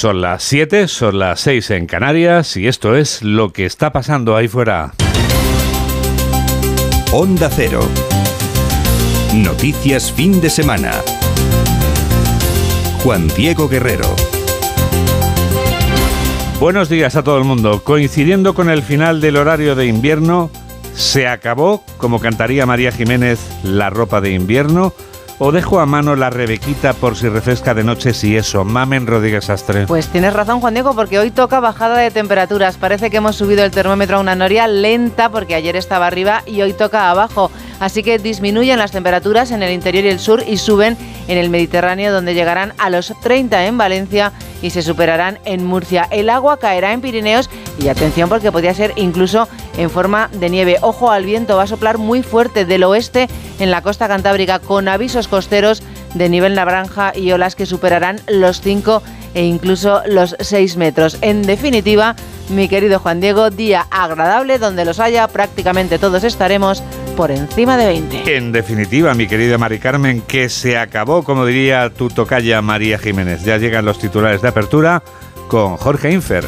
Son 0.00 0.22
las 0.22 0.42
7, 0.44 0.88
son 0.88 1.18
las 1.18 1.40
6 1.40 1.72
en 1.72 1.84
Canarias 1.84 2.56
y 2.56 2.68
esto 2.68 2.96
es 2.96 3.22
lo 3.22 3.52
que 3.52 3.66
está 3.66 3.92
pasando 3.92 4.34
ahí 4.34 4.48
fuera. 4.48 4.94
Onda 7.12 7.50
Cero. 7.54 7.86
Noticias 9.34 10.10
fin 10.10 10.40
de 10.40 10.48
semana. 10.48 10.92
Juan 13.02 13.28
Diego 13.36 13.68
Guerrero. 13.68 14.06
Buenos 16.58 16.88
días 16.88 17.14
a 17.16 17.22
todo 17.22 17.36
el 17.36 17.44
mundo. 17.44 17.84
Coincidiendo 17.84 18.54
con 18.54 18.70
el 18.70 18.82
final 18.82 19.20
del 19.20 19.36
horario 19.36 19.74
de 19.74 19.84
invierno, 19.84 20.50
se 20.94 21.28
acabó, 21.28 21.84
como 21.98 22.20
cantaría 22.20 22.64
María 22.64 22.90
Jiménez, 22.90 23.38
la 23.64 23.90
ropa 23.90 24.22
de 24.22 24.32
invierno 24.32 24.94
o 25.42 25.52
dejo 25.52 25.80
a 25.80 25.86
mano 25.86 26.16
la 26.16 26.28
rebequita 26.28 26.92
por 26.92 27.16
si 27.16 27.26
refresca 27.26 27.72
de 27.72 27.82
noche 27.82 28.12
si 28.12 28.36
eso. 28.36 28.62
Mamen 28.62 29.06
Rodríguez 29.06 29.48
Astre. 29.48 29.86
Pues 29.86 30.08
tienes 30.08 30.34
razón, 30.34 30.60
Juan 30.60 30.74
Diego, 30.74 30.94
porque 30.94 31.18
hoy 31.18 31.30
toca 31.30 31.60
bajada 31.60 31.96
de 31.96 32.10
temperaturas. 32.10 32.76
Parece 32.76 33.08
que 33.10 33.16
hemos 33.16 33.36
subido 33.36 33.64
el 33.64 33.70
termómetro 33.70 34.18
a 34.18 34.20
una 34.20 34.34
noria 34.34 34.68
lenta 34.68 35.30
porque 35.30 35.54
ayer 35.54 35.76
estaba 35.76 36.06
arriba 36.06 36.42
y 36.44 36.60
hoy 36.60 36.74
toca 36.74 37.10
abajo. 37.10 37.50
Así 37.80 38.02
que 38.02 38.18
disminuyen 38.18 38.78
las 38.78 38.92
temperaturas 38.92 39.50
en 39.50 39.62
el 39.62 39.72
interior 39.72 40.04
y 40.04 40.08
el 40.08 40.18
sur 40.18 40.44
y 40.46 40.58
suben 40.58 40.98
en 41.26 41.38
el 41.38 41.48
Mediterráneo 41.48 42.12
donde 42.12 42.34
llegarán 42.34 42.74
a 42.76 42.90
los 42.90 43.14
30 43.22 43.64
en 43.64 43.78
Valencia 43.78 44.32
y 44.62 44.70
se 44.70 44.82
superarán 44.82 45.38
en 45.44 45.64
Murcia. 45.64 46.06
El 46.10 46.30
agua 46.30 46.58
caerá 46.58 46.92
en 46.92 47.00
Pirineos 47.00 47.50
y 47.78 47.88
atención 47.88 48.28
porque 48.28 48.52
podría 48.52 48.74
ser 48.74 48.92
incluso 48.96 49.48
en 49.76 49.90
forma 49.90 50.28
de 50.32 50.50
nieve. 50.50 50.76
Ojo 50.82 51.10
al 51.10 51.24
viento, 51.24 51.56
va 51.56 51.64
a 51.64 51.66
soplar 51.66 51.98
muy 51.98 52.22
fuerte 52.22 52.64
del 52.64 52.84
oeste 52.84 53.28
en 53.58 53.70
la 53.70 53.82
costa 53.82 54.08
cantábrica 54.08 54.58
con 54.58 54.88
avisos 54.88 55.28
costeros 55.28 55.82
de 56.14 56.28
nivel 56.28 56.54
naranja 56.54 57.12
y 57.14 57.32
olas 57.32 57.54
que 57.54 57.66
superarán 57.66 58.20
los 58.26 58.60
5 58.60 59.02
e 59.34 59.44
incluso 59.44 60.02
los 60.06 60.36
6 60.40 60.76
metros. 60.76 61.18
En 61.20 61.42
definitiva, 61.42 62.16
mi 62.48 62.68
querido 62.68 62.98
Juan 62.98 63.20
Diego, 63.20 63.50
día 63.50 63.86
agradable 63.90 64.58
donde 64.58 64.84
los 64.84 64.98
haya, 64.98 65.28
prácticamente 65.28 65.98
todos 65.98 66.24
estaremos 66.24 66.82
por 67.20 67.30
encima 67.30 67.76
de 67.76 67.86
20. 67.86 68.34
En 68.34 68.50
definitiva, 68.50 69.12
mi 69.12 69.26
querida 69.26 69.58
Mari 69.58 69.78
Carmen, 69.78 70.22
que 70.22 70.48
se 70.48 70.78
acabó, 70.78 71.22
como 71.22 71.44
diría 71.44 71.90
tu 71.90 72.08
tocaya 72.08 72.62
María 72.62 72.98
Jiménez. 72.98 73.44
Ya 73.44 73.58
llegan 73.58 73.84
los 73.84 73.98
titulares 73.98 74.40
de 74.40 74.48
apertura 74.48 75.02
con 75.48 75.76
Jorge 75.76 76.10
Infer. 76.12 76.46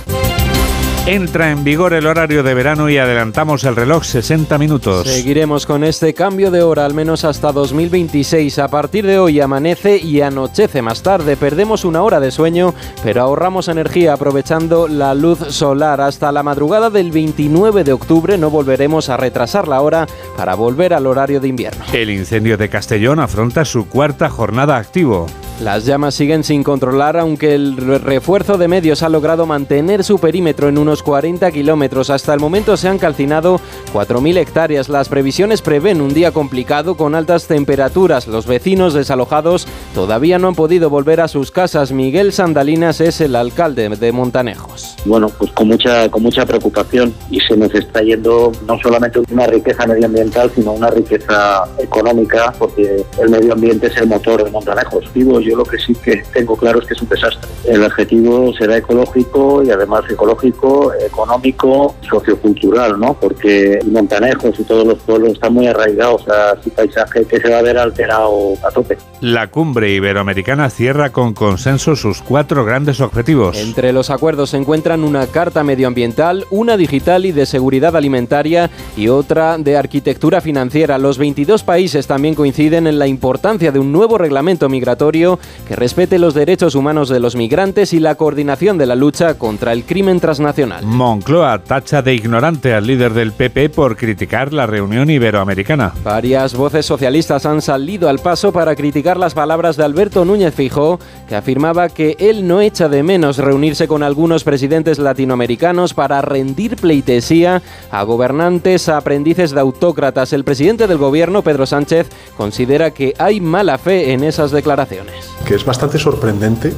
Entra 1.07 1.51
en 1.51 1.65
vigor 1.65 1.95
el 1.95 2.07
horario 2.07 2.45
de 2.45 2.55
verano 2.55 2.89
y 2.89 2.97
adelantamos 2.97 3.65
el 3.65 3.75
reloj 3.75 4.05
60 4.05 4.57
minutos. 4.57 5.09
Seguiremos 5.09 5.67
con 5.67 5.83
este 5.83 6.15
cambio 6.15 6.53
de 6.53 6.63
hora 6.63 6.87
al 6.87 6.95
menos 6.95 7.25
hasta 7.25 7.51
2026. 7.51 8.61
A 8.61 8.69
partir 8.69 9.05
de 9.05 9.19
hoy 9.19 9.41
amanece 9.41 9.97
y 9.97 10.21
anochece 10.21 10.81
más 10.81 11.03
tarde. 11.03 11.37
Perdemos 11.37 11.85
una 11.85 12.05
hora 12.05 12.21
de 12.21 12.31
sueño, 12.31 12.73
pero 13.03 13.23
ahorramos 13.23 13.67
energía 13.67 14.13
aprovechando 14.13 14.87
la 14.87 15.13
luz 15.17 15.41
solar. 15.49 16.01
Hasta 16.01 16.31
la 16.31 16.45
madrugada 16.45 16.89
del 16.89 17.11
29 17.11 17.83
de 17.83 17.93
octubre 17.93 18.39
no 18.39 18.49
volveremos 18.49 19.09
a 19.09 19.17
retrasar 19.17 19.67
la 19.67 19.81
hora 19.81 20.07
para 20.37 20.55
volver 20.55 20.95
al 20.95 21.09
horario 21.09 21.41
de 21.41 21.49
invierno. 21.49 21.85
El 21.93 22.11
incendio 22.11 22.57
de 22.57 22.69
Castellón 22.69 23.19
afronta 23.19 23.65
su 23.65 23.89
cuarta 23.89 24.31
jornada 24.31 24.77
activo. 24.77 25.27
Las 25.61 25.87
llamas 25.87 26.15
siguen 26.15 26.43
sin 26.43 26.65
controlar, 26.65 27.17
aunque 27.17 27.55
el 27.55 27.77
refuerzo 27.77 28.59
de 28.59 28.67
medios 28.67 29.03
ha 29.05 29.09
logrado 29.09 29.47
mantener 29.47 30.03
su 30.03 30.19
perímetro 30.19 30.69
en 30.69 30.77
unos 30.77 31.05
40 31.05 31.51
kilómetros. 31.53 32.11
Hasta 32.11 32.35
el 32.35 32.41
momento 32.41 32.77
se 32.77 32.89
han 32.89 32.99
calcinado 32.99 33.61
4.000 33.93 34.39
hectáreas. 34.39 34.89
Las 34.89 35.09
previsiones 35.09 35.63
prevén 35.63 36.01
un 36.01 36.15
día 36.15 36.33
complicado 36.33 36.97
con 36.97 37.15
altas 37.15 37.47
temperaturas. 37.47 38.27
Los 38.27 38.47
vecinos 38.47 38.93
desalojados 38.93 39.69
todavía 39.95 40.39
no 40.39 40.49
han 40.49 40.57
podido 40.57 40.91
volver 40.91 41.21
a 41.21 41.29
sus 41.29 41.53
casas. 41.53 41.93
Miguel 41.93 42.33
Sandalinas 42.33 43.01
es 43.01 43.21
el 43.21 43.37
alcalde 43.37 43.89
de 43.89 44.13
Montanejos. 44.13 44.97
Bueno, 45.05 45.29
pues 45.29 45.53
con 45.53 45.69
mucha, 45.69 46.11
con 46.11 46.25
mucha 46.25 46.45
preocupación 46.45 47.15
y 47.31 47.41
se 47.41 47.57
nos 47.57 47.73
está 47.75 48.03
yendo 48.03 48.51
no 48.67 48.79
solamente 48.81 49.21
una 49.31 49.47
riqueza 49.47 49.87
medioambiental, 49.87 50.51
sino 50.55 50.73
una 50.73 50.89
riqueza 50.91 51.65
económica, 51.79 52.53
porque 52.59 53.05
el 53.21 53.31
medio 53.31 53.53
ambiente 53.53 53.87
es 53.87 53.97
el 53.97 54.09
motor 54.09 54.43
de 54.43 54.51
Montanejos. 54.51 55.05
Vivo 55.15 55.41
yo 55.41 55.52
lo 55.55 55.65
que 55.65 55.79
sí 55.79 55.95
que 55.95 56.23
tengo 56.33 56.57
claro 56.57 56.81
es 56.81 56.87
que 56.87 56.95
es 56.95 57.03
un 57.03 57.09
desastre. 57.09 57.49
El 57.67 57.85
objetivo 57.85 58.53
será 58.55 58.77
ecológico 58.77 59.63
y 59.63 59.71
además 59.71 60.03
ecológico, 60.11 60.93
económico, 60.95 61.95
sociocultural, 62.09 62.99
¿no? 62.99 63.15
Porque 63.15 63.79
Montanejos 63.85 64.59
y 64.59 64.65
todos 64.65 64.87
los 64.87 64.99
pueblos 65.01 65.33
están 65.33 65.55
muy 65.55 65.67
arraigados 65.67 66.29
a 66.29 66.61
su 66.63 66.71
paisaje 66.71 67.25
que 67.25 67.41
se 67.41 67.51
va 67.51 67.59
a 67.59 67.63
ver 67.63 67.79
alterado 67.79 68.55
a 68.67 68.71
tope. 68.71 68.99
La 69.21 69.49
cumbre 69.49 69.91
iberoamericana 69.93 70.71
cierra 70.71 71.11
con 71.11 71.35
consenso 71.35 71.97
sus 71.97 72.23
cuatro 72.23 72.65
grandes 72.65 73.01
objetivos. 73.01 73.57
Entre 73.57 73.93
los 73.93 74.11
acuerdos 74.11 74.51
se 74.51 74.57
encuentran 74.57 75.05
una 75.05 75.27
carta 75.27 75.63
medioambiental, 75.63 76.47
una 76.51 76.77
digital 76.77 77.27
y 77.27 77.33
de 77.33 77.47
seguridad 77.47 77.97
alimentaria 77.97 78.71
y 78.97 79.09
otra 79.09 79.59
de 79.59 79.77
arquitectura 79.77 80.41
financiera. 80.41 80.99
Los 80.99 81.19
22 81.19 81.63
países 81.63 82.07
también 82.07 82.35
coinciden 82.35 82.87
en 82.87 82.99
la 82.99 83.07
importancia 83.07 83.73
de 83.73 83.79
un 83.79 83.93
nuevo 83.93 84.19
reglamento 84.19 84.69
migratorio 84.69 85.32
que 85.67 85.77
respete 85.77 86.19
los 86.19 86.35
derechos 86.35 86.75
humanos 86.75 87.09
de 87.09 87.21
los 87.21 87.37
migrantes 87.37 87.93
y 87.93 88.01
la 88.01 88.15
coordinación 88.15 88.79
de 88.79 88.87
la 88.87 88.95
lucha 88.95 89.35
contra 89.35 89.73
el 89.73 89.85
crimen 89.85 90.21
transnacional. 90.21 90.85
Moncloa 90.85 91.59
tacha 91.65 92.03
de 92.03 92.15
ignorante 92.15 92.75
al 92.75 92.87
líder 92.87 93.13
del 93.13 93.33
PP 93.33 93.71
por 93.71 93.97
criticar 93.97 94.53
la 94.53 94.67
reunión 94.67 95.11
iberoamericana. 95.11 95.93
Varias 96.05 96.55
voces 96.55 96.87
socialistas 96.87 97.47
han 97.47 97.63
salido 97.63 98.09
al 98.09 98.19
paso 98.19 98.53
para 98.53 98.75
criticar 98.75 99.17
las 99.17 99.35
palabras 99.35 99.77
de 99.77 99.85
Alberto 99.85 100.25
Núñez 100.25 100.55
Fijó, 100.55 100.99
que 101.29 101.37
afirmaba 101.37 101.89
que 101.89 102.17
él 102.19 102.47
no 102.47 102.61
echa 102.61 102.89
de 102.89 103.03
menos 103.03 103.39
reunirse 103.39 103.89
con 103.89 104.03
algunos 104.03 104.45
presidentes 104.45 104.99
latinoamericanos 104.99 105.95
para 105.95 106.21
rendir 106.23 106.77
pleitesía 106.77 107.63
a 107.91 108.03
gobernantes 108.03 108.89
aprendices 108.89 109.53
de 109.53 109.61
autócratas. 109.61 110.33
El 110.33 110.45
presidente 110.45 110.87
del 110.87 110.99
gobierno, 110.99 111.43
Pedro 111.43 111.67
Sánchez, 111.67 112.09
considera 112.37 112.93
que 112.93 113.15
hay 113.19 113.41
mala 113.41 113.79
fe 113.79 114.13
en 114.13 114.25
esas 114.25 114.51
declaraciones. 114.51 115.22
Que 115.45 115.55
es 115.55 115.65
bastante 115.65 115.99
sorprendente 115.99 116.73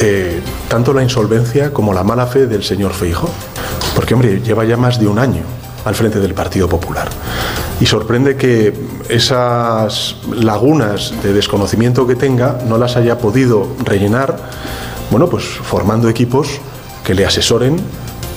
eh, 0.00 0.40
tanto 0.68 0.92
la 0.92 1.02
insolvencia 1.02 1.72
como 1.72 1.92
la 1.92 2.04
mala 2.04 2.26
fe 2.26 2.46
del 2.46 2.62
señor 2.62 2.92
Feijo, 2.92 3.28
porque 3.96 4.14
hombre, 4.14 4.40
lleva 4.40 4.64
ya 4.64 4.76
más 4.76 5.00
de 5.00 5.08
un 5.08 5.18
año 5.18 5.42
al 5.84 5.96
frente 5.96 6.20
del 6.20 6.34
Partido 6.34 6.68
Popular. 6.68 7.08
Y 7.80 7.86
sorprende 7.86 8.36
que 8.36 8.72
esas 9.08 10.16
lagunas 10.32 11.12
de 11.22 11.32
desconocimiento 11.32 12.06
que 12.06 12.14
tenga 12.14 12.58
no 12.68 12.78
las 12.78 12.96
haya 12.96 13.18
podido 13.18 13.66
rellenar, 13.84 14.36
bueno, 15.10 15.28
pues 15.28 15.44
formando 15.44 16.08
equipos 16.08 16.60
que 17.04 17.14
le 17.14 17.26
asesoren 17.26 17.76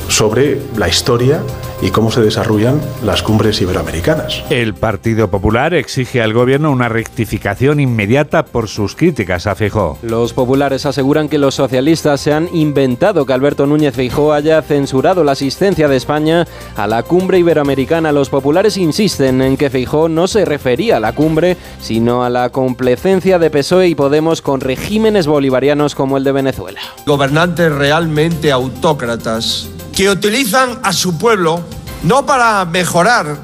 sobre 0.07 0.61
la 0.77 0.87
historia 0.87 1.41
y 1.81 1.91
cómo 1.91 2.11
se 2.11 2.21
desarrollan 2.21 2.79
las 3.03 3.23
cumbres 3.23 3.61
iberoamericanas. 3.61 4.43
El 4.49 4.73
Partido 4.73 5.29
Popular 5.29 5.73
exige 5.73 6.21
al 6.21 6.33
gobierno 6.33 6.71
una 6.71 6.89
rectificación 6.89 7.79
inmediata 7.79 8.45
por 8.45 8.67
sus 8.67 8.95
críticas 8.95 9.47
a 9.47 9.55
Feijóo. 9.55 9.97
Los 10.01 10.33
populares 10.33 10.85
aseguran 10.85 11.29
que 11.29 11.37
los 11.37 11.55
socialistas 11.55 12.21
se 12.21 12.33
han 12.33 12.49
inventado 12.53 13.25
que 13.25 13.33
Alberto 13.33 13.65
Núñez 13.65 13.95
Feijóo 13.95 14.33
haya 14.33 14.61
censurado 14.61 15.23
la 15.23 15.31
asistencia 15.33 15.87
de 15.87 15.97
España 15.97 16.47
a 16.75 16.87
la 16.87 17.03
cumbre 17.03 17.39
iberoamericana. 17.39 18.11
Los 18.11 18.29
populares 18.29 18.77
insisten 18.77 19.41
en 19.41 19.57
que 19.57 19.69
Feijóo 19.69 20.09
no 20.09 20.27
se 20.27 20.45
refería 20.45 20.97
a 20.97 20.99
la 20.99 21.13
cumbre, 21.13 21.57
sino 21.79 22.23
a 22.23 22.29
la 22.29 22.49
complacencia 22.49 23.39
de 23.39 23.49
PSOE 23.49 23.87
y 23.87 23.95
Podemos 23.95 24.41
con 24.41 24.61
regímenes 24.61 25.27
bolivarianos 25.27 25.95
como 25.95 26.17
el 26.17 26.23
de 26.23 26.31
Venezuela. 26.31 26.81
Gobernantes 27.05 27.71
realmente 27.71 28.51
autócratas 28.51 29.69
que 29.95 30.09
utilizan 30.09 30.79
a 30.83 30.93
su 30.93 31.17
pueblo 31.17 31.63
no 32.03 32.25
para 32.25 32.65
mejorar 32.65 33.37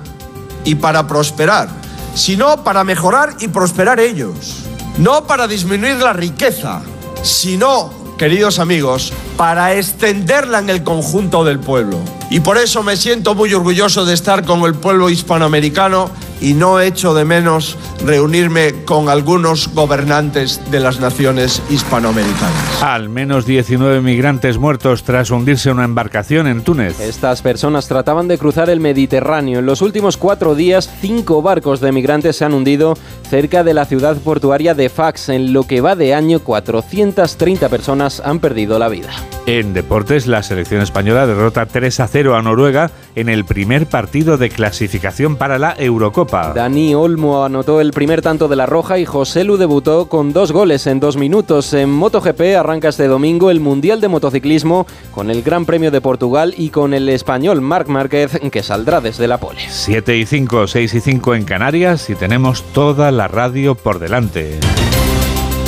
y 0.64 0.76
para 0.76 1.08
prosperar, 1.08 1.70
sino 2.16 2.64
para 2.64 2.84
mejorar 2.84 3.36
y 3.40 3.48
prosperar 3.48 4.00
ellos. 4.00 4.64
No 4.98 5.28
para 5.28 5.48
disminuir 5.48 5.98
la 5.98 6.14
riqueza, 6.14 6.82
sino, 7.22 7.94
queridos 8.18 8.60
amigos, 8.60 9.14
para 9.38 9.76
extenderla 9.76 10.60
en 10.60 10.70
el 10.70 10.84
conjunto 10.84 11.44
del 11.44 11.60
pueblo. 11.60 12.00
Y 12.30 12.40
por 12.40 12.58
eso 12.58 12.82
me 12.84 12.98
siento 12.98 13.36
muy 13.36 13.54
orgulloso 13.54 14.06
de 14.06 14.14
estar 14.14 14.44
con 14.44 14.62
el 14.64 14.74
pueblo 14.74 15.10
hispanoamericano 15.10 16.10
y 16.42 16.54
no 16.54 16.80
echo 16.80 17.14
de 17.14 17.26
menos 17.26 17.78
reunirme 18.06 18.84
con 18.86 19.10
algunos 19.10 19.74
gobernantes 19.74 20.62
de 20.72 20.80
las 20.80 21.00
naciones 21.00 21.62
hispanoamericanas. 21.70 22.84
Al 22.84 23.10
menos 23.10 23.46
19 23.46 24.02
migrantes 24.02 24.58
muertos 24.58 25.04
tras 25.04 25.32
hundirse 25.32 25.72
una 25.72 25.86
embarcación 25.86 26.48
en 26.48 26.62
Túnez. 26.62 27.00
Estas 27.00 27.42
personas 27.42 27.88
trataban 27.88 28.28
de 28.28 28.38
cruzar 28.38 28.70
el 28.70 28.80
Mediterráneo. 28.80 29.60
En 29.60 29.66
los 29.66 29.82
últimos 29.82 30.18
cuatro 30.18 30.56
días, 30.56 30.90
cinco 31.02 31.42
barcos 31.42 31.80
de 31.80 31.92
migrantes 31.92 32.38
se 32.38 32.46
han 32.46 32.54
hundido 32.54 32.96
cerca 33.30 33.64
de 33.64 33.74
la 33.74 33.86
ciudad 33.86 34.18
portuaria 34.18 34.74
de 34.74 34.90
Fax. 34.90 35.30
En 35.30 35.54
lo 35.54 35.64
que 35.64 35.82
va 35.82 35.96
de 35.96 36.14
año, 36.14 36.40
430 36.40 37.70
personas 37.70 38.22
han 38.24 38.40
perdido 38.40 38.80
la 38.80 38.90
vida. 38.90 39.10
En 39.46 39.74
deportes, 39.74 40.28
la 40.28 40.44
selección 40.44 40.82
española 40.82 41.26
derrota 41.26 41.66
3 41.66 42.00
a 42.02 42.08
0 42.08 42.36
a 42.36 42.42
Noruega 42.42 42.92
en 43.16 43.30
el 43.30 43.46
primer 43.46 43.88
partido 43.88 44.38
de 44.38 44.50
clasificación 44.50 45.38
para 45.38 45.58
la 45.58 45.74
Eurocopa. 45.78 46.27
Dani 46.28 46.94
Olmo 46.94 47.44
anotó 47.44 47.82
el 47.82 47.92
primer 47.92 48.22
tanto 48.22 48.48
de 48.48 48.56
la 48.56 48.66
Roja 48.66 49.00
y 49.00 49.06
José 49.06 49.44
Lu 49.44 49.58
debutó 49.58 50.08
con 50.08 50.34
dos 50.34 50.52
goles 50.52 50.88
en 50.88 51.00
dos 51.00 51.18
minutos. 51.18 51.74
En 51.74 51.90
MotoGP 51.90 52.58
arranca 52.58 52.90
este 52.90 53.08
domingo 53.08 53.50
el 53.50 53.60
Mundial 53.60 54.02
de 54.02 54.08
Motociclismo 54.08 54.86
con 55.12 55.30
el 55.30 55.42
Gran 55.42 55.66
Premio 55.66 55.92
de 55.92 56.02
Portugal 56.02 56.54
y 56.58 56.70
con 56.70 56.94
el 56.94 57.10
español 57.10 57.62
Marc 57.62 57.88
Márquez 57.88 58.40
que 58.52 58.64
saldrá 58.64 59.02
desde 59.02 59.28
la 59.28 59.40
pole. 59.40 59.62
7 59.70 60.18
y 60.18 60.26
5, 60.26 60.68
6 60.68 60.94
y 60.94 61.00
5 61.00 61.36
en 61.36 61.46
Canarias 61.46 62.10
y 62.10 62.16
tenemos 62.16 62.64
toda 62.74 63.12
la 63.12 63.28
radio 63.28 63.76
por 63.76 64.00
delante. 64.00 64.60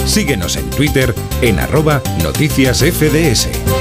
Síguenos 0.06 0.56
en 0.58 0.70
Twitter 0.72 1.14
en 1.42 1.60
arroba 1.60 2.02
noticias 2.24 2.80
FDS. 2.80 3.79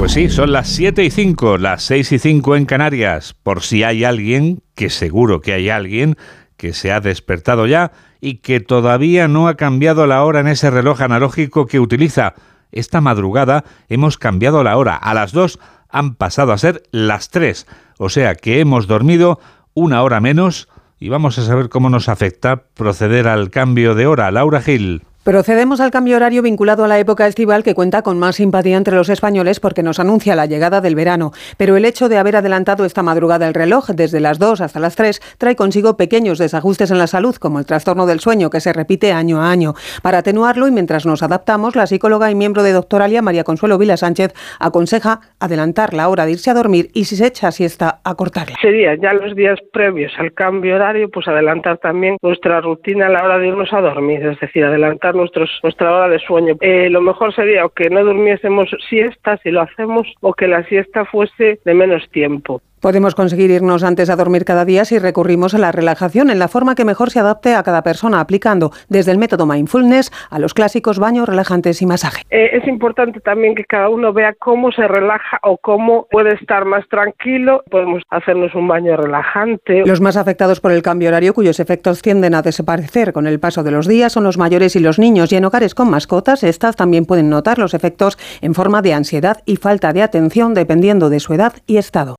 Pues 0.00 0.12
sí, 0.12 0.30
son 0.30 0.50
las 0.50 0.66
7 0.68 1.04
y 1.04 1.10
5, 1.10 1.58
las 1.58 1.82
6 1.82 2.12
y 2.12 2.18
5 2.18 2.56
en 2.56 2.64
Canarias, 2.64 3.34
por 3.42 3.60
si 3.60 3.84
hay 3.84 4.04
alguien, 4.04 4.62
que 4.74 4.88
seguro 4.88 5.42
que 5.42 5.52
hay 5.52 5.68
alguien, 5.68 6.16
que 6.56 6.72
se 6.72 6.90
ha 6.90 7.00
despertado 7.00 7.66
ya 7.66 7.92
y 8.18 8.36
que 8.36 8.60
todavía 8.60 9.28
no 9.28 9.46
ha 9.46 9.56
cambiado 9.56 10.06
la 10.06 10.24
hora 10.24 10.40
en 10.40 10.48
ese 10.48 10.70
reloj 10.70 11.02
analógico 11.02 11.66
que 11.66 11.80
utiliza. 11.80 12.32
Esta 12.72 13.02
madrugada 13.02 13.64
hemos 13.90 14.16
cambiado 14.16 14.64
la 14.64 14.78
hora. 14.78 14.96
A 14.96 15.12
las 15.12 15.32
2 15.32 15.58
han 15.90 16.14
pasado 16.14 16.52
a 16.52 16.58
ser 16.58 16.82
las 16.92 17.28
3. 17.28 17.66
O 17.98 18.08
sea 18.08 18.36
que 18.36 18.60
hemos 18.60 18.86
dormido 18.86 19.38
una 19.74 20.02
hora 20.02 20.18
menos 20.18 20.70
y 20.98 21.10
vamos 21.10 21.38
a 21.38 21.44
saber 21.44 21.68
cómo 21.68 21.90
nos 21.90 22.08
afecta 22.08 22.62
proceder 22.72 23.28
al 23.28 23.50
cambio 23.50 23.94
de 23.94 24.06
hora. 24.06 24.30
Laura 24.30 24.62
Gil. 24.62 25.02
Procedemos 25.22 25.80
al 25.80 25.90
cambio 25.90 26.16
horario 26.16 26.40
vinculado 26.40 26.82
a 26.82 26.88
la 26.88 26.98
época 26.98 27.26
estival 27.26 27.62
que 27.62 27.74
cuenta 27.74 28.00
con 28.00 28.18
más 28.18 28.36
simpatía 28.36 28.78
entre 28.78 28.96
los 28.96 29.10
españoles 29.10 29.60
porque 29.60 29.82
nos 29.82 30.00
anuncia 30.00 30.34
la 30.34 30.46
llegada 30.46 30.80
del 30.80 30.94
verano. 30.94 31.32
Pero 31.58 31.76
el 31.76 31.84
hecho 31.84 32.08
de 32.08 32.16
haber 32.16 32.36
adelantado 32.36 32.86
esta 32.86 33.02
madrugada 33.02 33.46
el 33.46 33.52
reloj 33.52 33.90
desde 33.90 34.18
las 34.18 34.38
2 34.38 34.62
hasta 34.62 34.80
las 34.80 34.96
3 34.96 35.20
trae 35.36 35.56
consigo 35.56 35.98
pequeños 35.98 36.38
desajustes 36.38 36.90
en 36.90 36.96
la 36.96 37.06
salud, 37.06 37.36
como 37.36 37.58
el 37.58 37.66
trastorno 37.66 38.06
del 38.06 38.20
sueño 38.20 38.48
que 38.48 38.60
se 38.60 38.72
repite 38.72 39.12
año 39.12 39.42
a 39.42 39.50
año. 39.50 39.74
Para 40.02 40.18
atenuarlo 40.18 40.66
y 40.66 40.70
mientras 40.70 41.04
nos 41.04 41.22
adaptamos, 41.22 41.76
la 41.76 41.86
psicóloga 41.86 42.30
y 42.30 42.34
miembro 42.34 42.62
de 42.62 42.72
Doctoralia, 42.72 43.20
María 43.20 43.44
Consuelo 43.44 43.76
Vila 43.76 43.98
Sánchez, 43.98 44.32
aconseja 44.58 45.20
adelantar 45.38 45.92
la 45.92 46.08
hora 46.08 46.24
de 46.24 46.32
irse 46.32 46.50
a 46.50 46.54
dormir 46.54 46.88
y 46.94 47.04
si 47.04 47.16
se 47.16 47.26
echa 47.26 47.52
siesta, 47.52 48.00
acortarla. 48.04 48.56
Sería 48.62 48.94
ya 48.94 49.12
los 49.12 49.36
días 49.36 49.58
previos 49.70 50.12
al 50.18 50.32
cambio 50.32 50.76
horario, 50.76 51.10
pues 51.10 51.28
adelantar 51.28 51.76
también 51.76 52.16
nuestra 52.22 52.62
rutina 52.62 53.08
a 53.08 53.10
la 53.10 53.22
hora 53.22 53.36
de 53.36 53.48
irnos 53.48 53.70
a 53.74 53.82
dormir, 53.82 54.24
es 54.24 54.40
decir, 54.40 54.64
adelantar 54.64 55.09
nuestros, 55.14 55.50
nuestra 55.62 55.94
hora 55.94 56.08
de 56.08 56.18
sueño. 56.18 56.56
Eh, 56.60 56.88
lo 56.90 57.00
mejor 57.00 57.34
sería 57.34 57.64
o 57.64 57.70
que 57.70 57.90
no 57.90 58.04
durmiésemos 58.04 58.68
siesta 58.88 59.36
si 59.38 59.50
lo 59.50 59.62
hacemos 59.62 60.06
o 60.20 60.32
que 60.32 60.48
la 60.48 60.64
siesta 60.64 61.04
fuese 61.04 61.60
de 61.64 61.74
menos 61.74 62.08
tiempo. 62.10 62.62
Podemos 62.80 63.14
conseguir 63.14 63.50
irnos 63.50 63.84
antes 63.84 64.08
a 64.08 64.16
dormir 64.16 64.46
cada 64.46 64.64
día 64.64 64.86
si 64.86 64.98
recurrimos 64.98 65.54
a 65.54 65.58
la 65.58 65.70
relajación 65.70 66.30
en 66.30 66.38
la 66.38 66.48
forma 66.48 66.74
que 66.74 66.86
mejor 66.86 67.10
se 67.10 67.20
adapte 67.20 67.54
a 67.54 67.62
cada 67.62 67.82
persona, 67.82 68.20
aplicando 68.20 68.72
desde 68.88 69.12
el 69.12 69.18
método 69.18 69.44
mindfulness 69.44 70.10
a 70.30 70.38
los 70.38 70.54
clásicos 70.54 70.98
baños 70.98 71.28
relajantes 71.28 71.82
y 71.82 71.86
masaje. 71.86 72.22
Eh, 72.30 72.50
es 72.54 72.66
importante 72.66 73.20
también 73.20 73.54
que 73.54 73.64
cada 73.64 73.90
uno 73.90 74.14
vea 74.14 74.34
cómo 74.38 74.72
se 74.72 74.88
relaja 74.88 75.38
o 75.42 75.58
cómo 75.58 76.06
puede 76.10 76.34
estar 76.34 76.64
más 76.64 76.88
tranquilo. 76.88 77.62
Podemos 77.70 78.02
hacernos 78.08 78.54
un 78.54 78.66
baño 78.66 78.96
relajante. 78.96 79.82
Los 79.84 80.00
más 80.00 80.16
afectados 80.16 80.60
por 80.60 80.72
el 80.72 80.82
cambio 80.82 81.08
horario, 81.08 81.34
cuyos 81.34 81.60
efectos 81.60 82.00
tienden 82.00 82.34
a 82.34 82.40
desaparecer 82.40 83.12
con 83.12 83.26
el 83.26 83.40
paso 83.40 83.62
de 83.62 83.72
los 83.72 83.86
días, 83.86 84.12
son 84.12 84.24
los 84.24 84.38
mayores 84.38 84.74
y 84.76 84.80
los 84.80 84.98
niños. 84.98 85.32
Y 85.32 85.36
en 85.36 85.44
hogares 85.44 85.74
con 85.74 85.90
mascotas, 85.90 86.42
estas 86.44 86.76
también 86.76 87.04
pueden 87.04 87.28
notar 87.28 87.58
los 87.58 87.74
efectos 87.74 88.16
en 88.40 88.54
forma 88.54 88.80
de 88.80 88.94
ansiedad 88.94 89.42
y 89.44 89.56
falta 89.56 89.92
de 89.92 90.02
atención 90.02 90.54
dependiendo 90.54 91.10
de 91.10 91.20
su 91.20 91.34
edad 91.34 91.52
y 91.66 91.76
estado. 91.76 92.16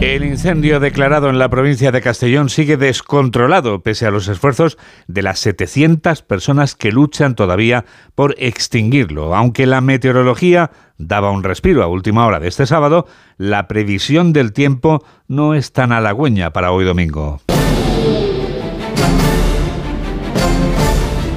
El 0.00 0.24
incendio 0.24 0.80
declarado 0.80 1.30
en 1.30 1.38
la 1.38 1.48
provincia 1.48 1.90
de 1.90 2.02
Castellón 2.02 2.48
sigue 2.48 2.76
descontrolado 2.76 3.82
pese 3.82 4.06
a 4.06 4.10
los 4.10 4.28
esfuerzos 4.28 4.76
de 5.06 5.22
las 5.22 5.38
700 5.38 6.22
personas 6.22 6.74
que 6.74 6.92
luchan 6.92 7.34
todavía 7.34 7.84
por 8.14 8.34
extinguirlo. 8.38 9.34
Aunque 9.34 9.66
la 9.66 9.80
meteorología 9.80 10.70
daba 10.98 11.30
un 11.30 11.42
respiro 11.42 11.82
a 11.82 11.86
última 11.86 12.26
hora 12.26 12.40
de 12.40 12.48
este 12.48 12.66
sábado, 12.66 13.06
la 13.38 13.66
previsión 13.66 14.32
del 14.32 14.52
tiempo 14.52 15.04
no 15.26 15.54
es 15.54 15.72
tan 15.72 15.92
halagüeña 15.92 16.52
para 16.52 16.72
hoy 16.72 16.84
domingo. 16.84 17.40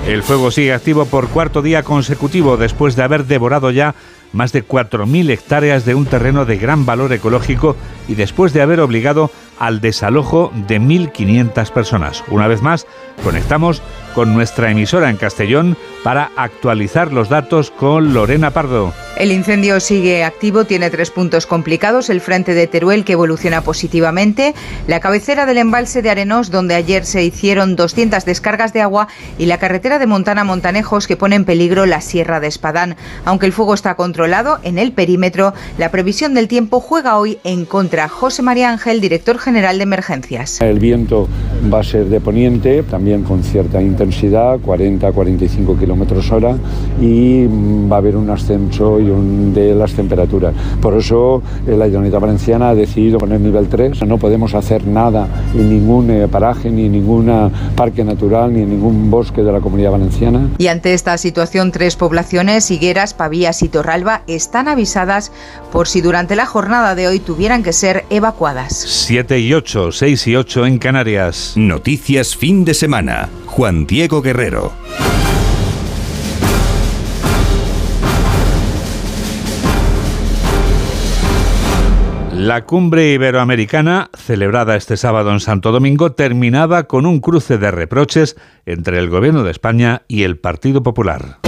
El 0.07 0.23
fuego 0.23 0.51
sigue 0.51 0.71
activo 0.73 1.05
por 1.05 1.27
cuarto 1.27 1.61
día 1.61 1.83
consecutivo 1.83 2.55
después 2.55 2.95
de 2.95 3.03
haber 3.03 3.25
devorado 3.25 3.71
ya 3.71 3.93
más 4.33 4.51
de 4.51 4.65
4.000 4.65 5.29
hectáreas 5.29 5.85
de 5.85 5.95
un 5.95 6.05
terreno 6.05 6.45
de 6.45 6.57
gran 6.57 6.85
valor 6.85 7.13
ecológico 7.13 7.75
y 8.07 8.15
después 8.15 8.53
de 8.53 8.61
haber 8.61 8.79
obligado 8.79 9.31
al 9.59 9.81
desalojo 9.81 10.51
de 10.67 10.79
1.500 10.79 11.71
personas. 11.71 12.23
Una 12.29 12.47
vez 12.47 12.61
más, 12.61 12.85
conectamos 13.23 13.81
con 14.13 14.33
nuestra 14.33 14.71
emisora 14.71 15.09
en 15.09 15.17
Castellón 15.17 15.77
para 16.03 16.31
actualizar 16.35 17.11
los 17.13 17.29
datos 17.29 17.71
con 17.71 18.13
Lorena 18.13 18.51
Pardo. 18.51 18.93
El 19.19 19.31
incendio 19.31 19.79
sigue 19.79 20.23
activo, 20.23 20.65
tiene 20.65 20.91
tres 20.91 21.09
puntos 21.09 21.47
complicados. 21.47 22.11
El 22.11 22.21
frente 22.21 22.53
de 22.53 22.67
Teruel, 22.67 23.03
que 23.03 23.13
evoluciona 23.13 23.61
positivamente, 23.61 24.53
la 24.85 24.99
cabecera 24.99 25.47
del 25.47 25.57
embalse 25.57 26.03
de 26.03 26.11
Arenós, 26.11 26.51
donde 26.51 26.75
ayer 26.75 27.03
se 27.03 27.23
hicieron 27.23 27.75
200 27.75 28.25
descargas 28.25 28.73
de 28.73 28.81
agua, 28.81 29.07
y 29.39 29.47
la 29.47 29.57
carretera 29.57 29.97
de 29.97 30.05
Montana 30.05 30.43
Montanejos, 30.43 31.07
que 31.07 31.17
pone 31.17 31.35
en 31.35 31.45
peligro 31.45 31.87
la 31.87 31.99
Sierra 31.99 32.39
de 32.39 32.45
Espadán. 32.45 32.95
Aunque 33.25 33.47
el 33.47 33.53
fuego 33.53 33.73
está 33.73 33.95
controlado 33.95 34.59
en 34.61 34.77
el 34.77 34.91
perímetro, 34.91 35.55
la 35.79 35.89
previsión 35.89 36.35
del 36.35 36.47
tiempo 36.47 36.79
juega 36.79 37.17
hoy 37.17 37.39
en 37.43 37.65
contra. 37.65 38.09
José 38.09 38.43
María 38.43 38.69
Ángel, 38.69 39.01
director 39.01 39.39
general 39.39 39.77
de 39.77 39.83
emergencias. 39.83 40.61
El 40.61 40.77
viento 40.77 41.27
va 41.73 41.79
a 41.79 41.83
ser 41.83 42.05
de 42.05 42.21
poniente, 42.21 42.83
también 42.83 43.23
con 43.23 43.43
cierta 43.43 43.81
intensidad, 43.81 44.59
40-45 44.59 45.79
kilómetros 45.79 46.31
hora, 46.31 46.55
y 47.01 47.47
va 47.89 47.95
a 47.95 47.99
haber 47.99 48.15
un 48.15 48.29
ascenso 48.29 49.06
de 49.15 49.75
las 49.75 49.93
temperaturas. 49.93 50.53
Por 50.81 50.95
eso 50.95 51.41
eh, 51.65 51.75
la 51.77 51.85
Generalitat 51.85 52.21
Valenciana 52.21 52.69
ha 52.69 52.75
decidido 52.75 53.17
poner 53.17 53.39
nivel 53.39 53.67
3. 53.67 54.05
No 54.05 54.17
podemos 54.17 54.53
hacer 54.53 54.85
nada 54.85 55.27
en 55.53 55.69
ningún 55.69 56.09
eh, 56.09 56.27
paraje, 56.27 56.69
ni 56.69 56.85
en 56.85 56.91
ningún 56.91 57.27
parque 57.75 58.03
natural, 58.03 58.53
ni 58.53 58.61
en 58.61 58.69
ningún 58.69 59.09
bosque 59.09 59.41
de 59.43 59.51
la 59.51 59.59
Comunidad 59.59 59.91
Valenciana. 59.91 60.49
Y 60.57 60.67
ante 60.67 60.93
esta 60.93 61.17
situación, 61.17 61.71
tres 61.71 61.95
poblaciones, 61.95 62.69
Higueras, 62.71 63.13
Pavías 63.13 63.63
y 63.63 63.69
Torralba, 63.69 64.21
están 64.27 64.67
avisadas 64.67 65.31
por 65.71 65.87
si 65.87 66.01
durante 66.01 66.35
la 66.35 66.45
jornada 66.45 66.95
de 66.95 67.07
hoy 67.07 67.19
tuvieran 67.19 67.63
que 67.63 67.73
ser 67.73 68.05
evacuadas. 68.09 68.73
7 68.73 69.39
y 69.39 69.53
8, 69.53 69.91
6 69.91 70.27
y 70.27 70.35
8 70.35 70.65
en 70.65 70.77
Canarias. 70.77 71.53
Noticias 71.55 72.35
fin 72.35 72.65
de 72.65 72.73
semana. 72.73 73.29
Juan 73.45 73.85
Diego 73.85 74.21
Guerrero. 74.21 74.71
La 82.37 82.65
cumbre 82.65 83.13
iberoamericana, 83.13 84.11
celebrada 84.13 84.75
este 84.75 84.95
sábado 84.95 85.31
en 85.31 85.39
Santo 85.39 85.71
Domingo, 85.71 86.11
terminaba 86.11 86.83
con 86.83 87.07
un 87.07 87.19
cruce 87.19 87.57
de 87.57 87.71
reproches 87.71 88.37
entre 88.67 88.99
el 88.99 89.09
Gobierno 89.09 89.41
de 89.41 89.49
España 89.49 90.03
y 90.07 90.21
el 90.21 90.37
Partido 90.37 90.83
Popular. 90.83 91.39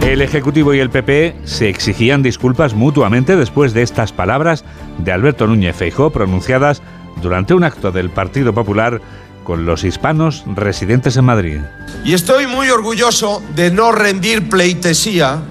El 0.00 0.22
Ejecutivo 0.22 0.72
y 0.72 0.78
el 0.78 0.88
PP 0.88 1.36
se 1.44 1.68
exigían 1.68 2.22
disculpas 2.22 2.72
mutuamente 2.72 3.36
después 3.36 3.74
de 3.74 3.82
estas 3.82 4.12
palabras 4.12 4.64
de 5.04 5.12
Alberto 5.12 5.46
Núñez 5.46 5.76
Feijóo 5.76 6.08
pronunciadas 6.08 6.80
durante 7.20 7.52
un 7.52 7.62
acto 7.62 7.92
del 7.92 8.08
Partido 8.08 8.54
Popular 8.54 9.02
con 9.44 9.66
los 9.66 9.84
hispanos 9.84 10.44
residentes 10.46 11.18
en 11.18 11.26
Madrid. 11.26 11.60
Y 12.06 12.14
estoy 12.14 12.46
muy 12.46 12.70
orgulloso 12.70 13.42
de 13.54 13.70
no 13.70 13.92
rendir 13.92 14.48
pleitesía 14.48 15.42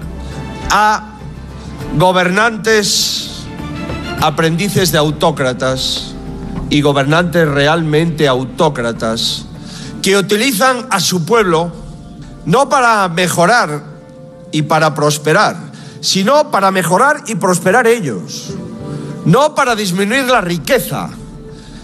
a 0.72 1.15
gobernantes 1.94 3.46
aprendices 4.20 4.92
de 4.92 4.98
autócratas 4.98 6.14
y 6.70 6.80
gobernantes 6.80 7.48
realmente 7.48 8.26
autócratas 8.26 9.46
que 10.02 10.16
utilizan 10.16 10.86
a 10.90 11.00
su 11.00 11.24
pueblo 11.24 11.72
no 12.44 12.68
para 12.68 13.08
mejorar 13.08 13.82
y 14.52 14.62
para 14.62 14.94
prosperar, 14.94 15.56
sino 16.00 16.50
para 16.50 16.70
mejorar 16.70 17.24
y 17.26 17.34
prosperar 17.34 17.86
ellos, 17.86 18.54
no 19.24 19.54
para 19.54 19.74
disminuir 19.74 20.24
la 20.24 20.40
riqueza, 20.40 21.10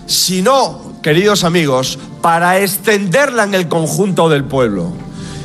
sino, 0.06 1.00
queridos 1.02 1.44
amigos, 1.44 1.98
para 2.22 2.60
extenderla 2.60 3.44
en 3.44 3.54
el 3.54 3.68
conjunto 3.68 4.28
del 4.28 4.44
pueblo. 4.44 4.92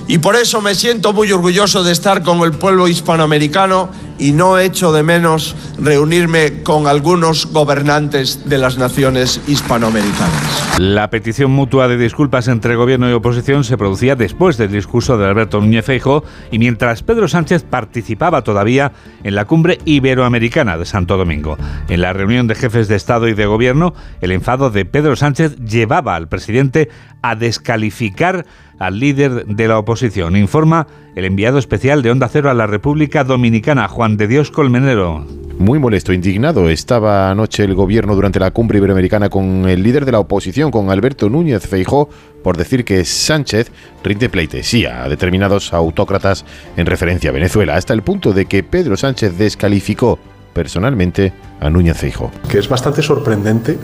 Y 0.10 0.20
por 0.20 0.38
eso 0.38 0.62
me 0.62 0.74
siento 0.74 1.12
muy 1.12 1.32
orgulloso 1.34 1.84
de 1.84 1.92
estar 1.92 2.24
con 2.24 2.40
el 2.40 2.54
pueblo 2.54 2.88
hispanoamericano 2.88 3.90
y 4.18 4.32
no 4.32 4.58
echo 4.58 4.94
de 4.94 5.04
menos 5.04 5.56
reunirme 5.78 6.64
con 6.64 6.88
algunos 6.88 7.46
gobernantes 7.48 8.48
de 8.50 8.58
las 8.58 8.78
naciones 8.78 9.42
hispanoamericanas. 9.48 10.80
La 10.80 11.10
petición 11.10 11.52
mutua 11.52 11.88
de 11.88 11.98
disculpas 11.98 12.48
entre 12.48 12.76
gobierno 12.76 13.10
y 13.10 13.14
oposición 13.14 13.64
se 13.64 13.78
producía 13.78 14.16
después 14.16 14.58
del 14.58 14.72
discurso 14.72 15.18
de 15.18 15.26
Alberto 15.26 15.60
Núñez 15.60 15.86
Feijóo 15.86 16.24
y 16.52 16.60
mientras 16.60 17.04
Pedro 17.04 17.28
Sánchez 17.28 17.64
participaba 17.64 18.44
todavía 18.44 18.94
en 19.24 19.36
la 19.36 19.46
cumbre 19.46 19.80
iberoamericana 19.86 20.78
de 20.78 20.86
Santo 20.86 21.18
Domingo. 21.18 21.58
En 21.90 22.02
la 22.02 22.14
reunión 22.14 22.48
de 22.48 22.56
jefes 22.56 22.88
de 22.88 22.96
Estado 22.96 23.28
y 23.28 23.34
de 23.34 23.46
Gobierno, 23.46 23.94
el 24.22 24.32
enfado 24.32 24.70
de 24.70 24.86
Pedro 24.86 25.16
Sánchez 25.16 25.58
llevaba 25.58 26.16
al 26.16 26.30
presidente 26.30 26.90
a 27.22 27.36
descalificar 27.36 28.46
al 28.80 29.00
líder 29.00 29.46
de 29.46 29.68
la 29.68 29.80
oposición. 29.80 30.36
Informa 30.36 30.88
el 31.16 31.26
enviado 31.26 31.58
especial 31.58 32.02
de 32.02 32.12
Onda 32.12 32.30
Cero 32.30 32.50
a 32.50 32.54
la 32.54 32.68
República 32.68 33.24
Dominicana, 33.24 33.88
Juan 33.88 34.18
de 34.18 34.28
Dios 34.28 34.52
Colmenero. 34.52 35.26
Muy 35.60 35.80
molesto, 35.80 36.14
indignado, 36.14 36.70
estaba 36.70 37.32
anoche 37.32 37.64
el 37.64 37.74
gobierno 37.74 38.14
durante 38.14 38.40
la 38.40 38.52
cumbre 38.52 38.78
iberoamericana 38.78 39.30
con 39.30 39.68
el 39.68 39.82
líder 39.82 40.06
de 40.06 40.12
la 40.12 40.20
oposición, 40.20 40.70
con 40.70 40.92
Alberto 40.92 41.32
Núñez 41.32 41.66
Feijó, 41.66 42.10
por 42.44 42.58
decir 42.58 42.86
que 42.86 43.04
Sánchez 43.04 43.72
rinde 44.04 44.30
pleitesía 44.30 45.04
a 45.04 45.10
determinados 45.10 45.74
autócratas 45.74 46.46
en 46.76 46.86
referencia 46.86 47.32
a 47.32 47.34
Venezuela, 47.34 47.76
hasta 47.76 47.94
el 47.94 48.04
punto 48.04 48.34
de 48.34 48.46
que 48.46 48.62
Pedro 48.62 48.98
Sánchez 48.98 49.40
descalificó 49.40 50.20
personalmente 50.58 51.34
a 51.60 51.70
Núñez 51.70 51.98
Feijó. 51.98 52.32
Que 52.50 52.58
es 52.58 52.68
bastante 52.68 53.04
sorprendente 53.04 53.78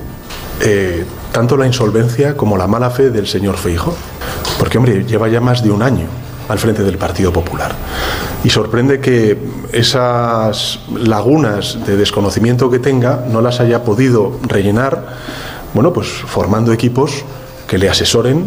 eh, 0.60 1.06
tanto 1.32 1.56
la 1.56 1.68
insolvencia 1.68 2.36
como 2.36 2.58
la 2.58 2.66
mala 2.66 2.90
fe 2.90 3.12
del 3.12 3.28
señor 3.28 3.58
Feijo, 3.58 3.96
porque 4.58 4.80
hombre, 4.80 5.06
lleva 5.06 5.28
ya 5.28 5.40
más 5.40 5.64
de 5.64 5.70
un 5.70 5.84
año 5.84 6.08
al 6.50 6.58
frente 6.58 6.84
del 6.84 6.98
Partido 6.98 7.32
Popular. 7.32 7.74
Y 8.44 8.50
sorprende 8.50 9.00
que 9.00 9.38
esas 9.72 10.80
lagunas 10.98 11.78
de 11.86 11.96
desconocimiento 11.96 12.72
que 12.72 12.80
tenga 12.80 13.24
no 13.32 13.40
las 13.42 13.60
haya 13.60 13.84
podido 13.84 14.40
rellenar, 14.48 15.16
bueno, 15.76 15.94
pues 15.94 16.08
formando 16.08 16.74
equipos 16.74 17.24
que 17.68 17.78
le 17.78 17.88
asesoren 17.88 18.46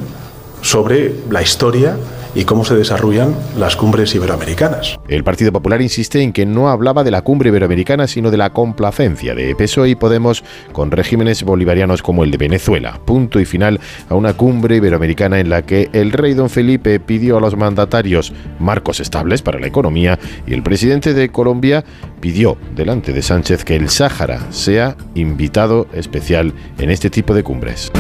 sobre 0.63 1.15
la 1.31 1.43
historia 1.43 1.97
y 2.37 2.45
cómo 2.45 2.65
se 2.65 2.77
desarrollan 2.77 3.35
las 3.57 3.77
cumbres 3.77 4.15
iberoamericanas. 4.15 4.99
El 5.09 5.25
Partido 5.25 5.53
Popular 5.53 5.81
insiste 5.81 6.21
en 6.21 6.35
que 6.35 6.45
no 6.45 6.69
hablaba 6.69 7.03
de 7.03 7.11
la 7.11 7.23
cumbre 7.23 7.49
iberoamericana, 7.49 8.07
sino 8.07 8.31
de 8.31 8.37
la 8.37 8.51
complacencia 8.51 9.35
de 9.35 9.57
PSOE 9.57 9.91
y 9.91 9.95
Podemos 9.95 10.45
con 10.73 10.91
regímenes 10.91 11.43
bolivarianos 11.43 12.03
como 12.03 12.25
el 12.25 12.31
de 12.31 12.37
Venezuela. 12.37 13.01
Punto 13.05 13.41
y 13.41 13.47
final 13.47 13.81
a 14.11 14.15
una 14.15 14.35
cumbre 14.35 14.77
iberoamericana 14.77 15.41
en 15.41 15.49
la 15.49 15.63
que 15.63 15.89
el 15.95 16.13
rey 16.13 16.35
don 16.35 16.51
Felipe 16.51 17.01
pidió 17.01 17.39
a 17.39 17.41
los 17.41 17.57
mandatarios 17.57 18.35
marcos 18.59 19.01
estables 19.01 19.41
para 19.41 19.59
la 19.59 19.67
economía 19.67 20.19
y 20.47 20.53
el 20.53 20.63
presidente 20.63 21.15
de 21.15 21.31
Colombia 21.31 21.85
pidió 22.21 22.59
delante 22.75 23.15
de 23.15 23.23
Sánchez 23.23 23.65
que 23.65 23.77
el 23.77 23.89
Sáhara 23.89 24.41
sea 24.51 24.97
invitado 25.15 25.87
especial 25.95 26.53
en 26.79 26.91
este 26.91 27.09
tipo 27.09 27.35
de 27.35 27.43
cumbres. 27.43 27.91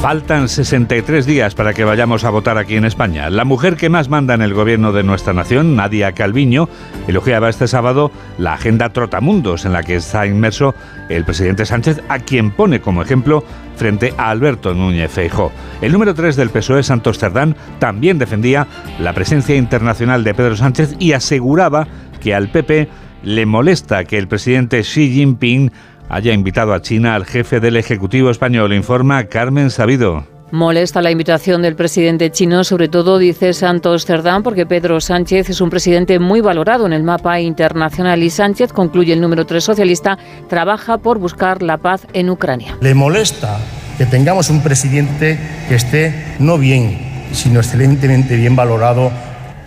Faltan 0.00 0.48
63 0.48 1.26
días 1.26 1.54
para 1.54 1.74
que 1.74 1.84
vayamos 1.84 2.24
a 2.24 2.30
votar 2.30 2.56
aquí 2.56 2.74
en 2.74 2.86
España. 2.86 3.28
La 3.28 3.44
mujer 3.44 3.76
que 3.76 3.90
más 3.90 4.08
manda 4.08 4.32
en 4.32 4.40
el 4.40 4.54
gobierno 4.54 4.92
de 4.92 5.02
nuestra 5.02 5.34
nación, 5.34 5.76
Nadia 5.76 6.12
Calviño, 6.12 6.70
elogiaba 7.06 7.50
este 7.50 7.68
sábado 7.68 8.10
la 8.38 8.54
agenda 8.54 8.94
Trotamundos 8.94 9.66
en 9.66 9.74
la 9.74 9.82
que 9.82 9.96
está 9.96 10.26
inmerso 10.26 10.74
el 11.10 11.26
presidente 11.26 11.66
Sánchez, 11.66 12.00
a 12.08 12.18
quien 12.18 12.50
pone 12.50 12.80
como 12.80 13.02
ejemplo 13.02 13.44
frente 13.76 14.14
a 14.16 14.30
Alberto 14.30 14.72
Núñez 14.72 15.10
Feijóo. 15.10 15.52
El 15.82 15.92
número 15.92 16.14
3 16.14 16.34
del 16.34 16.48
PSOE, 16.48 16.82
Santos 16.82 17.18
Cerdán, 17.18 17.54
también 17.78 18.18
defendía 18.18 18.66
la 19.00 19.12
presencia 19.12 19.54
internacional 19.54 20.24
de 20.24 20.32
Pedro 20.32 20.56
Sánchez 20.56 20.96
y 20.98 21.12
aseguraba 21.12 21.86
que 22.22 22.34
al 22.34 22.48
PP 22.48 22.88
le 23.22 23.44
molesta 23.44 24.04
que 24.04 24.16
el 24.16 24.28
presidente 24.28 24.80
Xi 24.80 25.12
Jinping 25.12 25.70
haya 26.10 26.32
invitado 26.32 26.74
a 26.74 26.82
China 26.82 27.14
al 27.14 27.24
jefe 27.24 27.60
del 27.60 27.76
Ejecutivo 27.76 28.30
español, 28.30 28.74
informa 28.74 29.24
Carmen 29.24 29.70
Sabido. 29.70 30.26
Molesta 30.50 31.00
la 31.00 31.12
invitación 31.12 31.62
del 31.62 31.76
presidente 31.76 32.32
chino, 32.32 32.64
sobre 32.64 32.88
todo, 32.88 33.18
dice 33.18 33.52
Santos 33.52 34.04
Cerdán, 34.04 34.42
porque 34.42 34.66
Pedro 34.66 35.00
Sánchez 35.00 35.48
es 35.48 35.60
un 35.60 35.70
presidente 35.70 36.18
muy 36.18 36.40
valorado 36.40 36.86
en 36.86 36.92
el 36.92 37.04
mapa 37.04 37.38
internacional 37.38 38.20
y 38.24 38.30
Sánchez, 38.30 38.72
concluye 38.72 39.12
el 39.12 39.20
número 39.20 39.46
3 39.46 39.62
socialista, 39.62 40.18
trabaja 40.48 40.98
por 40.98 41.20
buscar 41.20 41.62
la 41.62 41.78
paz 41.78 42.08
en 42.12 42.28
Ucrania. 42.30 42.76
Le 42.80 42.94
molesta 42.94 43.60
que 43.96 44.06
tengamos 44.06 44.50
un 44.50 44.60
presidente 44.60 45.38
que 45.68 45.76
esté 45.76 46.34
no 46.40 46.58
bien, 46.58 46.98
sino 47.30 47.60
excelentemente 47.60 48.34
bien 48.34 48.56
valorado 48.56 49.12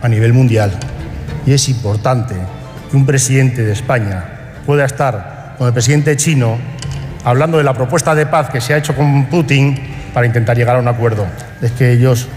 a 0.01 0.09
nivel 0.09 0.33
mundial. 0.33 0.77
Y 1.45 1.53
es 1.53 1.69
importante 1.69 2.35
que 2.91 2.97
un 2.97 3.05
presidente 3.05 3.63
de 3.63 3.71
España 3.71 4.25
pueda 4.65 4.83
estar 4.83 5.42
con 5.57 5.67
el 5.67 5.73
presidente 5.73 6.15
chino 6.17 6.57
hablando 7.23 7.57
de 7.57 7.63
la 7.63 7.73
propuesta 7.73 8.13
de 8.15 8.25
paz 8.25 8.49
que 8.49 8.61
se 8.61 8.73
ha 8.73 8.77
hecho 8.77 8.95
con 8.95 9.25
Putin 9.25 9.79
para 10.13 10.27
intentar 10.27 10.57
llegar 10.57 10.75
a 10.75 10.79
un 10.79 10.87
acuerdo. 10.87 11.25
Es 11.61 11.71
que 11.71 11.91
ellos, 11.91 12.27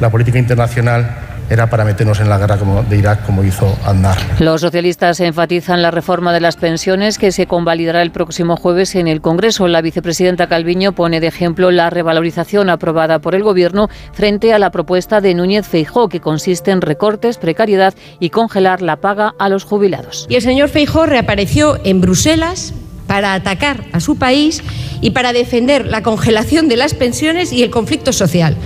la 0.00 0.10
política 0.10 0.38
internacional, 0.38 1.16
era 1.48 1.70
para 1.70 1.84
meternos 1.84 2.20
en 2.20 2.28
la 2.28 2.38
guerra 2.38 2.58
de 2.88 2.96
Irak 2.96 3.24
como 3.24 3.44
hizo 3.44 3.76
Aznar. 3.84 4.16
Los 4.38 4.60
socialistas 4.60 5.20
enfatizan 5.20 5.82
la 5.82 5.90
reforma 5.90 6.32
de 6.32 6.40
las 6.40 6.56
pensiones 6.56 7.18
que 7.18 7.32
se 7.32 7.46
convalidará 7.46 8.02
el 8.02 8.10
próximo 8.10 8.56
jueves 8.56 8.94
en 8.94 9.08
el 9.08 9.20
Congreso. 9.20 9.68
La 9.68 9.82
vicepresidenta 9.82 10.48
Calviño 10.48 10.92
pone 10.92 11.20
de 11.20 11.28
ejemplo 11.28 11.70
la 11.70 11.90
revalorización 11.90 12.70
aprobada 12.70 13.20
por 13.20 13.34
el 13.34 13.42
Gobierno 13.42 13.88
frente 14.12 14.52
a 14.52 14.58
la 14.58 14.70
propuesta 14.70 15.20
de 15.20 15.34
Núñez 15.34 15.66
Feijó, 15.66 16.08
que 16.08 16.20
consiste 16.20 16.70
en 16.70 16.80
recortes, 16.80 17.38
precariedad 17.38 17.94
y 18.20 18.30
congelar 18.30 18.82
la 18.82 18.96
paga 18.96 19.34
a 19.38 19.48
los 19.48 19.64
jubilados. 19.64 20.26
Y 20.28 20.36
el 20.36 20.42
señor 20.42 20.68
Feijó 20.68 21.06
reapareció 21.06 21.78
en 21.84 22.00
Bruselas 22.00 22.74
para 23.06 23.34
atacar 23.34 23.84
a 23.92 24.00
su 24.00 24.18
país 24.18 24.62
y 25.00 25.10
para 25.10 25.32
defender 25.32 25.86
la 25.86 26.02
congelación 26.02 26.68
de 26.68 26.76
las 26.76 26.94
pensiones 26.94 27.52
y 27.52 27.62
el 27.62 27.70
conflicto 27.70 28.12
social 28.12 28.56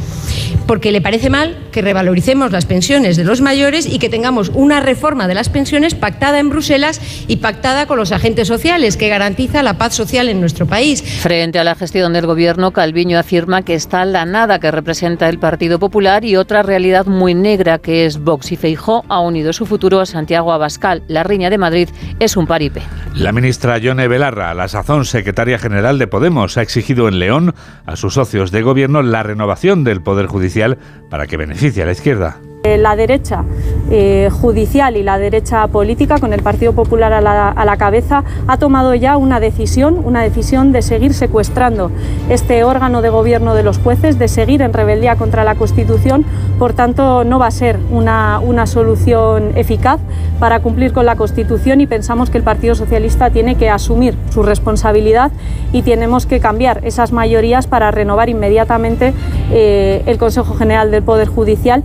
porque 0.67 0.93
le 0.93 1.01
parece 1.01 1.31
mal 1.31 1.57
que 1.73 1.83
revaloricemos 1.83 2.53
las 2.53 2.67
pensiones 2.67 3.17
de 3.17 3.25
los 3.25 3.41
mayores 3.41 3.87
y 3.87 3.99
que 3.99 4.09
tengamos 4.09 4.51
una 4.55 4.81
reforma 4.81 5.29
de 5.29 5.35
las 5.35 5.49
pensiones 5.49 5.95
pactada 5.95 6.39
en 6.39 6.51
Bruselas 6.51 7.01
y 7.29 7.37
pactada 7.37 7.87
con 7.87 7.97
los 7.97 8.13
agentes 8.13 8.49
sociales, 8.49 8.97
que 8.97 9.09
garantiza 9.09 9.63
la 9.63 9.79
paz 9.79 9.95
social 9.95 10.29
en 10.29 10.41
nuestro 10.41 10.67
país. 10.67 11.03
Frente 11.03 11.59
a 11.59 11.65
la 11.65 11.75
gestión 11.75 12.13
del 12.13 12.27
Gobierno, 12.27 12.73
Calviño 12.73 13.19
afirma 13.19 13.63
que 13.63 13.75
está 13.75 14.05
la 14.05 14.25
nada 14.27 14.59
que 14.59 14.71
representa 14.71 15.29
el 15.29 15.39
Partido 15.39 15.79
Popular 15.79 16.25
y 16.25 16.37
otra 16.37 16.63
realidad 16.63 17.07
muy 17.07 17.35
negra 17.35 17.79
que 17.79 18.07
es 18.07 18.19
Vox 18.19 18.53
y 18.53 18.57
Feijó 18.57 19.05
ha 19.09 19.21
unido 19.21 19.53
su 19.53 19.67
futuro 19.67 20.01
a 20.01 20.07
Santiago 20.07 20.53
Abascal. 20.53 21.03
La 21.09 21.23
riña 21.23 21.51
de 21.51 21.59
Madrid 21.59 21.89
es 22.19 22.37
un 22.37 22.47
paripe. 22.47 22.83
La 23.15 23.33
ministra 23.33 23.79
Yone 23.79 24.09
Belarra, 24.09 24.55
la 24.55 24.69
sazón 24.69 25.05
secretaria 25.05 25.59
general 25.59 25.99
de 25.99 26.07
Podemos, 26.07 26.57
ha 26.57 26.63
exigido 26.63 27.09
en 27.09 27.19
León 27.19 27.55
a 27.87 27.97
sus 27.97 28.15
socios 28.15 28.51
de 28.51 28.63
gobierno 28.63 29.03
la 29.03 29.23
renovación 29.23 29.85
del 29.85 30.03
Poder 30.03 30.20
Judicial 30.27 30.79
para 31.09 31.27
que 31.27 31.37
beneficie 31.37 31.83
a 31.83 31.87
la 31.87 31.93
izquierda. 31.93 32.37
La 32.63 32.95
derecha 32.95 33.45
eh, 33.91 34.29
judicial 34.31 34.99
y 34.99 35.03
la 35.03 35.19
derecha 35.19 35.67
política, 35.69 36.19
con 36.19 36.35
el 36.35 36.43
Partido 36.43 36.75
Popular 36.75 37.11
a 37.13 37.21
la, 37.23 37.77
cabeza, 37.79 38.23
ha 38.47 38.59
tomado 38.59 38.95
ya 38.95 39.17
una 39.17 39.41
decisión, 39.41 39.99
una 40.05 40.23
decisión 40.23 40.71
de 40.71 40.83
seguir 40.83 41.15
secuestrando 41.15 41.91
este 42.29 42.63
órgano 42.63 43.01
de 43.01 43.09
gobierno 43.09 43.55
de 43.55 43.63
los 43.63 43.79
jueces, 43.79 44.19
de 44.19 44.29
seguir 44.29 44.61
en 44.61 44.75
rebeldía 44.75 45.17
contra 45.17 45.43
la 45.43 45.55
Constitución. 45.55 46.27
Por 46.59 46.75
tanto, 46.75 47.25
no 47.25 47.39
va 47.39 47.47
a 47.47 47.51
ser 47.51 47.79
una, 47.91 48.41
una 48.41 48.67
solución 48.67 49.53
eficaz 49.57 49.99
para 50.39 50.61
cumplir 50.61 50.93
con 50.93 51.07
la 51.07 51.17
Constitución 51.17 51.81
y 51.81 51.87
pensamos 51.87 52.29
que 52.29 52.37
el 52.37 52.45
Partido 52.45 52.75
Socialista 52.75 53.31
tiene 53.31 53.55
que 53.55 53.71
asumir 53.71 54.15
su 54.31 54.43
responsabilidad 54.43 55.33
y 55.73 55.83
tenemos 55.83 56.27
que 56.27 56.41
cambiar 56.41 56.83
esas 56.85 57.11
mayorías 57.11 57.67
para 57.67 57.91
renovar 57.91 58.29
inmediatamente 58.29 59.15
eh, 59.51 60.03
el 60.07 60.19
Consejo 60.19 60.55
General 60.55 60.91
del 60.91 61.03
Poder 61.03 61.29
Judicial. 61.29 61.83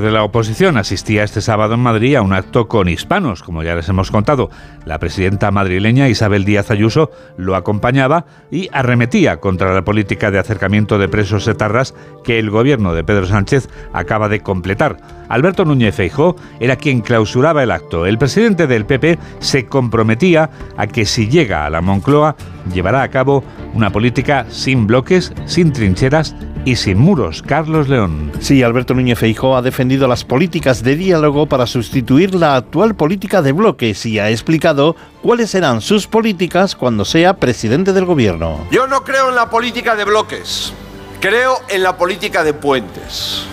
De 0.00 0.10
la 0.10 0.24
oposición 0.24 0.76
asistía 0.76 1.24
este 1.24 1.40
sábado 1.40 1.74
en 1.74 1.80
Madrid 1.80 2.16
a 2.16 2.22
un 2.22 2.32
acto 2.32 2.68
con 2.68 2.88
hispanos, 2.88 3.42
como 3.42 3.62
ya 3.62 3.74
les 3.74 3.88
hemos 3.88 4.10
contado. 4.10 4.50
La 4.84 4.98
presidenta 4.98 5.50
madrileña 5.50 6.08
Isabel 6.08 6.44
Díaz 6.44 6.70
Ayuso 6.70 7.10
lo 7.36 7.56
acompañaba 7.56 8.26
y 8.50 8.68
arremetía 8.72 9.38
contra 9.40 9.74
la 9.74 9.84
política 9.84 10.30
de 10.30 10.38
acercamiento 10.38 10.98
de 10.98 11.08
presos 11.08 11.46
etarras 11.48 11.94
que 12.24 12.38
el 12.38 12.50
gobierno 12.50 12.94
de 12.94 13.04
Pedro 13.04 13.26
Sánchez 13.26 13.68
acaba 13.92 14.28
de 14.28 14.40
completar. 14.40 14.96
Alberto 15.28 15.64
Núñez 15.64 15.94
Feijó 15.94 16.36
era 16.60 16.76
quien 16.76 17.00
clausuraba 17.00 17.62
el 17.62 17.70
acto. 17.70 18.06
El 18.06 18.18
presidente 18.18 18.66
del 18.66 18.86
PP 18.86 19.18
se 19.40 19.66
comprometía 19.66 20.50
a 20.76 20.86
que 20.86 21.06
si 21.06 21.28
llega 21.28 21.66
a 21.66 21.70
la 21.70 21.80
Moncloa 21.80 22.36
llevará 22.72 23.02
a 23.02 23.08
cabo 23.08 23.44
una 23.74 23.90
política 23.90 24.46
sin 24.48 24.86
bloques, 24.86 25.32
sin 25.46 25.72
trincheras 25.72 26.34
y 26.64 26.76
sin 26.76 26.98
muros. 26.98 27.42
Carlos 27.42 27.88
León. 27.88 28.32
Sí, 28.40 28.62
Alberto 28.62 28.94
Núñez 28.94 29.18
Feijó 29.18 29.56
ha 29.56 29.62
defendido 29.62 30.08
las 30.08 30.24
políticas 30.24 30.82
de 30.82 30.96
diálogo 30.96 31.46
para 31.46 31.66
sustituir 31.66 32.34
la 32.34 32.56
actual 32.56 32.94
política 32.94 33.42
de 33.42 33.52
bloques 33.52 34.06
y 34.06 34.18
ha 34.18 34.30
explicado 34.30 34.96
cuáles 35.22 35.50
serán 35.50 35.80
sus 35.80 36.06
políticas 36.06 36.74
cuando 36.74 37.04
sea 37.04 37.36
presidente 37.36 37.92
del 37.92 38.04
gobierno. 38.04 38.66
Yo 38.70 38.86
no 38.86 39.04
creo 39.04 39.28
en 39.28 39.34
la 39.34 39.50
política 39.50 39.94
de 39.96 40.04
bloques, 40.04 40.72
creo 41.20 41.58
en 41.68 41.82
la 41.82 41.96
política 41.96 42.44
de 42.44 42.54
puentes. 42.54 43.46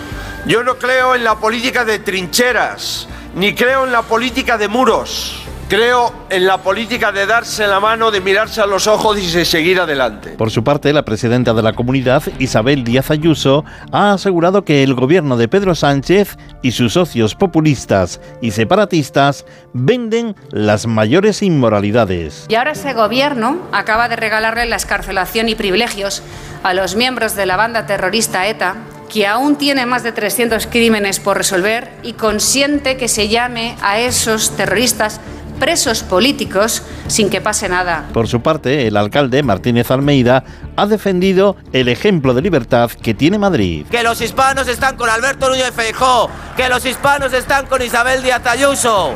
Yo 0.46 0.64
no 0.64 0.76
creo 0.76 1.14
en 1.14 1.24
la 1.24 1.36
política 1.36 1.84
de 1.84 1.98
trincheras, 2.00 3.06
ni 3.34 3.54
creo 3.54 3.86
en 3.86 3.92
la 3.92 4.02
política 4.02 4.58
de 4.58 4.68
muros. 4.68 5.41
Creo 5.72 6.12
en 6.28 6.46
la 6.46 6.58
política 6.58 7.12
de 7.12 7.24
darse 7.24 7.66
la 7.66 7.80
mano, 7.80 8.10
de 8.10 8.20
mirarse 8.20 8.60
a 8.60 8.66
los 8.66 8.86
ojos 8.86 9.18
y 9.18 9.26
de 9.30 9.46
seguir 9.46 9.80
adelante. 9.80 10.32
Por 10.32 10.50
su 10.50 10.62
parte, 10.62 10.92
la 10.92 11.06
presidenta 11.06 11.54
de 11.54 11.62
la 11.62 11.72
comunidad, 11.72 12.22
Isabel 12.38 12.84
Díaz 12.84 13.10
Ayuso, 13.10 13.64
ha 13.90 14.12
asegurado 14.12 14.66
que 14.66 14.82
el 14.82 14.92
gobierno 14.92 15.38
de 15.38 15.48
Pedro 15.48 15.74
Sánchez 15.74 16.36
y 16.60 16.72
sus 16.72 16.92
socios 16.92 17.34
populistas 17.34 18.20
y 18.42 18.50
separatistas 18.50 19.46
venden 19.72 20.36
las 20.50 20.86
mayores 20.86 21.40
inmoralidades. 21.40 22.44
Y 22.50 22.54
ahora 22.56 22.72
ese 22.72 22.92
gobierno 22.92 23.56
acaba 23.72 24.10
de 24.10 24.16
regalarle 24.16 24.66
la 24.66 24.76
escarcelación 24.76 25.48
y 25.48 25.54
privilegios 25.54 26.22
a 26.64 26.74
los 26.74 26.96
miembros 26.96 27.34
de 27.34 27.46
la 27.46 27.56
banda 27.56 27.86
terrorista 27.86 28.46
ETA 28.46 28.76
que 29.10 29.26
aún 29.26 29.56
tiene 29.56 29.84
más 29.84 30.02
de 30.02 30.12
300 30.12 30.66
crímenes 30.66 31.20
por 31.20 31.36
resolver 31.36 31.90
y 32.02 32.14
consiente 32.14 32.96
que 32.96 33.08
se 33.08 33.28
llame 33.28 33.76
a 33.82 33.98
esos 33.98 34.56
terroristas 34.56 35.20
presos 35.62 36.02
políticos 36.02 36.82
sin 37.06 37.30
que 37.30 37.40
pase 37.40 37.68
nada. 37.68 38.08
Por 38.12 38.26
su 38.26 38.42
parte, 38.42 38.88
el 38.88 38.96
alcalde 38.96 39.44
Martínez 39.44 39.92
Almeida 39.92 40.42
ha 40.74 40.86
defendido 40.86 41.54
el 41.72 41.86
ejemplo 41.86 42.34
de 42.34 42.42
libertad 42.42 42.90
que 42.90 43.14
tiene 43.14 43.38
Madrid. 43.38 43.86
Que 43.88 44.02
los 44.02 44.20
hispanos 44.20 44.66
están 44.66 44.96
con 44.96 45.08
Alberto 45.08 45.48
Núñez 45.48 45.70
Feijóo, 45.70 46.28
que 46.56 46.68
los 46.68 46.84
hispanos 46.84 47.32
están 47.32 47.66
con 47.66 47.80
Isabel 47.80 48.24
Díaz 48.24 48.44
Ayuso 48.44 49.14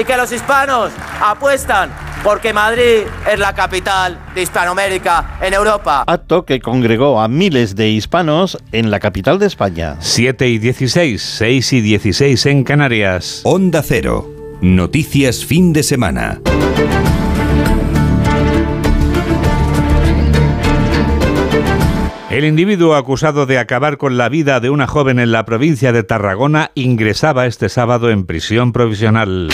y 0.00 0.04
que 0.04 0.16
los 0.16 0.32
hispanos 0.32 0.90
apuestan 1.22 1.90
porque 2.22 2.54
Madrid 2.54 3.02
es 3.30 3.38
la 3.38 3.54
capital 3.54 4.18
de 4.34 4.40
Hispanoamérica 4.40 5.36
en 5.42 5.52
Europa. 5.52 6.04
Acto 6.06 6.46
que 6.46 6.60
congregó 6.60 7.20
a 7.20 7.28
miles 7.28 7.76
de 7.76 7.90
hispanos 7.90 8.56
en 8.72 8.90
la 8.90 9.00
capital 9.00 9.38
de 9.38 9.44
España. 9.44 9.96
7 10.00 10.48
y 10.48 10.58
16, 10.58 11.22
6 11.22 11.72
y 11.74 11.80
16 11.82 12.46
en 12.46 12.64
Canarias. 12.64 13.42
Onda 13.44 13.82
Cero. 13.82 14.43
Noticias 14.60 15.44
fin 15.44 15.72
de 15.72 15.82
semana. 15.82 16.40
El 22.30 22.44
individuo 22.44 22.94
acusado 22.94 23.46
de 23.46 23.58
acabar 23.58 23.96
con 23.96 24.16
la 24.16 24.28
vida 24.28 24.60
de 24.60 24.70
una 24.70 24.86
joven 24.86 25.18
en 25.18 25.32
la 25.32 25.44
provincia 25.44 25.92
de 25.92 26.02
Tarragona 26.02 26.70
ingresaba 26.74 27.46
este 27.46 27.68
sábado 27.68 28.10
en 28.10 28.26
prisión 28.26 28.72
provisional. 28.72 29.50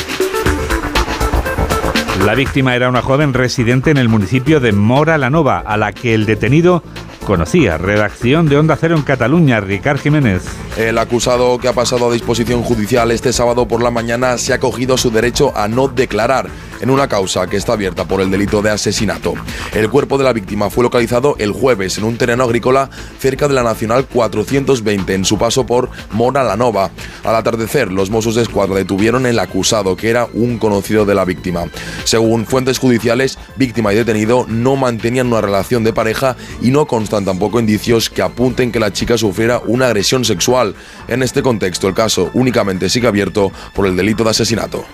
La 2.25 2.35
víctima 2.35 2.77
era 2.77 2.89
una 2.89 3.03
joven 3.03 3.35
residente 3.35 3.91
en 3.91 3.97
el 3.97 4.09
municipio 4.09 4.61
de 4.61 4.73
Mora 4.73 5.19
la 5.19 5.31
Nova, 5.31 5.59
a 5.59 5.77
la 5.77 5.93
que 5.93 6.15
el 6.15 6.27
detenido 6.27 6.83
conocía. 7.27 7.79
Redacción 7.79 8.49
de 8.49 8.59
Onda 8.59 8.77
Cero 8.77 8.97
en 8.97 9.03
Cataluña, 9.03 9.61
Ricard 9.61 9.99
Jiménez. 9.99 10.70
El 10.77 10.99
acusado 10.99 11.59
que 11.59 11.69
ha 11.69 11.73
pasado 11.73 12.09
a 12.09 12.13
disposición 12.13 12.63
judicial 12.63 13.11
este 13.11 13.33
sábado 13.33 13.67
por 13.67 13.83
la 13.83 13.91
mañana 13.91 14.39
se 14.39 14.53
ha 14.53 14.61
cogido 14.61 14.97
su 14.97 15.11
derecho 15.11 15.53
a 15.57 15.69
no 15.69 15.89
declarar 15.89 16.49
en 16.81 16.91
una 16.91 17.09
causa 17.09 17.47
que 17.47 17.57
está 17.57 17.75
abierta 17.75 18.07
por 18.07 18.21
el 18.21 18.31
delito 18.31 18.63
de 18.63 18.71
asesinato. 18.71 19.35
El 19.75 19.91
cuerpo 19.91 20.17
de 20.17 20.25
la 20.25 20.33
víctima 20.33 20.71
fue 20.71 20.85
localizado 20.85 21.37
el 21.39 21.53
jueves 21.53 21.99
en 21.99 22.05
un 22.05 22.17
terreno 22.17 22.45
agrícola 22.45 22.89
cerca 23.19 23.49
de 23.49 23.55
la 23.55 23.63
Nacional 23.63 24.07
420 24.07 25.13
en 25.13 25.25
su 25.25 25.39
paso 25.39 25.67
por 25.67 25.91
Mora 26.13 26.45
la 26.45 26.57
Nova. 26.57 26.91
Al 27.25 27.35
atardecer, 27.35 27.93
los 27.93 28.11
Mossos 28.11 28.37
de 28.37 28.43
Escuadra 28.43 28.77
detuvieron 28.77 29.27
el 29.27 29.39
acusado, 29.39 29.97
que 29.97 30.09
era 30.09 30.29
un 30.33 30.59
conocido 30.59 31.05
de 31.05 31.15
la 31.15 31.25
víctima. 31.25 31.65
Según 32.05 32.47
fuentes 32.47 32.79
judiciales, 32.79 33.39
víctima 33.57 33.93
y 33.93 33.97
detenido 33.97 34.47
no 34.49 34.77
mantenían 34.77 35.27
una 35.27 35.41
relación 35.41 35.85
de 35.85 35.93
pareja 35.93 36.37
y 36.63 36.71
no 36.71 36.87
constan 36.87 37.25
tampoco 37.25 37.61
indicios 37.61 38.09
que 38.09 38.23
apunten 38.23 38.73
que 38.73 38.81
la 38.81 38.93
chica 38.93 39.19
sufriera 39.19 39.61
una 39.67 39.87
agresión 39.87 40.25
sexual. 40.25 40.60
En 41.09 41.23
este 41.23 41.43
contexto, 41.43 41.89
el 41.89 41.95
caso 41.95 42.31
únicamente 42.35 42.89
sigue 42.89 43.09
abierto 43.09 43.53
por 43.75 43.87
el 43.87 43.97
delito 43.97 44.25
de 44.25 44.31
asesinato. 44.31 44.85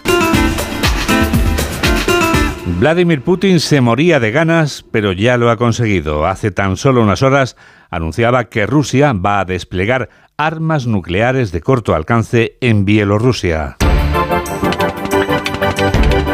Vladimir 2.78 3.22
Putin 3.22 3.60
se 3.60 3.80
moría 3.80 4.20
de 4.20 4.32
ganas, 4.32 4.84
pero 4.90 5.12
ya 5.12 5.36
lo 5.36 5.50
ha 5.50 5.56
conseguido. 5.56 6.26
Hace 6.26 6.50
tan 6.50 6.76
solo 6.76 7.02
unas 7.02 7.22
horas 7.22 7.56
anunciaba 7.90 8.44
que 8.44 8.66
Rusia 8.66 9.12
va 9.12 9.40
a 9.40 9.44
desplegar 9.44 10.10
armas 10.36 10.86
nucleares 10.86 11.52
de 11.52 11.62
corto 11.62 11.94
alcance 11.94 12.58
en 12.60 12.84
Bielorrusia. 12.84 13.76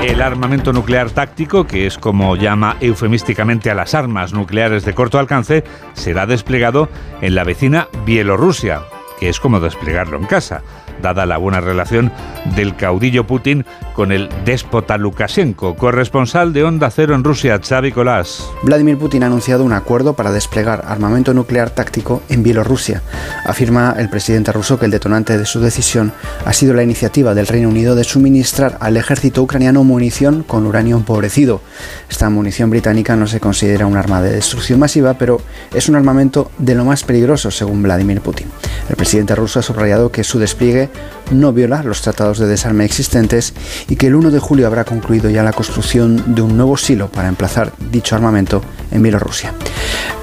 El 0.03 0.21
armamento 0.21 0.73
nuclear 0.73 1.11
táctico, 1.11 1.67
que 1.67 1.87
es 1.87 1.97
como 1.97 2.35
llama 2.35 2.77
eufemísticamente 2.81 3.71
a 3.71 3.75
las 3.75 3.95
armas 3.95 4.33
nucleares 4.33 4.85
de 4.85 4.95
corto 4.95 5.19
alcance, 5.19 5.62
será 5.93 6.27
desplegado 6.27 6.89
en 7.21 7.35
la 7.35 7.45
vecina 7.45 7.89
Bielorrusia, 8.05 8.83
que 9.23 9.29
es 9.29 9.38
como 9.38 9.61
desplegarlo 9.61 10.19
en 10.19 10.25
casa 10.25 10.64
dada 11.02 11.26
la 11.26 11.37
buena 11.37 11.61
relación 11.61 12.11
del 12.56 12.75
caudillo 12.76 13.26
Putin 13.26 13.66
con 13.94 14.12
el 14.12 14.28
déspota 14.44 14.97
Lukashenko, 14.97 15.76
corresponsal 15.76 16.52
de 16.52 16.65
Onda 16.65 16.91
Cero 16.91 17.15
en 17.15 17.25
Rusia, 17.25 17.60
Xavi 17.62 17.93
Colás. 17.93 18.49
Vladimir 18.62 18.97
Putin 18.97 19.23
ha 19.23 19.26
anunciado 19.26 19.65
un 19.65 19.73
acuerdo 19.73 20.15
para 20.15 20.32
desplegar 20.32 20.84
armamento 20.86 21.34
nuclear 21.34 21.71
táctico 21.71 22.23
en 22.28 22.43
Bielorrusia. 22.43 23.02
Afirma 23.45 23.95
el 23.99 24.08
presidente 24.08 24.52
ruso 24.52 24.78
que 24.78 24.86
el 24.86 24.91
detonante 24.91 25.36
de 25.36 25.45
su 25.45 25.60
decisión 25.60 26.12
ha 26.47 26.52
sido 26.52 26.73
la 26.73 26.82
iniciativa 26.82 27.34
del 27.34 27.47
Reino 27.47 27.69
Unido 27.69 27.95
de 27.95 28.04
suministrar 28.04 28.78
al 28.80 28.97
ejército 28.97 29.43
ucraniano 29.43 29.84
munición 29.84 30.43
con 30.43 30.67
uranio 30.67 30.97
empobrecido. 30.97 31.60
Esta 32.08 32.30
munición 32.30 32.71
británica 32.71 33.17
no 33.17 33.26
se 33.26 33.41
considera 33.41 33.86
un 33.86 33.97
arma 33.97 34.23
de 34.23 34.32
destrucción 34.32 34.78
masiva, 34.78 35.15
pero 35.15 35.41
es 35.75 35.88
un 35.88 35.97
armamento 35.97 36.50
de 36.58 36.75
lo 36.75 36.84
más 36.84 37.04
peligroso, 37.04 37.50
según 37.50 37.82
Vladimir 37.82 38.21
Putin. 38.21 38.47
El 38.88 38.97
presidente 38.97 39.34
ruso 39.34 39.58
ha 39.58 39.62
subrayado 39.62 40.10
que 40.10 40.25
su 40.25 40.38
despliegue 40.38 40.88
no 41.31 41.52
viola 41.52 41.83
los 41.83 42.02
tratados 42.02 42.39
de 42.39 42.47
desarme 42.47 42.85
existentes 42.85 43.55
y 43.89 43.97
que 43.97 44.09
el 44.09 44.15
1 44.15 44.31
de 44.31 44.39
julio 44.39 44.67
habrá 44.67 44.85
concluido 44.85 45.31
ya 45.31 45.43
la 45.43 45.52
construcción 45.52 46.35
de 46.35 46.43
un 46.43 46.57
nuevo 46.57 46.76
silo 46.76 47.09
para 47.09 47.28
emplazar 47.28 47.73
dicho 47.91 48.15
armamento 48.15 48.63
en 48.91 49.02
Bielorrusia. 49.02 49.55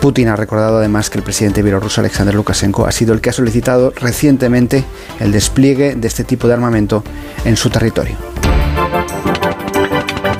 Putin 0.01 0.29
ha 0.29 0.35
recordado 0.35 0.77
además 0.77 1.09
que 1.09 1.17
el 1.17 1.23
presidente 1.23 1.61
bielorruso 1.61 2.01
Alexander 2.01 2.33
Lukashenko 2.33 2.85
ha 2.85 2.91
sido 2.91 3.13
el 3.13 3.21
que 3.21 3.31
ha 3.31 3.33
solicitado 3.33 3.91
recientemente 3.95 4.85
el 5.19 5.31
despliegue 5.31 5.95
de 5.95 6.07
este 6.07 6.23
tipo 6.23 6.47
de 6.47 6.53
armamento 6.53 7.03
en 7.43 7.57
su 7.57 7.69
territorio. 7.69 8.38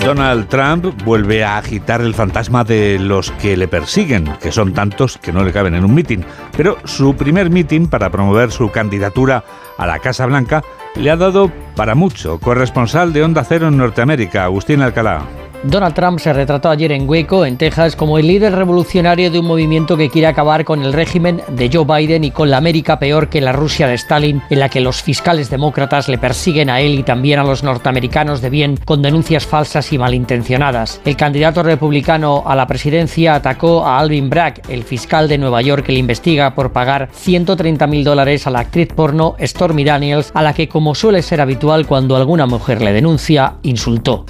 Donald 0.04 0.48
Trump 0.48 1.04
vuelve 1.04 1.44
a 1.44 1.58
agitar 1.58 2.02
el 2.02 2.14
fantasma 2.14 2.64
de 2.64 2.98
los 3.00 3.32
que 3.32 3.58
le 3.58 3.68
persiguen, 3.68 4.26
que 4.42 4.52
son 4.52 4.74
tantos 4.74 5.18
que 5.18 5.34
no 5.34 5.44
le 5.44 5.52
caben 5.52 5.76
en 5.76 5.84
un 5.84 5.94
mitin. 5.94 6.26
Pero 6.56 6.78
su 6.86 7.16
primer 7.16 7.50
mitin 7.50 7.88
para 7.88 8.10
promover 8.10 8.52
su 8.52 8.72
candidatura 8.72 9.44
a 9.78 9.86
la 9.86 10.00
Casa 10.00 10.26
Blanca 10.26 10.64
le 10.96 11.12
ha 11.12 11.18
dado 11.18 11.52
para 11.76 11.96
mucho. 11.96 12.40
Corresponsal 12.40 13.14
de 13.14 13.24
Onda 13.24 13.44
Cero 13.44 13.68
en 13.68 13.78
Norteamérica, 13.78 14.46
Agustín 14.46 14.82
Alcalá. 14.82 15.24
Donald 15.64 15.94
Trump 15.94 16.20
se 16.20 16.32
retrató 16.32 16.70
ayer 16.70 16.94
en 16.94 17.08
Waco, 17.08 17.46
en 17.46 17.58
Texas, 17.58 17.98
como 17.98 18.18
el 18.18 18.28
líder 18.28 18.56
revolucionario 18.56 19.30
de 19.30 19.40
un 19.40 19.46
movimiento 19.46 19.98
que 19.98 20.10
quiere 20.10 20.28
acabar 20.28 20.64
con 20.64 20.84
el 20.84 20.94
régimen 20.94 21.42
de 21.50 21.70
Joe 21.72 21.84
Biden 21.84 22.24
y 22.24 22.32
con 22.32 22.50
la 22.50 22.58
América 22.58 22.98
peor 22.98 23.28
que 23.28 23.42
la 23.42 23.52
Rusia 23.52 23.86
de 23.86 23.96
Stalin, 23.96 24.42
en 24.50 24.60
la 24.60 24.70
que 24.70 24.80
los 24.80 25.02
fiscales 25.02 25.50
demócratas 25.50 26.08
le 26.08 26.18
persiguen 26.18 26.70
a 26.70 26.80
él 26.80 26.98
y 26.98 27.04
también 27.04 27.40
a 27.40 27.44
los 27.44 27.64
norteamericanos 27.64 28.42
de 28.42 28.50
bien 28.50 28.80
con 28.86 29.02
denuncias 29.02 29.46
falsas 29.46 29.92
y 29.92 29.98
malintencionadas. 29.98 31.02
El 31.04 31.18
candidato 31.18 31.62
republicano 31.62 32.44
a 32.48 32.56
la 32.56 32.66
presidencia 32.66 33.36
atacó 33.36 33.86
a 33.86 34.00
Alvin 34.00 34.30
Bragg, 34.30 34.62
el 34.70 34.84
fiscal 34.84 35.28
de 35.28 35.38
Nueva 35.38 35.62
York 35.62 35.86
que 35.86 35.92
le 35.92 36.00
investiga 36.00 36.56
por 36.56 36.72
pagar 36.72 37.10
130 37.12 37.86
mil 37.88 38.06
dólares 38.06 38.48
a 38.48 38.50
la 38.50 38.62
actriz 38.62 38.94
porno 38.96 39.36
Stormy 39.42 39.84
Daniels, 39.84 40.32
a 40.34 40.42
la 40.42 40.54
que, 40.54 40.70
como 40.70 40.96
suele 40.96 41.22
ser 41.22 41.42
habitual 41.42 41.86
cuando 41.86 42.16
alguna 42.16 42.46
mujer 42.46 42.82
le 42.82 42.94
denuncia, 42.94 43.56
insultó. 43.64 44.26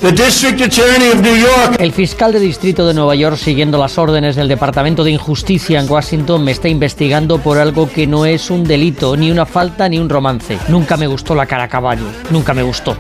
El 1.79 1.91
fiscal 1.91 2.31
de 2.31 2.39
distrito 2.39 2.87
de 2.87 2.93
Nueva 2.93 3.13
York, 3.13 3.35
siguiendo 3.35 3.77
las 3.77 3.97
órdenes 3.97 4.37
del 4.37 4.47
Departamento 4.47 5.03
de 5.03 5.11
Injusticia 5.11 5.79
en 5.79 5.89
Washington, 5.89 6.43
me 6.43 6.51
está 6.51 6.69
investigando 6.69 7.39
por 7.39 7.57
algo 7.57 7.89
que 7.89 8.07
no 8.07 8.25
es 8.25 8.49
un 8.49 8.63
delito, 8.63 9.17
ni 9.17 9.29
una 9.29 9.45
falta, 9.45 9.89
ni 9.89 9.99
un 9.99 10.09
romance. 10.09 10.57
Nunca 10.69 10.95
me 10.95 11.07
gustó 11.07 11.35
la 11.35 11.45
cara 11.45 11.63
a 11.63 11.67
caballo. 11.67 12.05
Nunca 12.31 12.53
me 12.53 12.63
gustó. 12.63 12.95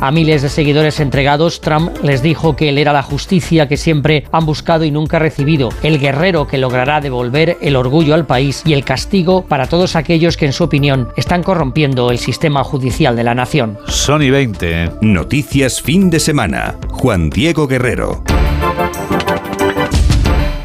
A 0.00 0.10
miles 0.10 0.42
de 0.42 0.48
seguidores 0.48 1.00
entregados, 1.00 1.60
Trump 1.60 1.96
les 2.02 2.22
dijo 2.22 2.56
que 2.56 2.68
él 2.68 2.78
era 2.78 2.92
la 2.92 3.02
justicia 3.02 3.68
que 3.68 3.76
siempre 3.76 4.24
han 4.32 4.46
buscado 4.46 4.84
y 4.84 4.90
nunca 4.90 5.18
recibido, 5.18 5.68
el 5.82 5.98
guerrero 5.98 6.46
que 6.46 6.58
logrará 6.58 7.00
devolver 7.00 7.56
el 7.60 7.76
orgullo 7.76 8.14
al 8.14 8.26
país 8.26 8.62
y 8.64 8.72
el 8.72 8.84
castigo 8.84 9.44
para 9.44 9.68
todos 9.68 9.96
aquellos 9.96 10.36
que, 10.36 10.46
en 10.46 10.52
su 10.52 10.64
opinión, 10.64 11.08
están 11.16 11.42
corrompiendo 11.42 12.10
el 12.10 12.18
sistema 12.18 12.64
judicial 12.64 13.14
de 13.16 13.24
la 13.24 13.34
nación. 13.34 13.78
Sony 13.86 14.30
20. 14.30 14.90
Noticias 15.02 15.80
fin 15.80 16.10
de 16.10 16.18
semana. 16.18 16.76
Juan 16.90 17.30
Diego 17.30 17.68
Guerrero. 17.68 18.24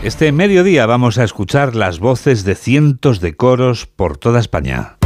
Este 0.01 0.31
mediodía 0.31 0.85
vamos 0.85 1.17
a 1.17 1.23
escuchar 1.23 1.75
las 1.75 1.99
voces 1.99 2.43
de 2.43 2.55
cientos 2.55 3.21
de 3.21 3.35
coros 3.35 3.85
por 3.85 4.17
toda 4.17 4.39
España. 4.39 4.97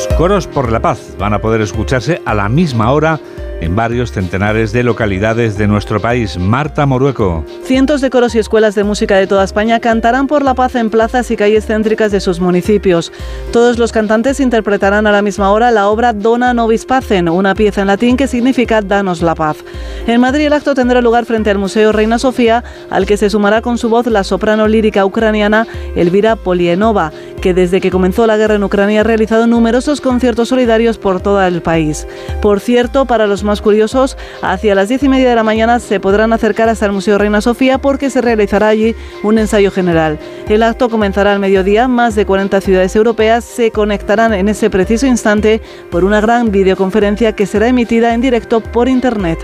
Los 0.00 0.08
coros 0.16 0.46
por 0.46 0.72
la 0.72 0.80
paz 0.80 1.14
van 1.18 1.34
a 1.34 1.42
poder 1.42 1.60
escucharse 1.60 2.22
a 2.24 2.32
la 2.32 2.48
misma 2.48 2.90
hora 2.90 3.20
en 3.60 3.76
varios 3.76 4.12
centenares 4.12 4.72
de 4.72 4.82
localidades 4.82 5.56
de 5.56 5.66
nuestro 5.66 6.00
país. 6.00 6.38
Marta 6.38 6.86
Morueco. 6.86 7.44
Cientos 7.64 8.00
de 8.00 8.10
coros 8.10 8.34
y 8.34 8.38
escuelas 8.38 8.74
de 8.74 8.84
música 8.84 9.16
de 9.16 9.26
toda 9.26 9.44
España 9.44 9.80
cantarán 9.80 10.26
por 10.26 10.42
la 10.42 10.54
paz 10.54 10.74
en 10.74 10.90
plazas 10.90 11.30
y 11.30 11.36
calles 11.36 11.66
céntricas 11.66 12.12
de 12.12 12.20
sus 12.20 12.40
municipios. 12.40 13.12
Todos 13.52 13.78
los 13.78 13.92
cantantes 13.92 14.40
interpretarán 14.40 15.06
a 15.06 15.12
la 15.12 15.22
misma 15.22 15.50
hora 15.52 15.70
la 15.70 15.88
obra 15.88 16.12
Dona 16.12 16.54
Nobis 16.54 16.86
Pacem, 16.86 17.28
una 17.28 17.54
pieza 17.54 17.82
en 17.82 17.86
latín 17.86 18.16
que 18.16 18.26
significa 18.26 18.82
Danos 18.82 19.22
la 19.22 19.34
paz. 19.34 19.58
En 20.06 20.20
Madrid 20.20 20.46
el 20.46 20.52
acto 20.52 20.74
tendrá 20.74 21.00
lugar 21.00 21.26
frente 21.26 21.50
al 21.50 21.58
Museo 21.58 21.92
Reina 21.92 22.18
Sofía, 22.18 22.64
al 22.90 23.06
que 23.06 23.16
se 23.16 23.30
sumará 23.30 23.60
con 23.60 23.78
su 23.78 23.88
voz 23.88 24.06
la 24.06 24.24
soprano 24.24 24.66
lírica 24.66 25.04
ucraniana 25.04 25.66
Elvira 25.94 26.36
Polienova, 26.36 27.12
que 27.40 27.54
desde 27.54 27.80
que 27.80 27.90
comenzó 27.90 28.26
la 28.26 28.36
guerra 28.36 28.54
en 28.54 28.64
Ucrania 28.64 29.00
ha 29.00 29.04
realizado 29.04 29.46
numerosos 29.46 30.00
conciertos 30.00 30.48
solidarios 30.48 30.98
por 30.98 31.20
todo 31.20 31.42
el 31.42 31.62
país. 31.62 32.06
Por 32.40 32.60
cierto, 32.60 33.04
para 33.06 33.26
los 33.26 33.44
más 33.50 33.60
curiosos, 33.60 34.16
hacia 34.42 34.76
las 34.76 34.88
diez 34.88 35.02
y 35.02 35.08
media 35.08 35.28
de 35.28 35.34
la 35.34 35.42
mañana 35.42 35.80
se 35.80 35.98
podrán 35.98 36.32
acercar 36.32 36.68
hasta 36.68 36.86
el 36.86 36.92
Museo 36.92 37.18
Reina 37.18 37.40
Sofía 37.40 37.78
porque 37.78 38.08
se 38.08 38.20
realizará 38.20 38.68
allí 38.68 38.94
un 39.24 39.38
ensayo 39.38 39.72
general. 39.72 40.20
El 40.48 40.62
acto 40.62 40.88
comenzará 40.88 41.32
al 41.32 41.40
mediodía, 41.40 41.88
más 41.88 42.14
de 42.14 42.24
40 42.24 42.60
ciudades 42.60 42.94
europeas 42.94 43.44
se 43.44 43.72
conectarán 43.72 44.34
en 44.34 44.48
ese 44.48 44.70
preciso 44.70 45.06
instante 45.06 45.60
por 45.90 46.04
una 46.04 46.20
gran 46.20 46.52
videoconferencia 46.52 47.34
que 47.34 47.46
será 47.46 47.66
emitida 47.66 48.14
en 48.14 48.20
directo 48.20 48.60
por 48.60 48.88
Internet. 48.88 49.40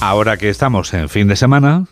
Ahora 0.00 0.36
que 0.36 0.48
estamos 0.48 0.94
en 0.94 1.08
fin 1.08 1.26
de 1.26 1.34
semana... 1.34 1.84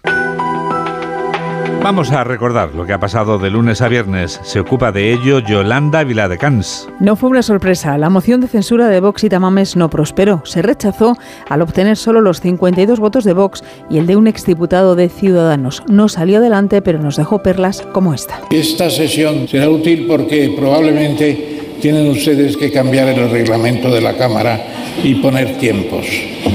Vamos 1.87 2.11
a 2.11 2.25
recordar 2.25 2.75
lo 2.75 2.85
que 2.85 2.93
ha 2.93 2.99
pasado 2.99 3.39
de 3.39 3.49
lunes 3.49 3.81
a 3.81 3.87
viernes. 3.87 4.41
Se 4.43 4.59
ocupa 4.59 4.91
de 4.91 5.13
ello 5.13 5.39
Yolanda 5.39 6.03
Viladecans. 6.03 6.89
No 6.99 7.15
fue 7.15 7.31
una 7.31 7.45
sorpresa. 7.45 7.97
La 7.97 8.11
moción 8.11 8.41
de 8.41 8.49
censura 8.49 8.89
de 8.89 8.99
Vox 8.99 9.23
y 9.23 9.29
Tamames 9.29 9.77
no 9.77 9.89
prosperó. 9.89 10.43
Se 10.45 10.63
rechazó 10.63 11.17
al 11.49 11.63
obtener 11.63 11.97
solo 11.97 12.21
los 12.21 12.41
52 12.41 12.99
votos 12.99 13.23
de 13.23 13.35
Vox 13.35 13.63
y 13.89 13.99
el 13.99 14.09
de 14.09 14.17
un 14.17 14.27
exdiputado 14.27 14.97
de 14.97 15.09
Ciudadanos. 15.09 15.85
No 15.89 16.09
salió 16.09 16.39
adelante, 16.39 16.83
pero 16.83 16.99
nos 16.99 17.15
dejó 17.19 17.45
perlas 17.45 17.83
como 17.93 18.15
esta. 18.15 18.41
Esta 18.51 18.91
sesión 18.91 19.47
será 19.47 19.71
útil 19.71 20.07
porque 20.09 20.53
probablemente 20.59 21.66
tienen 21.81 22.09
ustedes 22.09 22.57
que 22.57 22.71
cambiar 22.71 23.09
el 23.09 23.31
reglamento 23.31 23.91
de 23.91 24.01
la 24.01 24.15
Cámara 24.15 24.61
y 25.03 25.17
poner 25.17 25.59
tiempos. 25.59 26.07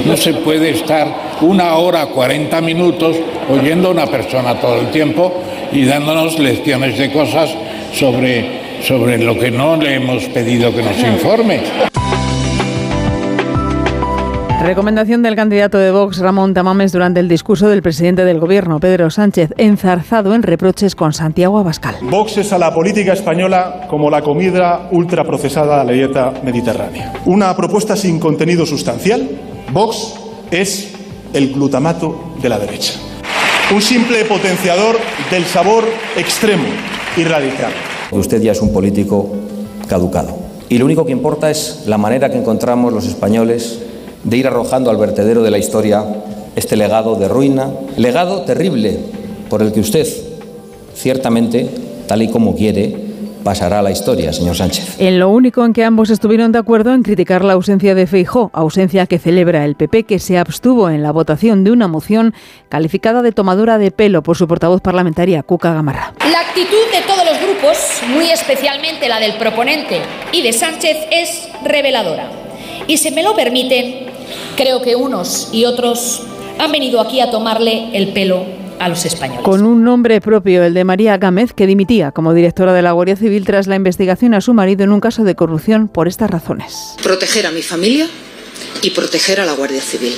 No 0.05 0.17
se 0.17 0.34
puede 0.34 0.71
estar 0.71 1.07
una 1.41 1.75
hora, 1.75 2.07
40 2.07 2.62
minutos 2.62 3.17
oyendo 3.49 3.89
a 3.89 3.91
una 3.91 4.07
persona 4.07 4.60
todo 4.60 4.79
el 4.79 4.91
tiempo 4.91 5.34
y 5.71 5.86
dándonos 5.86 6.39
lecciones 6.39 6.97
de 6.97 7.12
cosas 7.12 7.49
sobre, 7.93 8.45
sobre 8.84 9.17
lo 9.17 9.38
que 9.38 9.51
no 9.51 9.77
le 9.77 9.95
hemos 9.95 10.23
pedido 10.25 10.73
que 10.73 10.81
nos 10.81 10.99
informe. 10.99 11.90
Recomendación 14.63 15.24
del 15.24 15.36
candidato 15.36 15.80
de 15.80 15.89
Vox, 15.89 16.19
Ramón 16.19 16.54
Tamames, 16.54 16.91
durante 16.91 17.19
el 17.19 17.28
discurso 17.28 17.67
del 17.67 17.82
presidente 17.82 18.24
del 18.26 18.39
gobierno, 18.39 18.80
Pedro 18.80 19.10
Sánchez, 19.10 19.56
enzarzado 19.58 20.36
en 20.36 20.43
reproches 20.43 20.93
con 20.95 21.13
Santiago 21.13 21.58
Abascal. 21.58 21.95
Vox 22.04 22.38
es 22.38 22.54
a 22.54 22.60
la 22.60 22.71
política 22.71 23.13
española 23.13 23.88
como 23.89 24.12
la 24.12 24.21
comida 24.21 24.88
ultraprocesada 24.91 25.82
a 25.82 25.84
la 25.84 25.91
dieta 25.93 26.32
mediterránea. 26.43 27.12
Una 27.26 27.56
propuesta 27.56 27.95
sin 27.95 28.19
contenido 28.19 28.67
sustancial. 28.67 29.28
Vox 29.74 30.13
es 30.52 30.93
el 31.34 31.52
glutamato 31.54 32.36
de 32.39 32.50
la 32.50 32.60
derecha. 32.60 32.93
Un 33.74 33.82
simple 33.82 34.26
potenciador 34.26 34.97
del 35.32 35.43
sabor 35.45 35.86
extremo 36.15 36.67
y 37.17 37.24
radical. 37.24 37.71
Usted 38.12 38.39
ya 38.39 38.52
es 38.52 38.62
un 38.62 38.71
político 38.71 39.28
caducado. 39.88 40.38
Y 40.69 40.78
lo 40.78 40.86
único 40.86 41.04
que 41.04 41.12
importa 41.12 41.50
es 41.50 41.84
la 41.88 41.97
manera 41.97 42.30
que 42.30 42.38
encontramos 42.38 42.93
los 42.93 43.08
españoles 43.08 43.88
de 44.23 44.38
ir 44.38 44.47
arrojando 44.47 44.89
al 44.89 44.97
vertedero 44.97 45.43
de 45.43 45.51
la 45.51 45.57
historia 45.57 46.05
este 46.55 46.75
legado 46.75 47.15
de 47.15 47.27
ruina, 47.27 47.69
legado 47.97 48.41
terrible 48.41 48.99
por 49.49 49.62
el 49.62 49.71
que 49.71 49.79
usted, 49.79 50.07
ciertamente, 50.93 51.69
tal 52.07 52.21
y 52.21 52.29
como 52.29 52.55
quiere, 52.55 53.12
pasará 53.43 53.79
a 53.79 53.81
la 53.81 53.91
historia, 53.91 54.31
señor 54.34 54.55
Sánchez. 54.55 54.95
En 54.99 55.19
lo 55.19 55.29
único 55.29 55.65
en 55.65 55.73
que 55.73 55.84
ambos 55.84 56.10
estuvieron 56.10 56.51
de 56.51 56.60
acuerdo 56.60 56.93
en 56.93 57.03
criticar 57.03 57.43
la 57.43 57.53
ausencia 57.53 57.95
de 57.95 58.07
Feijó, 58.07 58.51
ausencia 58.53 59.07
que 59.07 59.19
celebra 59.19 59.65
el 59.65 59.75
PP, 59.75 60.03
que 60.03 60.19
se 60.19 60.38
abstuvo 60.38 60.89
en 60.89 61.03
la 61.03 61.12
votación 61.12 61.63
de 61.63 61.71
una 61.71 61.88
moción 61.88 62.34
calificada 62.69 63.21
de 63.21 63.31
tomadura 63.31 63.77
de 63.77 63.91
pelo 63.91 64.23
por 64.23 64.38
su 64.38 64.47
portavoz 64.47 64.81
parlamentaria, 64.81 65.43
Cuca 65.43 65.73
Gamarra. 65.73 66.13
La 66.31 66.41
actitud 66.41 66.86
de 66.93 67.01
todos 67.07 67.25
los 67.25 67.41
grupos, 67.41 67.77
muy 68.13 68.29
especialmente 68.29 69.10
la 69.10 69.19
del 69.19 69.34
proponente 69.38 69.99
y 70.31 70.41
de 70.41 70.53
Sánchez, 70.53 70.97
es 71.12 71.47
reveladora. 71.63 72.29
Y 72.88 72.97
si 72.97 73.12
me 73.12 73.23
lo 73.23 73.36
permiten, 73.36 74.11
creo 74.56 74.82
que 74.82 74.96
unos 74.96 75.50
y 75.52 75.65
otros 75.65 76.24
han 76.60 76.72
venido 76.72 77.02
aquí 77.02 77.20
a 77.20 77.32
tomarle 77.32 77.89
el 77.94 78.13
pelo 78.13 78.46
a 78.80 78.89
los 78.89 79.06
españoles. 79.06 79.44
Con 79.44 79.65
un 79.65 79.84
nombre 79.84 80.20
propio, 80.22 80.63
el 80.63 80.74
de 80.74 80.84
María 80.84 81.17
Gámez, 81.17 81.54
que 81.54 81.67
dimitía 81.67 82.12
como 82.12 82.34
directora 82.34 82.74
de 82.74 82.82
la 82.82 82.91
Guardia 82.91 83.15
Civil 83.15 83.46
tras 83.46 83.67
la 83.67 83.76
investigación 83.76 84.34
a 84.34 84.41
su 84.41 84.54
marido 84.54 84.84
en 84.84 84.91
un 84.91 85.00
caso 85.00 85.24
de 85.24 85.36
corrupción 85.36 85.88
por 85.88 86.08
estas 86.08 86.30
razones. 86.30 86.96
Proteger 87.04 87.46
a 87.46 87.52
mi 87.52 87.62
familia 87.62 88.08
y 88.82 88.89
proteger 88.89 89.39
a 89.39 89.46
la 89.46 89.54
Guardia 89.54 89.82
Civil. 89.82 90.15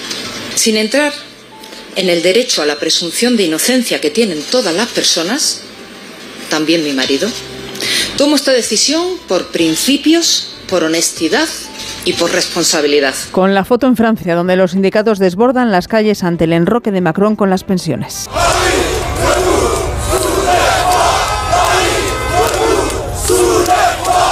Sin 0.56 0.78
entrar 0.78 1.12
en 1.96 2.10
el 2.10 2.22
derecho 2.24 2.62
a 2.62 2.66
la 2.66 2.78
presunción 2.78 3.36
de 3.36 3.44
inocencia 3.44 4.00
que 4.00 4.10
tienen 4.10 4.42
todas 4.50 4.74
las 4.74 4.88
personas, 4.90 5.62
también 6.50 6.84
mi 6.84 6.94
marido, 6.94 7.30
tomo 8.18 8.36
esta 8.36 8.52
decisión 8.52 9.04
por 9.28 9.48
principios, 9.48 10.56
por 10.70 10.84
honestidad 10.84 11.48
y 12.06 12.14
por 12.14 12.32
responsabilidad. 12.32 13.14
Con 13.32 13.54
la 13.54 13.66
foto 13.66 13.88
en 13.88 13.96
Francia, 13.96 14.36
donde 14.36 14.56
los 14.56 14.72
sindicatos 14.72 15.20
desbordan 15.20 15.72
las 15.72 15.88
calles 15.88 16.24
ante 16.24 16.46
el 16.46 16.54
enroque 16.54 16.92
de 16.92 17.02
Macron 17.02 17.36
con 17.36 17.50
las 17.50 17.64
pensiones. 17.64 18.30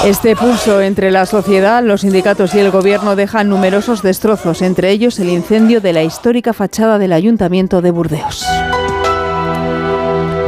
Este 0.05 0.35
pulso 0.35 0.81
entre 0.81 1.11
la 1.11 1.27
sociedad, 1.27 1.83
los 1.83 2.01
sindicatos 2.01 2.55
y 2.55 2.59
el 2.59 2.71
gobierno 2.71 3.15
deja 3.15 3.43
numerosos 3.43 4.01
destrozos, 4.01 4.63
entre 4.63 4.89
ellos 4.89 5.19
el 5.19 5.29
incendio 5.29 5.79
de 5.79 5.93
la 5.93 6.01
histórica 6.01 6.53
fachada 6.53 6.97
del 6.97 7.13
Ayuntamiento 7.13 7.83
de 7.83 7.91
Burdeos. 7.91 8.43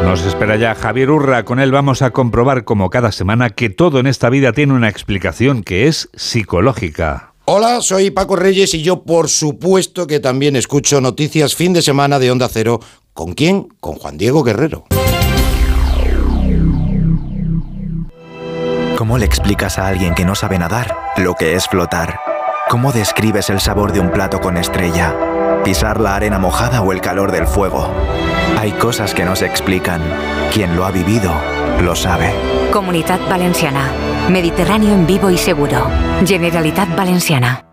Nos 0.04 0.26
espera 0.26 0.58
ya 0.58 0.76
Javier 0.76 1.10
Urra. 1.10 1.46
Con 1.46 1.60
él 1.60 1.72
vamos 1.72 2.02
a 2.02 2.12
comprobar, 2.12 2.66
como 2.66 2.90
cada 2.90 3.12
semana, 3.12 3.50
que 3.50 3.70
todo 3.70 4.00
en 4.00 4.08
esta 4.08 4.30
vida 4.30 4.52
tiene 4.54 4.74
una 4.74 4.90
explicación 4.90 5.64
que 5.64 5.88
es 5.88 6.10
psicológica. 6.14 7.34
Hola, 7.46 7.82
soy 7.82 8.12
Paco 8.12 8.36
Reyes 8.36 8.74
y 8.74 8.84
yo 8.84 9.04
por 9.04 9.28
supuesto 9.28 10.06
que 10.06 10.20
también 10.20 10.56
escucho 10.56 11.02
noticias 11.02 11.56
fin 11.56 11.74
de 11.74 11.82
semana 11.82 12.20
de 12.20 12.32
Onda 12.32 12.48
Cero. 12.48 12.80
¿Con 13.14 13.34
quién? 13.34 13.68
Con 13.80 13.96
Juan 13.96 14.18
Diego 14.18 14.44
Guerrero. 14.44 14.86
¿Cómo 18.98 19.18
le 19.18 19.26
explicas 19.26 19.80
a 19.80 19.88
alguien 19.88 20.16
que 20.16 20.26
no 20.26 20.36
sabe 20.36 20.60
nadar 20.60 20.96
lo 21.18 21.34
que 21.34 21.56
es 21.56 21.68
flotar? 21.68 22.20
¿Cómo 22.70 22.92
describes 22.92 23.50
el 23.50 23.60
sabor 23.60 23.92
de 23.92 24.00
un 24.00 24.12
plato 24.12 24.40
con 24.40 24.58
estrella? 24.58 25.14
¿Pisar 25.64 26.00
la 26.00 26.16
arena 26.16 26.40
mojada 26.40 26.82
o 26.82 26.92
el 26.92 27.02
calor 27.02 27.32
del 27.32 27.48
fuego? 27.48 27.90
Hay 28.64 28.72
cosas 28.72 29.14
que 29.14 29.26
no 29.26 29.36
se 29.36 29.46
explican. 29.46 30.02
Quien 30.54 30.78
lo 30.78 30.86
ha 30.86 30.92
vivido, 30.92 31.34
lo 31.82 31.98
sabe. 31.98 32.34
Comunidad 32.72 33.20
Valenciana. 33.30 33.92
Mediterráneo 34.30 34.94
en 34.94 35.06
vivo 35.06 35.30
y 35.30 35.38
seguro. 35.38 35.86
Generalitat 36.26 36.96
Valenciana. 36.96 37.73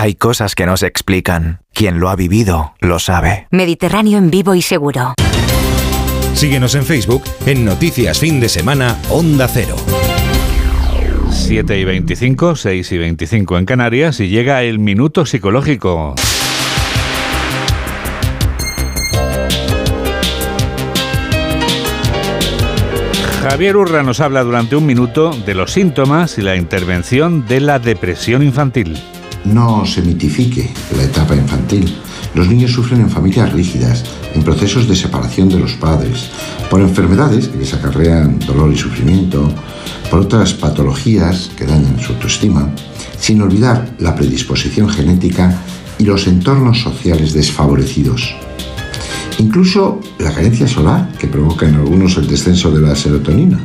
Hay 0.00 0.14
cosas 0.14 0.54
que 0.54 0.64
no 0.64 0.76
se 0.76 0.86
explican. 0.86 1.58
Quien 1.74 1.98
lo 1.98 2.08
ha 2.08 2.14
vivido, 2.14 2.72
lo 2.78 3.00
sabe. 3.00 3.48
Mediterráneo 3.50 4.16
en 4.16 4.30
vivo 4.30 4.54
y 4.54 4.62
seguro. 4.62 5.14
Síguenos 6.34 6.76
en 6.76 6.84
Facebook 6.84 7.24
en 7.46 7.64
Noticias 7.64 8.20
Fin 8.20 8.38
de 8.38 8.48
Semana 8.48 8.96
Onda 9.10 9.48
Cero. 9.48 9.74
7 11.32 11.80
y 11.80 11.84
25, 11.84 12.54
6 12.54 12.92
y 12.92 12.98
25 12.98 13.58
en 13.58 13.64
Canarias 13.64 14.20
y 14.20 14.28
llega 14.28 14.62
el 14.62 14.78
minuto 14.78 15.26
psicológico. 15.26 16.14
Javier 23.42 23.76
Urra 23.76 24.04
nos 24.04 24.20
habla 24.20 24.44
durante 24.44 24.76
un 24.76 24.86
minuto 24.86 25.32
de 25.44 25.56
los 25.56 25.72
síntomas 25.72 26.38
y 26.38 26.42
la 26.42 26.54
intervención 26.54 27.48
de 27.48 27.58
la 27.58 27.80
depresión 27.80 28.44
infantil. 28.44 28.96
No 29.44 29.86
se 29.86 30.02
mitifique 30.02 30.70
la 30.96 31.04
etapa 31.04 31.34
infantil. 31.34 31.96
Los 32.34 32.48
niños 32.48 32.72
sufren 32.72 33.00
en 33.00 33.10
familias 33.10 33.52
rígidas, 33.52 34.04
en 34.34 34.42
procesos 34.42 34.88
de 34.88 34.96
separación 34.96 35.48
de 35.48 35.58
los 35.58 35.74
padres, 35.74 36.30
por 36.70 36.80
enfermedades 36.80 37.48
que 37.48 37.58
les 37.58 37.72
acarrean 37.72 38.38
dolor 38.40 38.72
y 38.72 38.76
sufrimiento, 38.76 39.50
por 40.10 40.20
otras 40.20 40.52
patologías 40.54 41.50
que 41.56 41.66
dañan 41.66 42.00
su 42.00 42.12
autoestima, 42.12 42.70
sin 43.18 43.40
olvidar 43.40 43.94
la 43.98 44.14
predisposición 44.14 44.88
genética 44.88 45.62
y 45.98 46.04
los 46.04 46.26
entornos 46.26 46.80
sociales 46.80 47.32
desfavorecidos. 47.32 48.34
Incluso 49.38 50.00
la 50.18 50.32
carencia 50.32 50.66
solar, 50.66 51.12
que 51.18 51.28
provoca 51.28 51.68
en 51.68 51.76
algunos 51.76 52.16
el 52.16 52.26
descenso 52.26 52.70
de 52.70 52.80
la 52.80 52.96
serotonina. 52.96 53.60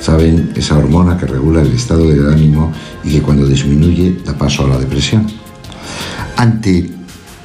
Saben, 0.00 0.52
esa 0.54 0.78
hormona 0.78 1.16
que 1.16 1.26
regula 1.26 1.62
el 1.62 1.72
estado 1.72 2.08
del 2.08 2.28
ánimo 2.28 2.72
y 3.02 3.10
que 3.10 3.22
cuando 3.22 3.46
disminuye 3.46 4.18
da 4.24 4.36
paso 4.36 4.64
a 4.64 4.68
la 4.68 4.78
depresión. 4.78 5.26
Ante 6.36 6.90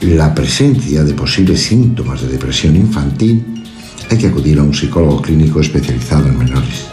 la 0.01 0.33
presencia 0.33 1.03
de 1.03 1.13
posibles 1.13 1.61
síntomas 1.61 2.21
de 2.21 2.27
depresión 2.27 2.75
infantil, 2.75 3.63
hay 4.09 4.17
que 4.17 4.27
acudir 4.27 4.59
a 4.59 4.63
un 4.63 4.73
psicólogo 4.73 5.21
clínico 5.21 5.61
especializado 5.61 6.27
en 6.27 6.37
menores. 6.37 6.85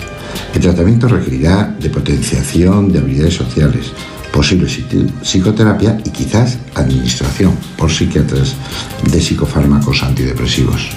El 0.54 0.60
tratamiento 0.60 1.08
requerirá 1.08 1.74
de 1.80 1.90
potenciación 1.90 2.92
de 2.92 3.00
habilidades 3.00 3.34
sociales, 3.34 3.92
posible 4.32 4.68
psicoterapia 5.22 5.98
y 6.04 6.10
quizás 6.10 6.58
administración 6.74 7.52
por 7.76 7.90
psiquiatras 7.90 8.54
de 9.10 9.20
psicofármacos 9.20 10.02
antidepresivos. 10.02 10.90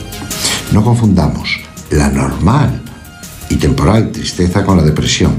No 0.71 0.83
confundamos 0.83 1.59
la 1.89 2.09
normal 2.09 2.81
y 3.51 3.57
temporal 3.57 4.11
tristeza 4.11 4.63
con 4.63 4.77
la 4.77 4.83
depresión. 4.83 5.35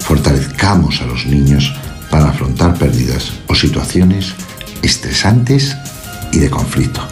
Fortalezcamos 0.00 1.02
a 1.02 1.06
los 1.06 1.26
niños 1.26 1.72
para 2.10 2.30
afrontar 2.30 2.74
pérdidas 2.74 3.32
o 3.46 3.54
situaciones 3.54 4.34
estresantes 4.82 5.76
y 6.32 6.38
de 6.38 6.48
conflicto. 6.48 7.06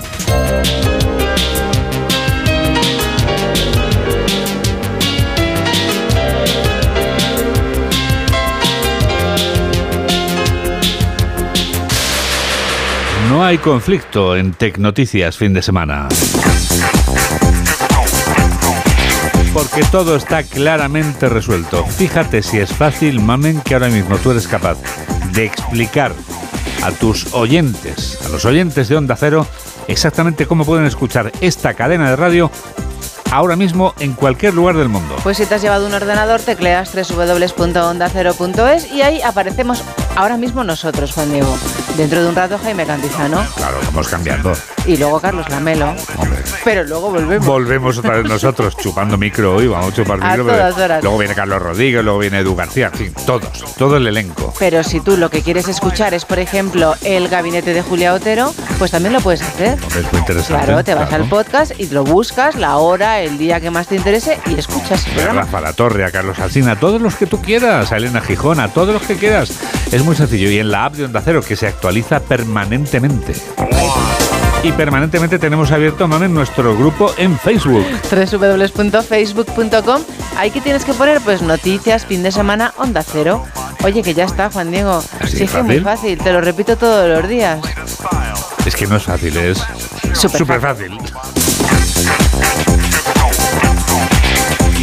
No 13.28 13.44
hay 13.44 13.58
conflicto 13.58 14.36
en 14.36 14.54
Tecnoticias 14.54 15.36
fin 15.36 15.52
de 15.52 15.60
semana. 15.60 16.08
Porque 19.64 19.88
todo 19.90 20.14
está 20.16 20.42
claramente 20.42 21.28
resuelto. 21.28 21.86
Fíjate 21.86 22.42
si 22.42 22.58
es 22.58 22.70
fácil, 22.70 23.20
mamen, 23.20 23.62
que 23.62 23.72
ahora 23.72 23.88
mismo 23.88 24.18
tú 24.18 24.32
eres 24.32 24.46
capaz 24.46 24.76
de 25.32 25.46
explicar 25.46 26.12
a 26.82 26.90
tus 26.90 27.32
oyentes, 27.32 28.18
a 28.26 28.28
los 28.28 28.44
oyentes 28.44 28.88
de 28.88 28.96
Onda 28.96 29.16
Cero, 29.16 29.46
exactamente 29.88 30.46
cómo 30.46 30.66
pueden 30.66 30.84
escuchar 30.84 31.32
esta 31.40 31.72
cadena 31.72 32.10
de 32.10 32.16
radio 32.16 32.50
ahora 33.30 33.56
mismo 33.56 33.94
en 34.00 34.12
cualquier 34.12 34.52
lugar 34.52 34.76
del 34.76 34.90
mundo. 34.90 35.16
Pues 35.22 35.38
si 35.38 35.46
te 35.46 35.54
has 35.54 35.62
llevado 35.62 35.86
un 35.86 35.94
ordenador, 35.94 36.42
tecleas 36.42 36.92
www.ondacero.es 36.94 38.92
y 38.92 39.00
ahí 39.00 39.22
aparecemos 39.22 39.82
ahora 40.14 40.36
mismo 40.36 40.62
nosotros, 40.62 41.12
Juan 41.12 41.32
Diego. 41.32 41.56
Dentro 41.96 42.22
de 42.22 42.28
un 42.28 42.36
rato 42.36 42.58
Jaime 42.58 42.84
Cantizano. 42.84 43.42
Claro, 43.56 43.78
vamos 43.86 44.08
cambiando. 44.08 44.52
Y 44.86 44.96
luego 44.98 45.18
Carlos 45.20 45.48
Lamelo. 45.48 45.94
Pero 46.62 46.84
luego 46.84 47.10
volvemos. 47.10 47.46
Volvemos 47.46 47.98
otra 47.98 48.16
vez 48.18 48.26
nosotros 48.26 48.76
chupando 48.76 49.16
micro 49.16 49.56
hoy, 49.56 49.66
vamos 49.66 49.92
a 49.92 49.96
chupar 49.96 50.18
A 50.22 50.28
micro. 50.36 50.44
todas 50.44 50.74
pero 50.74 50.84
horas. 50.84 51.02
Luego 51.02 51.18
viene 51.18 51.34
Carlos 51.34 51.62
Rodríguez, 51.62 52.04
luego 52.04 52.18
viene 52.18 52.38
Edu 52.40 52.54
García, 52.54 52.86
en 52.92 52.98
fin, 52.98 53.14
todos, 53.26 53.74
todo 53.76 53.96
el 53.96 54.06
elenco. 54.06 54.52
Pero 54.58 54.82
si 54.84 55.00
tú 55.00 55.16
lo 55.16 55.30
que 55.30 55.42
quieres 55.42 55.68
escuchar 55.68 56.12
es, 56.14 56.24
por 56.24 56.38
ejemplo, 56.38 56.94
el 57.02 57.28
gabinete 57.28 57.72
de 57.74 57.82
Julia 57.82 58.12
Otero, 58.14 58.52
pues 58.78 58.90
también 58.90 59.12
lo 59.14 59.20
puedes 59.20 59.42
hacer. 59.42 59.78
Hombre, 59.82 60.00
Es 60.00 60.12
muy 60.12 60.20
interesante. 60.20 60.64
Claro, 60.64 60.84
te 60.84 60.94
vas 60.94 61.08
claro. 61.08 61.24
al 61.24 61.30
podcast 61.30 61.72
y 61.78 61.86
lo 61.88 62.04
buscas, 62.04 62.54
la 62.56 62.76
hora, 62.76 63.20
el 63.20 63.38
día 63.38 63.60
que 63.60 63.70
más 63.70 63.86
te 63.88 63.96
interese 63.96 64.38
y 64.46 64.54
escuchas 64.58 65.06
el 65.06 65.12
A 65.12 65.14
programa. 65.14 65.40
Rafa 65.42 65.60
La 65.60 65.72
Torre, 65.72 66.04
a 66.04 66.10
Carlos 66.10 66.38
Alsina, 66.38 66.72
a 66.72 66.76
todos 66.80 67.00
los 67.00 67.14
que 67.16 67.26
tú 67.26 67.40
quieras, 67.40 67.90
a 67.92 67.96
Elena 67.96 68.20
Gijón, 68.20 68.60
a 68.60 68.68
todos 68.68 68.92
los 68.92 69.02
que 69.02 69.16
quieras. 69.16 69.50
Es 69.92 70.04
muy 70.04 70.14
sencillo. 70.16 70.50
Y 70.50 70.58
en 70.58 70.70
la 70.70 70.86
app 70.86 70.94
de 70.94 71.04
Onda 71.04 71.22
Cero, 71.24 71.40
que 71.46 71.56
se 71.56 71.66
actualiza 71.66 72.20
permanentemente. 72.20 73.34
Y 74.64 74.72
permanentemente 74.72 75.38
tenemos 75.38 75.70
abierto, 75.72 76.08
mamen, 76.08 76.32
nuestro 76.32 76.76
grupo 76.76 77.12
en 77.18 77.38
Facebook. 77.38 77.84
www.facebook.com 78.10 80.02
Ahí 80.38 80.50
que 80.50 80.60
tienes 80.62 80.84
que 80.86 80.94
poner 80.94 81.20
pues 81.20 81.42
noticias, 81.42 82.06
fin 82.06 82.22
de 82.22 82.32
semana, 82.32 82.72
onda 82.78 83.02
cero. 83.02 83.44
Oye, 83.84 84.02
que 84.02 84.14
ya 84.14 84.24
está, 84.24 84.50
Juan 84.50 84.70
Diego. 84.70 85.04
Así 85.20 85.36
Sí, 85.36 85.44
es 85.44 85.50
que 85.52 85.62
muy 85.62 85.80
fácil. 85.80 86.18
te 86.18 86.32
lo 86.32 86.40
repito 86.40 86.76
todos 86.78 87.06
los 87.08 87.28
días. 87.28 87.60
Es 88.64 88.74
que 88.74 88.86
no 88.86 88.96
es 88.96 89.02
fácil, 89.02 89.36
es 89.36 89.62
súper 90.14 90.58
fácil. 90.60 90.98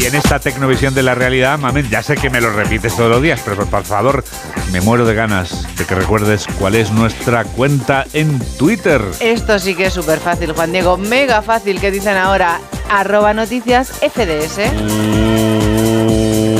Y 0.01 0.05
en 0.05 0.15
esta 0.15 0.39
tecnovisión 0.39 0.95
de 0.95 1.03
la 1.03 1.13
realidad, 1.13 1.59
mamen, 1.59 1.87
ya 1.87 2.01
sé 2.01 2.15
que 2.15 2.31
me 2.31 2.41
lo 2.41 2.51
repites 2.51 2.95
todos 2.95 3.11
los 3.11 3.21
días, 3.21 3.39
pero 3.45 3.67
por, 3.67 3.83
favor, 3.83 4.23
me 4.71 4.81
muero 4.81 5.05
de 5.05 5.13
ganas 5.13 5.67
de 5.77 5.85
que 5.85 5.93
recuerdes 5.93 6.47
cuál 6.57 6.73
es 6.73 6.89
nuestra 6.91 7.43
cuenta 7.43 8.05
en 8.13 8.39
Twitter. 8.57 8.99
Esto 9.19 9.59
sí 9.59 9.75
que 9.75 9.85
es 9.85 9.93
súper 9.93 10.17
fácil, 10.17 10.53
Juan 10.53 10.71
Diego. 10.71 10.97
Mega 10.97 11.43
fácil 11.43 11.79
que 11.79 11.91
dicen 11.91 12.17
ahora. 12.17 12.59
Arroba 12.89 13.35
noticias 13.35 13.91
FDS. 14.01 14.71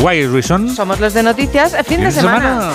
Why 0.04 0.28
reason? 0.28 0.76
Somos 0.76 1.00
los 1.00 1.16
de 1.16 1.24
noticias, 1.24 1.76
fin 1.88 1.98
de 1.98 2.06
de 2.06 2.12
semana. 2.12 2.72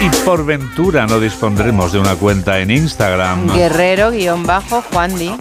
Y 0.00 0.10
por 0.24 0.44
ventura 0.44 1.06
no 1.06 1.18
dispondremos 1.20 1.92
de 1.92 1.98
una 1.98 2.14
cuenta 2.16 2.60
en 2.60 2.70
Instagram. 2.70 3.48
Guerrero-Juan 3.54 5.18
Di. 5.18 5.32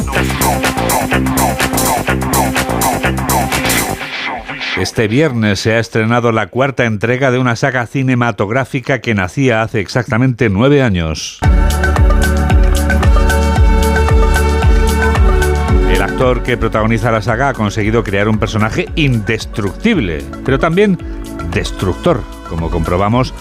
Este 4.77 5.07
viernes 5.07 5.59
se 5.59 5.73
ha 5.73 5.79
estrenado 5.79 6.31
la 6.31 6.47
cuarta 6.47 6.85
entrega 6.85 7.31
de 7.31 7.39
una 7.39 7.55
saga 7.55 7.85
cinematográfica 7.87 8.99
que 8.99 9.13
nacía 9.13 9.61
hace 9.61 9.79
exactamente 9.79 10.49
nueve 10.49 10.81
años. 10.81 11.39
El 15.89 16.01
actor 16.01 16.43
que 16.43 16.57
protagoniza 16.57 17.11
la 17.11 17.21
saga 17.21 17.49
ha 17.49 17.53
conseguido 17.53 18.03
crear 18.03 18.27
un 18.27 18.37
personaje 18.37 18.89
indestructible, 18.95 20.23
pero 20.43 20.59
también 20.59 20.97
destructor, 21.51 22.21
como 22.49 22.69
comprobamos 22.69 23.33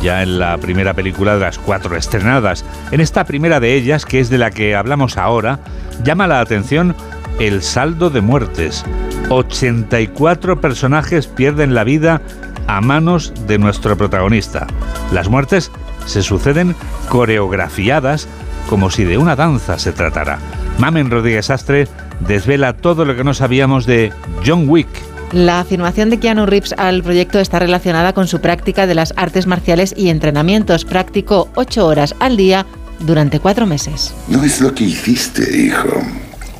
ya 0.00 0.22
en 0.22 0.38
la 0.38 0.56
primera 0.58 0.94
película 0.94 1.34
de 1.34 1.40
las 1.40 1.58
cuatro 1.58 1.96
estrenadas. 1.96 2.64
En 2.90 3.00
esta 3.00 3.24
primera 3.24 3.60
de 3.60 3.74
ellas, 3.74 4.06
que 4.06 4.20
es 4.20 4.30
de 4.30 4.38
la 4.38 4.50
que 4.50 4.74
hablamos 4.74 5.16
ahora, 5.16 5.60
llama 6.04 6.26
la 6.26 6.40
atención 6.40 6.94
el 7.38 7.62
saldo 7.62 8.10
de 8.10 8.20
muertes. 8.20 8.84
84 9.28 10.60
personajes 10.60 11.26
pierden 11.26 11.74
la 11.74 11.84
vida 11.84 12.20
a 12.66 12.80
manos 12.80 13.32
de 13.46 13.58
nuestro 13.58 13.96
protagonista. 13.96 14.66
Las 15.12 15.28
muertes 15.28 15.70
se 16.06 16.22
suceden 16.22 16.74
coreografiadas 17.08 18.28
como 18.68 18.90
si 18.90 19.04
de 19.04 19.18
una 19.18 19.36
danza 19.36 19.78
se 19.78 19.92
tratara. 19.92 20.38
Mamen 20.78 21.10
Rodríguez 21.10 21.50
Astre 21.50 21.88
desvela 22.20 22.74
todo 22.74 23.04
lo 23.04 23.16
que 23.16 23.24
no 23.24 23.34
sabíamos 23.34 23.86
de 23.86 24.12
John 24.46 24.68
Wick. 24.68 24.88
La 25.32 25.60
afirmación 25.60 26.10
de 26.10 26.20
Keanu 26.20 26.44
Reeves 26.44 26.74
al 26.76 27.02
proyecto 27.02 27.40
está 27.40 27.58
relacionada 27.58 28.12
con 28.12 28.28
su 28.28 28.42
práctica 28.42 28.86
de 28.86 28.94
las 28.94 29.14
artes 29.16 29.46
marciales 29.46 29.94
y 29.96 30.10
entrenamientos. 30.10 30.84
Practicó 30.84 31.48
ocho 31.54 31.86
horas 31.86 32.14
al 32.20 32.36
día 32.36 32.66
durante 32.98 33.40
cuatro 33.40 33.66
meses. 33.66 34.12
No 34.28 34.44
es 34.44 34.60
lo 34.60 34.74
que 34.74 34.84
hiciste, 34.84 35.56
hijo, 35.56 35.88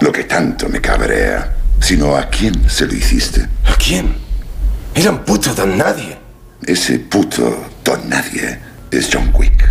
lo 0.01 0.11
que 0.11 0.25
tanto 0.25 0.71
me 0.71 0.81
cabrea, 0.81 1.55
sino 1.81 2.17
a 2.17 2.31
quién 2.31 2.69
se 2.71 2.87
lo 2.87 2.95
hiciste. 2.95 3.47
¿A 3.67 3.75
quién? 3.75 4.15
Era 4.95 5.11
un 5.11 5.19
puto 5.19 5.55
don 5.55 5.77
nadie. 5.77 6.17
Ese 6.63 6.99
puto 6.99 7.67
don 7.85 8.09
nadie 8.09 8.59
es 8.91 9.11
John 9.13 9.31
Wick. 9.35 9.69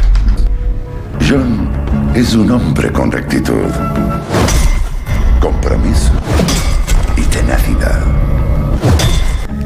John 1.28 1.72
es 2.14 2.36
un 2.36 2.52
hombre 2.52 2.92
con 2.92 3.12
rectitud, 3.12 3.72
compromiso 5.40 6.12
y 7.18 7.22
tenacidad. 7.24 8.31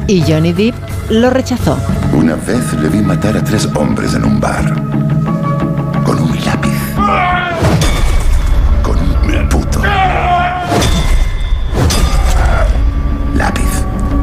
Y 0.08 0.22
Johnny 0.22 0.52
Depp 0.52 0.74
lo 1.10 1.30
rechazó. 1.30 1.76
Una 2.12 2.36
vez 2.36 2.72
le 2.74 2.88
vi 2.88 2.98
matar 2.98 3.36
a 3.36 3.42
tres 3.42 3.68
hombres 3.74 4.14
en 4.14 4.24
un 4.24 4.40
bar. 4.40 4.72
Con 6.04 6.22
un 6.22 6.30
lápiz. 6.44 6.70
Con 8.82 8.98
un 8.98 9.48
puto 9.48 9.82
lápiz. 13.34 13.62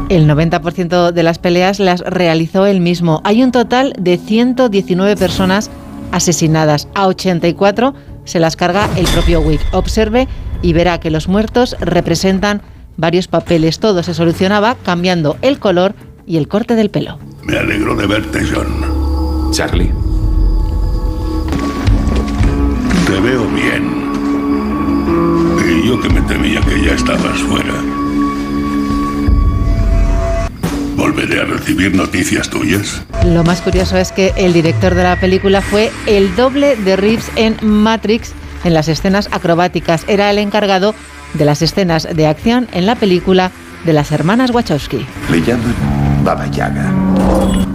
El 0.08 0.26
90% 0.26 1.12
de 1.12 1.22
las 1.22 1.38
peleas 1.38 1.78
las 1.80 2.00
realizó 2.00 2.64
él 2.64 2.80
mismo. 2.80 3.20
Hay 3.22 3.42
un 3.42 3.52
total 3.52 3.92
de 3.98 4.16
119 4.16 5.16
personas 5.16 5.70
asesinadas. 6.12 6.88
A 6.94 7.08
84 7.08 7.94
se 8.24 8.40
las 8.40 8.56
carga 8.56 8.88
el 8.96 9.04
propio 9.06 9.42
Wick. 9.42 9.60
Observe 9.72 10.28
y 10.62 10.72
verá 10.72 10.98
que 10.98 11.10
los 11.10 11.28
muertos 11.28 11.76
representan 11.78 12.62
varios 12.96 13.28
papeles. 13.28 13.78
Todo 13.78 14.02
se 14.02 14.14
solucionaba 14.14 14.76
cambiando 14.76 15.36
el 15.42 15.58
color 15.58 15.94
y 16.26 16.36
el 16.36 16.48
corte 16.48 16.74
del 16.74 16.90
pelo. 16.90 17.18
Me 17.42 17.58
alegro 17.58 17.94
de 17.94 18.06
verte, 18.06 18.40
John. 18.44 19.50
Charlie. 19.52 19.92
Te 23.06 23.20
veo 23.20 23.46
bien. 23.48 24.04
Y 25.68 25.88
yo 25.88 26.00
que 26.00 26.08
me 26.08 26.20
temía 26.22 26.60
que 26.60 26.84
ya 26.84 26.92
estabas 26.92 27.38
fuera. 27.42 27.74
¿Volveré 30.96 31.40
a 31.40 31.44
recibir 31.44 31.94
noticias 31.94 32.48
tuyas? 32.48 33.02
Lo 33.26 33.44
más 33.44 33.60
curioso 33.60 33.96
es 33.98 34.12
que 34.12 34.32
el 34.36 34.52
director 34.52 34.94
de 34.94 35.02
la 35.02 35.20
película 35.20 35.60
fue 35.60 35.90
el 36.06 36.34
doble 36.36 36.76
de 36.76 36.96
Reeves 36.96 37.30
en 37.36 37.56
Matrix 37.62 38.32
en 38.64 38.74
las 38.74 38.88
escenas 38.88 39.28
acrobáticas. 39.30 40.04
Era 40.08 40.30
el 40.30 40.38
encargado 40.38 40.94
de 41.34 41.44
las 41.44 41.62
escenas 41.62 42.08
de 42.10 42.26
acción 42.26 42.68
en 42.72 42.86
la 42.86 42.94
película 42.94 43.50
de 43.84 43.92
las 43.92 44.12
hermanas 44.12 44.50
Wachowski. 44.50 45.06
Le 45.30 45.42
llaman 45.42 45.74
Baba 46.24 46.46
Yaga. 46.46 46.90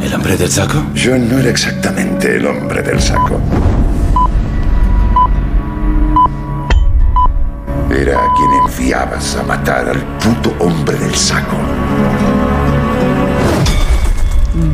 ¿El 0.02 0.14
hombre 0.14 0.38
del 0.38 0.50
saco? 0.50 0.84
Yo 0.96 1.18
no 1.18 1.38
era 1.38 1.50
exactamente 1.50 2.38
el 2.38 2.48
hombre 2.48 2.82
del 2.82 3.00
saco. 3.00 3.40
Era 7.92 8.18
a 8.18 8.34
quien 8.36 8.52
enviabas 8.66 9.36
a 9.36 9.44
matar 9.44 9.90
al 9.90 10.02
puto 10.18 10.56
hombre 10.60 10.98
del 10.98 11.14
saco. 11.14 11.58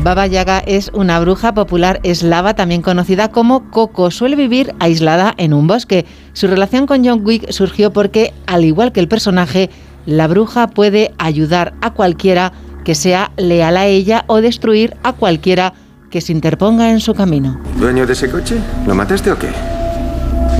Baba 0.02 0.26
Yaga 0.26 0.58
es 0.60 0.90
una 0.94 1.18
bruja 1.20 1.52
popular 1.54 2.00
eslava 2.02 2.54
también 2.54 2.82
conocida 2.82 3.30
como 3.30 3.70
Coco. 3.70 4.10
Suele 4.10 4.36
vivir 4.36 4.74
aislada 4.78 5.34
en 5.36 5.52
un 5.52 5.66
bosque. 5.66 6.06
Su 6.32 6.46
relación 6.46 6.86
con 6.86 7.04
John 7.04 7.22
Wick 7.24 7.50
surgió 7.50 7.92
porque, 7.92 8.32
al 8.46 8.64
igual 8.64 8.92
que 8.92 9.00
el 9.00 9.08
personaje, 9.08 9.70
la 10.06 10.28
bruja 10.28 10.68
puede 10.68 11.12
ayudar 11.18 11.74
a 11.80 11.92
cualquiera 11.92 12.52
que 12.84 12.94
sea 12.94 13.32
leal 13.36 13.76
a 13.76 13.86
ella 13.86 14.24
o 14.28 14.40
destruir 14.40 14.96
a 15.02 15.12
cualquiera 15.12 15.72
que 16.10 16.20
se 16.20 16.32
interponga 16.32 16.90
en 16.90 17.00
su 17.00 17.14
camino. 17.14 17.60
¿Dueño 17.76 18.06
de 18.06 18.12
ese 18.12 18.30
coche? 18.30 18.58
¿Lo 18.86 18.94
mataste 18.94 19.32
o 19.32 19.38
qué? 19.38 19.48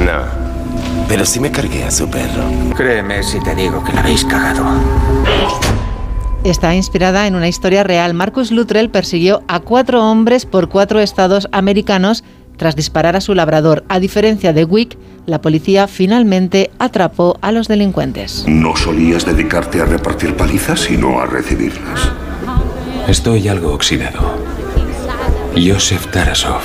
No. 0.00 0.46
Pero 1.08 1.24
sí 1.24 1.38
me 1.38 1.52
cargué 1.52 1.84
a 1.84 1.90
su 1.90 2.10
perro. 2.10 2.42
Créeme 2.76 3.22
si 3.22 3.40
te 3.40 3.54
digo 3.54 3.82
que 3.84 3.92
la 3.92 4.00
habéis 4.00 4.24
cagado. 4.24 4.64
Está 6.46 6.76
inspirada 6.76 7.26
en 7.26 7.34
una 7.34 7.48
historia 7.48 7.82
real. 7.82 8.14
Marcus 8.14 8.52
Luttrell 8.52 8.88
persiguió 8.88 9.42
a 9.48 9.58
cuatro 9.58 10.08
hombres 10.08 10.46
por 10.46 10.68
cuatro 10.68 11.00
estados 11.00 11.48
americanos 11.50 12.22
tras 12.56 12.76
disparar 12.76 13.16
a 13.16 13.20
su 13.20 13.34
labrador. 13.34 13.84
A 13.88 13.98
diferencia 13.98 14.52
de 14.52 14.64
Wick, 14.64 14.96
la 15.26 15.40
policía 15.40 15.88
finalmente 15.88 16.70
atrapó 16.78 17.36
a 17.40 17.50
los 17.50 17.66
delincuentes. 17.66 18.44
No 18.46 18.76
solías 18.76 19.26
dedicarte 19.26 19.80
a 19.80 19.86
repartir 19.86 20.36
palizas, 20.36 20.82
sino 20.82 21.18
a 21.20 21.26
recibirlas. 21.26 22.12
Estoy 23.08 23.48
algo 23.48 23.72
oxidado. 23.72 24.38
Joseph 25.56 26.12
Tarasov. 26.12 26.62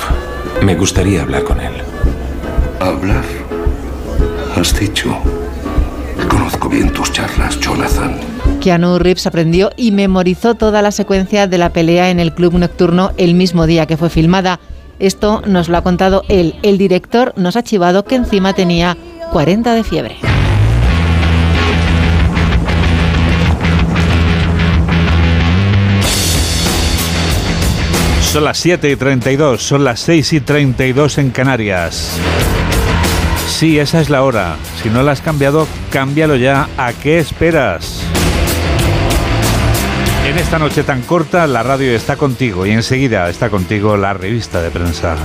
Me 0.62 0.76
gustaría 0.76 1.22
hablar 1.22 1.42
con 1.42 1.60
él. 1.60 1.72
¿Hablar? 2.78 3.24
Has 4.54 4.78
dicho. 4.78 5.12
Conozco 6.28 6.68
bien 6.68 6.92
tus 6.92 7.10
charlas, 7.10 7.58
Jonathan. 7.58 8.31
Keanu 8.62 9.00
Reeves 9.00 9.26
aprendió 9.26 9.72
y 9.76 9.90
memorizó 9.90 10.54
toda 10.54 10.82
la 10.82 10.92
secuencia 10.92 11.48
de 11.48 11.58
la 11.58 11.70
pelea 11.70 12.10
en 12.10 12.20
el 12.20 12.32
club 12.32 12.54
nocturno 12.54 13.10
el 13.16 13.34
mismo 13.34 13.66
día 13.66 13.86
que 13.86 13.96
fue 13.96 14.08
filmada. 14.08 14.60
Esto 15.00 15.42
nos 15.44 15.68
lo 15.68 15.76
ha 15.76 15.82
contado 15.82 16.22
él. 16.28 16.54
El 16.62 16.78
director 16.78 17.32
nos 17.36 17.56
ha 17.56 17.64
chivado 17.64 18.04
que 18.04 18.14
encima 18.14 18.52
tenía 18.52 18.96
40 19.32 19.74
de 19.74 19.82
fiebre. 19.82 20.16
Son 28.22 28.44
las 28.44 28.58
7 28.58 28.90
y 28.90 28.96
32, 28.96 29.60
son 29.60 29.82
las 29.82 29.98
6 30.00 30.32
y 30.34 30.40
32 30.40 31.18
en 31.18 31.30
Canarias. 31.30 32.16
Sí, 33.48 33.80
esa 33.80 34.00
es 34.00 34.08
la 34.08 34.22
hora. 34.22 34.56
Si 34.80 34.88
no 34.88 35.02
la 35.02 35.12
has 35.12 35.20
cambiado, 35.20 35.66
cámbialo 35.90 36.36
ya. 36.36 36.68
¿A 36.78 36.92
qué 36.92 37.18
esperas? 37.18 38.02
En 40.24 40.38
esta 40.38 40.56
noche 40.58 40.84
tan 40.84 41.02
corta, 41.02 41.48
la 41.48 41.64
radio 41.64 41.90
está 41.96 42.16
contigo 42.16 42.64
y 42.64 42.70
enseguida 42.70 43.28
está 43.28 43.50
contigo 43.50 43.96
la 43.96 44.14
revista 44.14 44.62
de 44.62 44.70
prensa. 44.70 45.16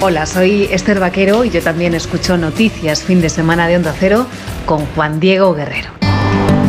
Hola, 0.00 0.26
soy 0.26 0.64
Esther 0.64 0.98
Vaquero 0.98 1.44
y 1.44 1.50
yo 1.50 1.62
también 1.62 1.94
escucho 1.94 2.36
noticias 2.36 3.04
fin 3.04 3.20
de 3.20 3.30
semana 3.30 3.68
de 3.68 3.76
Onda 3.76 3.94
Cero 3.98 4.26
con 4.66 4.84
Juan 4.86 5.20
Diego 5.20 5.54
Guerrero. 5.54 6.03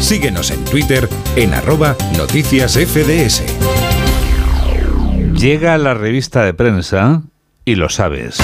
Síguenos 0.00 0.50
en 0.50 0.64
Twitter 0.64 1.08
en 1.36 1.54
arroba 1.54 1.96
noticias 2.16 2.74
FDS. 2.74 3.42
Llega 5.34 5.76
la 5.76 5.94
revista 5.94 6.44
de 6.44 6.54
prensa 6.54 7.22
y 7.64 7.74
lo 7.74 7.88
sabes. 7.88 8.38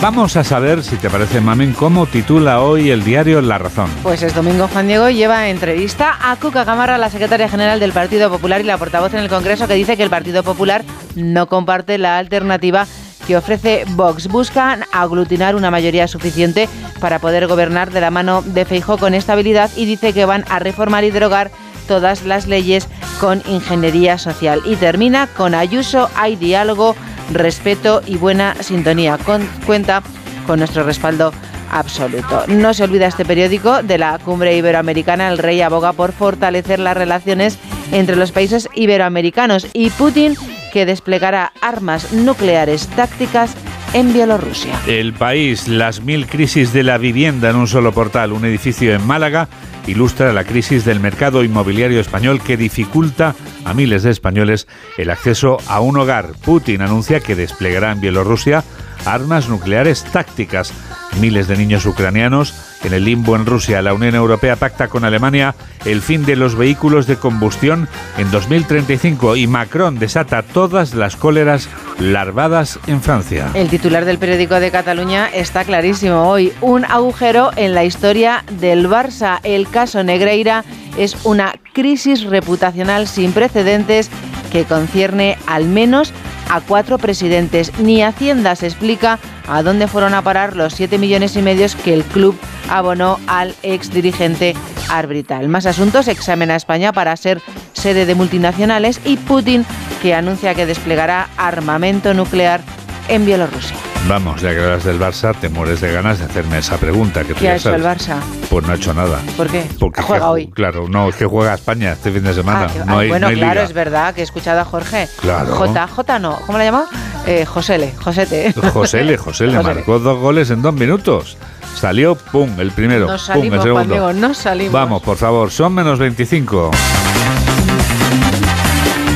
Vamos 0.00 0.36
a 0.36 0.44
saber, 0.44 0.82
si 0.82 0.96
te 0.96 1.08
parece, 1.08 1.40
Mamen, 1.40 1.72
cómo 1.72 2.06
titula 2.06 2.60
hoy 2.60 2.90
el 2.90 3.04
diario 3.04 3.40
La 3.40 3.56
Razón. 3.56 3.88
Pues 4.02 4.22
es 4.22 4.34
domingo 4.34 4.68
Juan 4.68 4.86
Diego 4.86 5.08
lleva 5.08 5.48
entrevista 5.48 6.18
a 6.20 6.36
Cuca 6.36 6.64
Gamarra, 6.64 6.98
la 6.98 7.08
secretaria 7.08 7.48
general 7.48 7.80
del 7.80 7.92
Partido 7.92 8.28
Popular 8.28 8.60
y 8.60 8.64
la 8.64 8.76
portavoz 8.76 9.14
en 9.14 9.20
el 9.20 9.30
Congreso, 9.30 9.66
que 9.66 9.74
dice 9.74 9.96
que 9.96 10.02
el 10.02 10.10
Partido 10.10 10.42
Popular 10.42 10.84
no 11.14 11.48
comparte 11.48 11.96
la 11.96 12.18
alternativa 12.18 12.86
que 13.26 13.36
ofrece 13.36 13.84
Vox. 13.90 14.28
Buscan 14.28 14.84
aglutinar 14.92 15.56
una 15.56 15.70
mayoría 15.70 16.08
suficiente 16.08 16.68
para 17.00 17.18
poder 17.18 17.46
gobernar 17.46 17.90
de 17.90 18.00
la 18.00 18.10
mano 18.10 18.42
de 18.42 18.64
Feijó 18.64 18.98
con 18.98 19.14
estabilidad 19.14 19.70
y 19.76 19.86
dice 19.86 20.12
que 20.12 20.24
van 20.24 20.44
a 20.48 20.58
reformar 20.58 21.04
y 21.04 21.10
derogar 21.10 21.50
todas 21.86 22.24
las 22.24 22.46
leyes 22.46 22.88
con 23.20 23.42
ingeniería 23.48 24.18
social. 24.18 24.62
Y 24.64 24.76
termina 24.76 25.26
con 25.26 25.54
Ayuso, 25.54 26.08
hay 26.16 26.36
diálogo, 26.36 26.96
respeto 27.32 28.02
y 28.06 28.16
buena 28.16 28.54
sintonía. 28.62 29.18
Con, 29.18 29.46
cuenta 29.66 30.02
con 30.46 30.58
nuestro 30.58 30.84
respaldo 30.84 31.32
absoluto. 31.70 32.44
No 32.48 32.72
se 32.72 32.84
olvida 32.84 33.06
este 33.06 33.24
periódico 33.24 33.82
de 33.82 33.98
la 33.98 34.18
cumbre 34.18 34.56
iberoamericana. 34.56 35.28
El 35.28 35.38
rey 35.38 35.60
aboga 35.60 35.92
por 35.92 36.12
fortalecer 36.12 36.78
las 36.78 36.96
relaciones 36.96 37.58
entre 37.92 38.16
los 38.16 38.32
países 38.32 38.68
iberoamericanos 38.74 39.66
y 39.72 39.90
Putin 39.90 40.36
que 40.74 40.84
desplegará 40.86 41.52
armas 41.60 42.12
nucleares 42.12 42.88
tácticas 42.88 43.54
en 43.92 44.12
Bielorrusia. 44.12 44.76
El 44.88 45.12
país, 45.12 45.68
las 45.68 46.00
mil 46.00 46.26
crisis 46.26 46.72
de 46.72 46.82
la 46.82 46.98
vivienda 46.98 47.48
en 47.48 47.54
un 47.54 47.68
solo 47.68 47.92
portal, 47.92 48.32
un 48.32 48.44
edificio 48.44 48.92
en 48.92 49.06
Málaga, 49.06 49.48
ilustra 49.86 50.32
la 50.32 50.42
crisis 50.42 50.84
del 50.84 50.98
mercado 50.98 51.44
inmobiliario 51.44 52.00
español 52.00 52.40
que 52.42 52.56
dificulta 52.56 53.36
a 53.64 53.72
miles 53.72 54.02
de 54.02 54.10
españoles 54.10 54.66
el 54.98 55.10
acceso 55.10 55.58
a 55.68 55.78
un 55.78 55.96
hogar. 55.96 56.32
Putin 56.44 56.82
anuncia 56.82 57.20
que 57.20 57.36
desplegará 57.36 57.92
en 57.92 58.00
Bielorrusia 58.00 58.64
armas 59.06 59.48
nucleares 59.48 60.02
tácticas. 60.02 60.72
Miles 61.20 61.46
de 61.46 61.56
niños 61.56 61.86
ucranianos 61.86 62.73
en 62.84 62.92
el 62.92 63.04
limbo 63.04 63.36
en 63.36 63.46
Rusia. 63.46 63.82
La 63.82 63.94
Unión 63.94 64.14
Europea 64.14 64.56
pacta 64.56 64.88
con 64.88 65.04
Alemania 65.04 65.54
el 65.84 66.00
fin 66.00 66.24
de 66.24 66.36
los 66.36 66.54
vehículos 66.54 67.06
de 67.06 67.16
combustión 67.16 67.88
en 68.18 68.30
2035 68.30 69.36
y 69.36 69.46
Macron 69.46 69.98
desata 69.98 70.42
todas 70.42 70.94
las 70.94 71.16
cóleras 71.16 71.68
larvadas 71.98 72.78
en 72.86 73.02
Francia. 73.02 73.50
El 73.54 73.68
titular 73.68 74.04
del 74.04 74.18
periódico 74.18 74.60
de 74.60 74.70
Cataluña 74.70 75.28
está 75.28 75.64
clarísimo 75.64 76.28
hoy. 76.28 76.52
Un 76.60 76.84
agujero 76.84 77.50
en 77.56 77.74
la 77.74 77.84
historia 77.84 78.44
del 78.60 78.88
Barça. 78.88 79.40
El 79.42 79.68
caso 79.68 80.02
Negreira 80.02 80.64
es 80.96 81.16
una 81.24 81.54
crisis 81.72 82.24
reputacional 82.24 83.06
sin 83.06 83.32
precedentes 83.32 84.10
que 84.52 84.64
concierne 84.64 85.36
al 85.46 85.66
menos 85.66 86.12
a 86.50 86.60
cuatro 86.60 86.98
presidentes. 86.98 87.76
Ni 87.78 88.02
Hacienda 88.02 88.54
se 88.56 88.66
explica 88.66 89.18
a 89.48 89.62
dónde 89.62 89.88
fueron 89.88 90.14
a 90.14 90.22
parar 90.22 90.56
los 90.56 90.74
7 90.74 90.98
millones 90.98 91.36
y 91.36 91.42
medio 91.42 91.64
que 91.82 91.94
el 91.94 92.04
club 92.04 92.38
abonó 92.68 93.18
al 93.26 93.54
ex 93.62 93.90
dirigente 93.90 94.54
arbitral. 94.90 95.48
Más 95.48 95.66
asuntos, 95.66 96.08
examina 96.08 96.54
a 96.54 96.56
España 96.56 96.92
para 96.92 97.16
ser 97.16 97.40
sede 97.72 98.06
de 98.06 98.14
multinacionales 98.14 99.00
y 99.04 99.16
Putin 99.16 99.64
que 100.02 100.14
anuncia 100.14 100.54
que 100.54 100.66
desplegará 100.66 101.28
armamento 101.36 102.12
nuclear 102.12 102.60
en 103.08 103.26
Bielorrusia. 103.26 103.76
Vamos, 104.06 104.40
ya 104.42 104.50
que 104.50 104.58
hablas 104.62 104.84
del 104.84 105.00
Barça, 105.00 105.34
te 105.34 105.48
mueres 105.48 105.80
de 105.80 105.90
ganas 105.90 106.18
de 106.18 106.26
hacerme 106.26 106.58
esa 106.58 106.76
pregunta. 106.76 107.22
Que 107.22 107.32
tú 107.32 107.40
¿Qué 107.40 107.44
ya 107.46 107.52
ha 107.52 107.56
hecho 107.56 107.74
el. 107.74 107.82
Barça? 107.82 108.16
Pues 108.50 108.66
no 108.66 108.72
ha 108.72 108.76
hecho 108.76 108.92
nada. 108.92 109.18
¿Por 109.36 109.46
qué? 109.48 109.64
Porque 109.78 110.02
juega 110.02 110.24
que- 110.26 110.30
hoy. 110.30 110.46
Claro, 110.48 110.86
no, 110.88 111.08
es 111.08 111.16
que 111.16 111.24
juega 111.24 111.54
España 111.54 111.92
este 111.92 112.10
fin 112.12 112.22
de 112.22 112.34
semana. 112.34 112.66
Ah, 112.68 112.72
que- 112.72 112.78
no 112.84 112.96
ah, 112.96 113.00
hay, 113.00 113.08
bueno, 113.08 113.26
no 113.26 113.30
hay 113.30 113.36
claro, 113.36 113.52
liga. 113.54 113.64
es 113.64 113.72
verdad 113.72 114.14
que 114.14 114.20
he 114.20 114.24
escuchado 114.24 114.60
a 114.60 114.64
Jorge. 114.66 115.08
Claro. 115.20 115.54
J, 115.54 115.86
J 115.88 116.18
no, 116.18 116.38
¿cómo 116.46 116.58
le 116.58 116.64
llama? 116.66 116.84
Eh, 117.26 117.46
Josele, 117.46 117.94
Josete. 118.02 118.52
José 118.72 119.04
le, 119.04 119.16
José 119.16 119.46
le 119.46 119.56
Josele. 119.56 119.74
marcó 119.74 119.98
dos 119.98 120.18
goles 120.18 120.50
en 120.50 120.60
dos 120.60 120.74
minutos. 120.74 121.38
Salió, 121.80 122.14
pum, 122.14 122.50
el 122.60 122.70
primero, 122.72 123.06
Nos 123.06 123.22
pum, 123.24 123.42
el 123.44 123.50
salimos, 123.50 123.62
segundo. 123.64 124.12
Nos 124.12 124.36
salimos. 124.38 124.72
Vamos, 124.72 125.02
por 125.02 125.16
favor, 125.16 125.50
son 125.50 125.74
menos 125.74 125.98
25. 125.98 126.70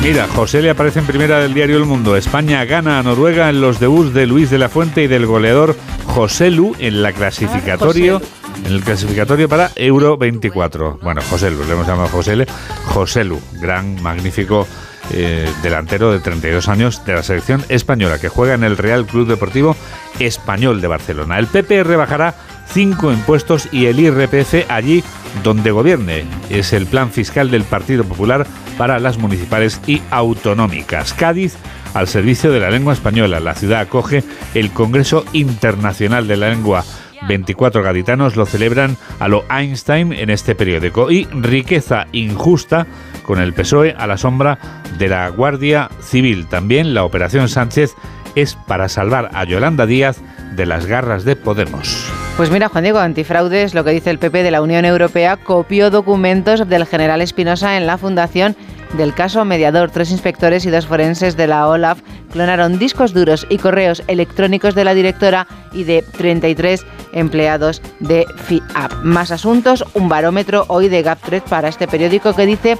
Mira, 0.01 0.27
José 0.29 0.61
le 0.61 0.69
aparece 0.69 0.99
en 0.99 1.05
primera 1.05 1.39
del 1.39 1.53
diario 1.53 1.77
El 1.77 1.85
Mundo. 1.85 2.15
España 2.15 2.63
gana 2.63 2.99
a 2.99 3.03
Noruega 3.03 3.49
en 3.49 3.59
los 3.59 3.79
debuts 3.79 4.13
de 4.13 4.25
Luis 4.25 4.49
de 4.49 4.57
la 4.57 4.69
Fuente 4.69 5.03
y 5.03 5.07
del 5.07 5.25
goleador 5.25 5.75
José 6.05 6.49
Lu 6.49 6.73
en 6.79 7.03
la 7.03 7.11
clasificatorio. 7.11 8.21
En 8.65 8.73
el 8.73 8.81
clasificatorio 8.81 9.49
para 9.49 9.71
Euro 9.75 10.17
24. 10.17 10.99
Bueno, 11.01 11.21
José 11.29 11.51
Lu, 11.51 11.63
le 11.65 11.73
hemos 11.73 11.85
llamado 11.85 12.07
José 12.07 12.37
Le. 12.37 12.47
José 12.85 13.25
Lu, 13.25 13.39
gran, 13.61 14.01
magnífico 14.01 14.65
eh, 15.11 15.49
delantero 15.61 16.11
de 16.11 16.19
32 16.19 16.69
años 16.69 17.05
de 17.05 17.13
la 17.13 17.23
selección 17.23 17.63
española 17.67 18.19
que 18.19 18.29
juega 18.29 18.53
en 18.53 18.63
el 18.63 18.77
Real 18.77 19.05
Club 19.05 19.27
Deportivo 19.27 19.75
Español 20.19 20.81
de 20.81 20.87
Barcelona. 20.87 21.39
El 21.39 21.47
PP 21.47 21.83
rebajará 21.83 22.35
cinco 22.71 23.11
impuestos 23.11 23.69
y 23.71 23.85
el 23.85 23.99
IRPF 23.99 24.69
allí 24.69 25.03
donde 25.43 25.71
gobierne. 25.71 26.25
Es 26.49 26.73
el 26.73 26.85
plan 26.85 27.11
fiscal 27.11 27.51
del 27.51 27.63
Partido 27.63 28.03
Popular 28.03 28.45
para 28.77 28.99
las 28.99 29.17
municipales 29.17 29.81
y 29.87 30.01
autonómicas. 30.11 31.13
Cádiz 31.13 31.55
al 31.93 32.07
servicio 32.07 32.51
de 32.51 32.59
la 32.59 32.69
lengua 32.69 32.93
española. 32.93 33.39
La 33.39 33.55
ciudad 33.55 33.81
acoge 33.81 34.23
el 34.53 34.71
Congreso 34.71 35.25
Internacional 35.33 36.27
de 36.27 36.37
la 36.37 36.49
Lengua. 36.49 36.83
24 37.27 37.83
gaditanos 37.83 38.37
lo 38.37 38.45
celebran 38.45 38.95
a 39.19 39.27
lo 39.27 39.43
Einstein 39.49 40.13
en 40.13 40.29
este 40.29 40.55
periódico. 40.55 41.11
Y 41.11 41.25
riqueza 41.25 42.07
injusta 42.11 42.87
con 43.23 43.39
el 43.39 43.53
PSOE 43.53 43.95
a 43.97 44.07
la 44.07 44.17
sombra 44.17 44.81
de 44.97 45.09
la 45.09 45.27
Guardia 45.29 45.89
Civil. 46.01 46.47
También 46.47 46.93
la 46.93 47.03
Operación 47.03 47.49
Sánchez 47.49 47.93
es 48.35 48.55
para 48.55 48.89
salvar 48.89 49.29
a 49.33 49.43
Yolanda 49.43 49.85
Díaz 49.85 50.21
de 50.55 50.65
las 50.65 50.85
garras 50.85 51.25
de 51.25 51.35
Podemos. 51.35 52.18
Pues 52.39 52.51
mira, 52.51 52.69
Juan 52.69 52.85
Diego, 52.85 52.99
antifraudes, 52.99 53.73
lo 53.73 53.83
que 53.83 53.91
dice 53.91 54.11
el 54.11 54.17
PP 54.17 54.43
de 54.43 54.51
la 54.51 54.61
Unión 54.61 54.85
Europea, 54.85 55.35
copió 55.35 55.91
documentos 55.91 56.69
del 56.69 56.85
general 56.85 57.21
Espinosa 57.21 57.75
en 57.75 57.85
la 57.85 57.97
fundación 57.97 58.55
del 58.93 59.13
caso 59.13 59.43
mediador. 59.43 59.91
Tres 59.91 60.09
inspectores 60.09 60.65
y 60.65 60.69
dos 60.69 60.87
forenses 60.87 61.35
de 61.35 61.47
la 61.47 61.67
OLAF 61.67 61.99
clonaron 62.31 62.79
discos 62.79 63.13
duros 63.13 63.45
y 63.49 63.57
correos 63.57 64.03
electrónicos 64.07 64.73
de 64.73 64.85
la 64.85 64.93
directora 64.93 65.47
y 65.73 65.83
de 65.83 66.01
33 66.01 66.85
empleados 67.11 67.81
de 67.99 68.25
FIAP. 68.45 69.03
Más 69.03 69.31
asuntos, 69.31 69.83
un 69.93 70.07
barómetro 70.07 70.63
hoy 70.69 70.87
de 70.87 71.01
GapTrade 71.01 71.43
para 71.49 71.67
este 71.67 71.89
periódico 71.89 72.33
que 72.33 72.45
dice 72.45 72.77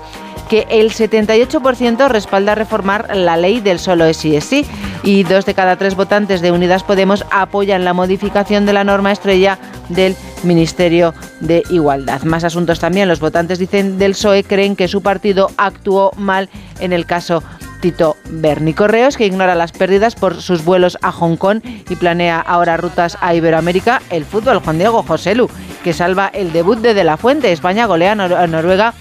que 0.50 0.68
el 0.70 0.92
78% 0.92 2.08
respalda 2.08 2.56
reformar 2.56 3.14
la 3.14 3.36
ley 3.36 3.60
del 3.60 3.78
solo 3.78 4.12
sí 4.14 4.38
es 4.38 4.46
sí 4.46 4.66
y 5.10 5.24
dos 5.24 5.44
de 5.48 5.56
cada 5.56 5.76
tres 5.76 5.96
votantes 5.96 6.40
de 6.40 6.52
Unidas 6.52 6.84
Podemos 6.84 7.26
apoyan 7.32 7.84
la 7.84 7.94
modificación 7.94 8.68
de 8.68 8.74
la 8.74 8.84
norma 8.84 9.12
estrella 9.12 9.58
del 9.90 10.16
Ministerio 10.44 11.16
de 11.40 11.64
Igualdad. 11.72 12.22
Más 12.22 12.44
asuntos 12.44 12.80
también, 12.80 13.08
los 13.08 13.20
votantes 13.20 13.58
dicen 13.58 13.98
del 13.98 14.12
PSOE 14.12 14.44
creen 14.44 14.76
que 14.76 14.88
su 14.88 15.02
partido 15.02 15.50
actuó 15.58 16.12
mal 16.16 16.48
en 16.80 16.94
el 16.94 17.08
caso 17.08 17.42
Tito 17.82 18.18
Berni. 18.30 18.74
Correos, 18.76 19.18
que 19.18 19.26
ignora 19.26 19.56
las 19.56 19.72
pérdidas 19.72 20.14
por 20.14 20.42
sus 20.44 20.64
vuelos 20.64 20.96
a 21.02 21.12
Hong 21.12 21.38
Kong 21.38 21.62
y 21.90 21.96
planea 21.96 22.40
ahora 22.40 22.78
rutas 22.78 23.18
a 23.20 23.34
Iberoamérica. 23.34 24.04
El 24.12 24.26
fútbol, 24.26 24.60
Juan 24.60 24.78
Diego 24.78 25.02
Joselu, 25.02 25.50
que 25.84 25.94
salva 25.94 26.28
el 26.28 26.52
debut 26.52 26.78
de 26.78 26.94
De 26.94 27.04
La 27.04 27.18
Fuente. 27.18 27.52
España 27.52 27.88
golea 27.88 28.12
a 28.12 28.16
Nor- 28.16 28.36
a 28.38 28.46
Noruega 28.46 28.94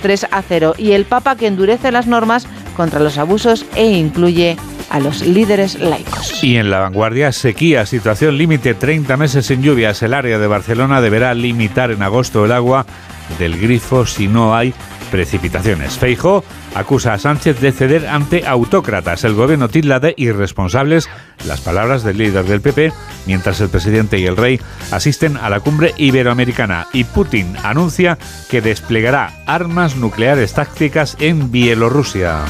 3 0.00 0.28
a 0.30 0.42
0. 0.42 0.74
Y 0.78 0.92
el 0.92 1.06
Papa 1.06 1.34
que 1.34 1.48
endurece 1.48 1.90
las 1.90 2.06
normas 2.06 2.46
contra 2.76 3.00
los 3.00 3.18
abusos 3.18 3.64
e 3.74 3.90
incluye 3.90 4.56
a 4.90 5.00
los 5.00 5.22
líderes 5.22 5.78
laicos. 5.78 6.42
Y 6.42 6.56
en 6.56 6.70
la 6.70 6.80
vanguardia, 6.80 7.32
sequía, 7.32 7.86
situación 7.86 8.38
límite, 8.38 8.74
30 8.74 9.16
meses 9.16 9.46
sin 9.46 9.62
lluvias. 9.62 10.02
El 10.02 10.14
área 10.14 10.38
de 10.38 10.46
Barcelona 10.46 11.00
deberá 11.00 11.34
limitar 11.34 11.90
en 11.90 12.02
agosto 12.02 12.44
el 12.44 12.52
agua 12.52 12.86
del 13.38 13.58
grifo 13.58 14.06
si 14.06 14.28
no 14.28 14.54
hay 14.54 14.72
precipitaciones. 15.10 15.98
Feijo 15.98 16.44
acusa 16.74 17.14
a 17.14 17.18
Sánchez 17.18 17.60
de 17.60 17.72
ceder 17.72 18.06
ante 18.06 18.46
autócratas. 18.46 19.24
El 19.24 19.34
gobierno 19.34 19.68
tilda 19.68 20.00
de 20.00 20.14
irresponsables 20.16 21.08
las 21.46 21.60
palabras 21.60 22.02
del 22.02 22.18
líder 22.18 22.44
del 22.44 22.60
PP, 22.60 22.92
mientras 23.26 23.60
el 23.60 23.68
presidente 23.68 24.18
y 24.18 24.26
el 24.26 24.36
rey 24.36 24.60
asisten 24.90 25.36
a 25.36 25.48
la 25.50 25.60
cumbre 25.60 25.94
iberoamericana. 25.96 26.86
Y 26.92 27.04
Putin 27.04 27.54
anuncia 27.62 28.18
que 28.50 28.60
desplegará 28.60 29.32
armas 29.46 29.96
nucleares 29.96 30.54
tácticas 30.54 31.16
en 31.20 31.50
Bielorrusia. 31.50 32.44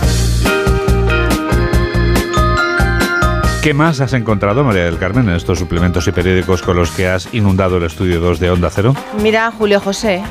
¿Qué 3.66 3.74
más 3.74 3.98
has 4.00 4.12
encontrado, 4.12 4.62
María 4.62 4.84
del 4.84 4.96
Carmen, 4.96 5.28
en 5.28 5.34
estos 5.34 5.58
suplementos 5.58 6.06
y 6.06 6.12
periódicos 6.12 6.62
con 6.62 6.76
los 6.76 6.92
que 6.92 7.08
has 7.08 7.34
inundado 7.34 7.78
el 7.78 7.82
estudio 7.82 8.20
2 8.20 8.38
de 8.38 8.50
Onda 8.52 8.70
Cero? 8.70 8.94
Mira, 9.20 9.50
Julio 9.50 9.80
José. 9.80 10.22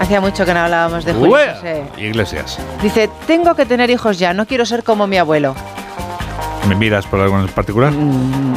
Hacía 0.00 0.22
mucho 0.22 0.46
que 0.46 0.54
no 0.54 0.60
hablábamos 0.60 1.04
de 1.04 1.12
Julio 1.12 1.30
Ué, 1.34 1.54
José. 1.56 1.82
Iglesias. 1.98 2.58
Dice, 2.82 3.10
tengo 3.26 3.54
que 3.54 3.66
tener 3.66 3.90
hijos 3.90 4.18
ya, 4.18 4.32
no 4.32 4.46
quiero 4.46 4.64
ser 4.64 4.82
como 4.82 5.06
mi 5.06 5.18
abuelo. 5.18 5.54
¿Me 6.70 6.74
miras 6.74 7.06
por 7.06 7.20
algo 7.20 7.38
en 7.38 7.48
particular? 7.48 7.92
Mm, 7.92 8.54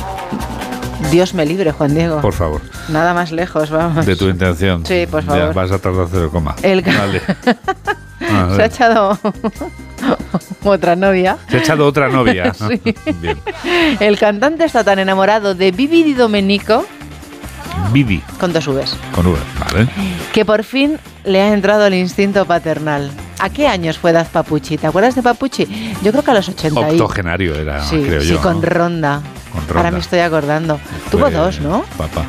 Dios 1.11 1.33
me 1.33 1.45
libre, 1.45 1.73
Juan 1.73 1.93
Diego. 1.93 2.21
Por 2.21 2.31
favor, 2.31 2.61
Nada 2.87 3.13
más 3.13 3.33
lejos, 3.33 3.71
vamos. 3.71 4.05
de 4.05 4.15
tu 4.15 4.29
intención. 4.29 4.85
Sí, 4.85 5.05
por 5.05 5.25
Ya 5.25 5.31
favor. 5.31 5.53
vas 5.53 5.71
a 5.71 5.79
tardar 5.79 6.07
cero 6.09 6.29
coma. 6.31 6.55
El 6.61 6.81
Vale. 6.81 7.21
Se 8.55 8.61
ha 8.61 8.65
echado 8.67 9.19
otra 10.63 10.95
novia. 10.95 11.37
Se 11.49 11.57
ha 11.57 11.59
echado 11.59 11.85
otra 11.87 12.09
novia. 12.09 12.53
Sí. 12.63 12.81
Bien. 13.21 13.37
El 13.99 14.17
cantante 14.17 14.65
está 14.65 14.83
tan 14.83 14.99
enamorado 14.99 15.55
de 15.55 15.71
Vivi 15.71 16.03
Di 16.03 16.13
Domenico, 16.13 16.85
Vivi, 17.91 18.21
con 18.39 18.53
dos 18.53 18.67
Vs, 18.67 18.97
con 19.13 19.27
V, 19.27 19.37
¿vale? 19.59 19.87
que 20.31 20.45
por 20.45 20.63
fin 20.63 20.97
le 21.25 21.41
ha 21.41 21.53
entrado 21.53 21.85
el 21.87 21.93
instinto 21.95 22.45
paternal. 22.45 23.11
¿A 23.39 23.49
qué 23.49 23.67
años 23.67 23.97
fue 23.97 24.11
Daz 24.13 24.29
Papuchi? 24.29 24.77
¿Te 24.77 24.87
acuerdas 24.87 25.15
de 25.15 25.21
Papuchi? 25.23 25.65
Yo 26.01 26.11
creo 26.11 26.23
que 26.23 26.31
a 26.31 26.35
los 26.35 26.47
80 26.49 26.79
y... 26.79 26.91
Octogenario 26.93 27.55
era, 27.55 27.83
Sí, 27.83 28.01
creo 28.01 28.21
sí, 28.21 28.29
yo. 28.29 28.41
con 28.41 28.61
¿no? 28.61 28.67
Ronda. 28.67 29.21
Con 29.51 29.61
Ahora 29.61 29.73
Ronda. 29.73 29.91
me 29.91 29.99
estoy 29.99 30.19
acordando. 30.19 30.79
Tuvo 31.11 31.29
dos, 31.29 31.59
¿no? 31.59 31.83
Papá. 31.97 32.23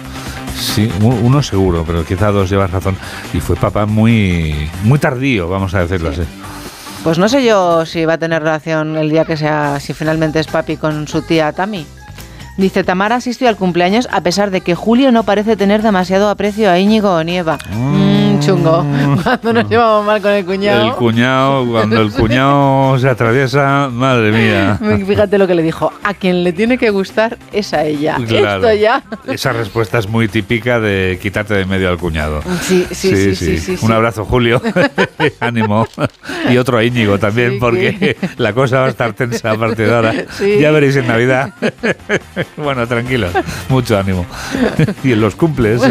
Sí, 0.58 0.90
uno 1.00 1.42
seguro, 1.42 1.84
pero 1.86 2.04
quizá 2.04 2.30
dos 2.32 2.50
llevas 2.50 2.70
razón. 2.70 2.96
Y 3.32 3.40
fue 3.40 3.54
papá 3.56 3.86
muy, 3.86 4.68
muy 4.82 4.98
tardío, 4.98 5.48
vamos 5.48 5.74
a 5.74 5.80
decirlo 5.80 6.10
así. 6.10 6.22
Pues 7.04 7.18
no 7.18 7.28
sé 7.28 7.44
yo 7.44 7.84
si 7.84 8.06
va 8.06 8.14
a 8.14 8.18
tener 8.18 8.42
relación 8.42 8.96
el 8.96 9.10
día 9.10 9.26
que 9.26 9.36
sea, 9.36 9.78
si 9.78 9.92
finalmente 9.92 10.40
es 10.40 10.46
papi 10.46 10.78
con 10.78 11.06
su 11.06 11.20
tía 11.20 11.52
Tami. 11.52 11.86
Dice, 12.56 12.82
Tamara 12.82 13.16
asistió 13.16 13.48
al 13.48 13.56
cumpleaños 13.56 14.08
a 14.10 14.22
pesar 14.22 14.50
de 14.50 14.62
que 14.62 14.74
Julio 14.74 15.12
no 15.12 15.22
parece 15.24 15.54
tener 15.56 15.82
demasiado 15.82 16.30
aprecio 16.30 16.70
a 16.70 16.78
Íñigo 16.78 17.10
o 17.10 17.22
Nieva. 17.22 17.58
Mm, 17.70 18.23
chungo. 18.44 18.84
Cuando 19.22 19.52
nos 19.52 19.68
llevamos 19.68 20.06
mal 20.06 20.20
con 20.20 20.32
el 20.32 20.44
cuñado. 20.44 20.88
El 20.88 20.92
cuñado, 20.94 21.66
cuando 21.70 22.00
el 22.00 22.12
cuñado 22.12 22.98
se 22.98 23.08
atraviesa, 23.08 23.88
madre 23.92 24.32
mía. 24.32 24.78
Fíjate 25.06 25.38
lo 25.38 25.46
que 25.46 25.54
le 25.54 25.62
dijo. 25.62 25.92
A 26.02 26.14
quien 26.14 26.44
le 26.44 26.52
tiene 26.52 26.78
que 26.78 26.90
gustar 26.90 27.38
es 27.52 27.72
a 27.72 27.84
ella. 27.84 28.16
Claro. 28.26 28.68
Esto 28.68 28.80
ya. 28.80 29.02
Esa 29.26 29.52
respuesta 29.52 29.98
es 29.98 30.08
muy 30.08 30.28
típica 30.28 30.80
de 30.80 31.18
quitarte 31.20 31.54
de 31.54 31.64
medio 31.64 31.88
al 31.88 31.98
cuñado. 31.98 32.42
Sí, 32.62 32.86
sí, 32.90 33.16
sí, 33.16 33.34
sí, 33.36 33.58
sí, 33.58 33.78
Un 33.82 33.92
abrazo, 33.92 34.24
Julio. 34.24 34.60
Ánimo. 35.40 35.86
Y 36.50 36.56
otro 36.56 36.78
a 36.78 36.84
Íñigo 36.84 37.18
también, 37.18 37.58
porque 37.58 38.16
la 38.36 38.52
cosa 38.52 38.80
va 38.80 38.86
a 38.86 38.90
estar 38.90 39.12
tensa 39.12 39.52
a 39.52 39.56
partir 39.56 39.86
de 39.86 39.94
ahora. 39.94 40.14
Ya 40.60 40.70
veréis 40.70 40.96
en 40.96 41.06
Navidad. 41.06 41.52
Bueno, 42.56 42.86
tranquilos. 42.86 43.32
Mucho 43.68 43.98
ánimo. 43.98 44.26
Y 45.02 45.12
en 45.12 45.20
los 45.20 45.34
cumples. 45.34 45.82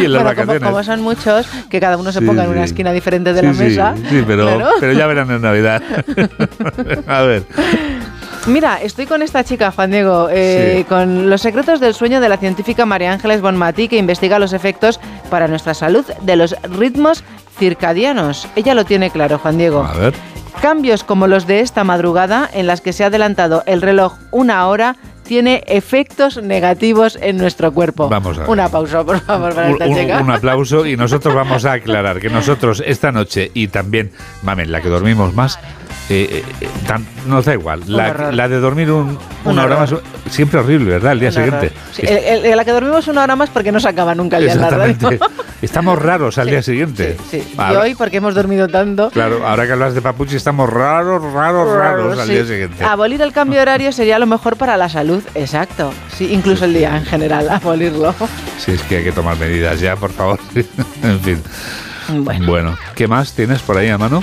Y 0.00 0.04
en 0.04 0.12
las 0.12 0.22
Bueno, 0.22 0.22
como, 0.22 0.24
vacaciones. 0.24 0.62
como 0.62 0.84
son 0.92 1.02
muchos, 1.02 1.46
que 1.70 1.80
cada 1.80 1.96
uno 1.96 2.12
se 2.12 2.20
Sí, 2.20 2.24
ponga 2.26 2.44
en 2.44 2.50
una 2.50 2.64
esquina 2.64 2.92
diferente 2.92 3.32
de 3.32 3.42
la 3.42 3.52
mesa. 3.52 3.94
Sí, 4.08 4.22
pero, 4.26 4.44
Claro. 4.56 4.70
pero 4.80 4.92
ya 4.92 5.06
verán 5.06 5.30
en 5.30 5.42
Navidad. 5.42 5.82
A 7.06 7.22
ver. 7.22 7.42
Mira, 8.46 8.80
estoy 8.82 9.06
con 9.06 9.22
esta 9.22 9.44
chica, 9.44 9.70
Juan 9.70 9.90
Diego, 9.92 10.28
eh, 10.30 10.78
Sí. 10.78 10.84
con 10.84 11.30
los 11.30 11.40
secretos 11.40 11.78
del 11.78 11.94
sueño 11.94 12.20
de 12.20 12.28
la 12.28 12.36
científica 12.38 12.84
María 12.84 13.12
Ángeles 13.12 13.40
Bonmatí, 13.40 13.86
que 13.88 13.96
investiga 13.98 14.38
los 14.40 14.52
efectos 14.52 14.98
para 15.30 15.46
nuestra 15.46 15.74
salud 15.74 16.04
de 16.22 16.36
los 16.36 16.56
ritmos 16.76 17.22
circadianos. 17.58 18.48
Ella 18.56 18.74
lo 18.74 18.84
tiene 18.84 19.10
claro, 19.10 19.38
Juan 19.38 19.58
Diego. 19.58 19.84
A 19.84 19.92
ver. 19.96 20.14
Cambios 20.60 21.04
como 21.04 21.26
los 21.28 21.46
de 21.46 21.60
esta 21.60 21.84
madrugada, 21.84 22.48
en 22.52 22.66
las 22.66 22.80
que 22.80 22.92
se 22.92 23.04
ha 23.04 23.06
adelantado 23.08 23.62
el 23.66 23.80
reloj 23.80 24.14
una 24.32 24.66
hora, 24.66 24.96
tiene 25.32 25.64
efectos 25.66 26.42
negativos 26.42 27.18
en 27.22 27.38
nuestro 27.38 27.72
cuerpo. 27.72 28.06
Vamos 28.10 28.36
a 28.36 28.40
ver. 28.42 28.50
Una 28.50 28.68
pausa, 28.68 29.02
por 29.02 29.18
favor, 29.18 29.54
para 29.54 29.70
esta 29.70 29.86
un- 29.88 29.96
chica. 29.96 30.20
un 30.20 30.30
aplauso 30.30 30.84
y 30.84 30.94
nosotros 30.94 31.34
vamos 31.34 31.64
a 31.64 31.72
aclarar 31.72 32.20
que 32.20 32.28
nosotros 32.28 32.82
esta 32.84 33.12
noche 33.12 33.50
y 33.54 33.68
también, 33.68 34.10
mamen, 34.42 34.70
la 34.70 34.82
que 34.82 34.90
dormimos 34.90 35.32
más, 35.34 35.58
eh, 36.08 36.44
eh, 36.60 36.68
tan- 36.86 37.06
nos 37.26 37.44
da 37.44 37.54
igual. 37.54 37.82
La, 37.86 38.48
de 38.48 38.58
dormir 38.60 38.90
un, 38.90 39.10
Un 39.44 39.52
una 39.52 39.64
hora 39.64 39.76
más, 39.78 39.94
siempre 40.30 40.60
horrible, 40.60 40.90
¿verdad? 40.92 41.12
El 41.12 41.20
día 41.20 41.28
Un 41.30 41.34
siguiente. 41.34 41.72
Sí, 41.92 42.02
el- 42.06 42.56
la 42.56 42.64
que 42.64 42.72
dormimos 42.72 43.06
una 43.08 43.22
hora 43.22 43.36
más 43.36 43.50
porque 43.50 43.72
no 43.72 43.80
se 43.80 43.88
acaba 43.88 44.14
nunca 44.14 44.38
el 44.38 44.44
día 44.44 44.54
la 44.56 44.70
radio. 44.70 44.96
Estamos 45.62 45.96
raros 46.02 46.38
al 46.38 46.48
día 46.48 46.60
siguiente. 46.60 47.16
Sí, 47.30 47.36
y 47.36 47.54
Ahora- 47.60 47.80
hoy 47.82 47.94
porque 47.94 48.16
hemos 48.16 48.34
dormido 48.34 48.66
tanto. 48.66 49.10
Claro, 49.10 49.46
ahora 49.46 49.64
que 49.64 49.72
hablas 49.72 49.94
de 49.94 50.02
Papuchi, 50.02 50.34
estamos 50.34 50.68
raros, 50.68 51.22
raros, 51.32 51.72
raros 51.72 52.18
al 52.18 52.26
sí. 52.26 52.32
día 52.34 52.44
siguiente. 52.44 52.84
Abolir 52.84 53.22
el 53.22 53.32
cambio 53.32 53.60
horario 53.62 53.92
sería 53.92 54.18
lo 54.18 54.26
mejor 54.26 54.56
para 54.56 54.76
la 54.76 54.88
salud, 54.88 55.22
exacto. 55.36 55.92
Sí, 56.16 56.32
incluso 56.32 56.64
el 56.64 56.74
día 56.74 56.96
en 56.96 57.04
general, 57.04 57.48
abolirlo. 57.48 58.12
Si 58.58 58.72
es 58.72 58.82
que 58.82 58.96
hay 58.98 59.04
que 59.04 59.12
tomar 59.12 59.38
medidas 59.38 59.78
ya, 59.80 59.94
por 59.94 60.10
favor. 60.10 60.40
en 61.04 61.20
fin. 61.20 61.42
Bueno. 62.44 62.76
¿qué 62.96 63.06
más 63.06 63.32
tienes 63.32 63.62
por 63.62 63.76
ahí 63.78 63.88
a 63.88 63.96
mano? 63.98 64.22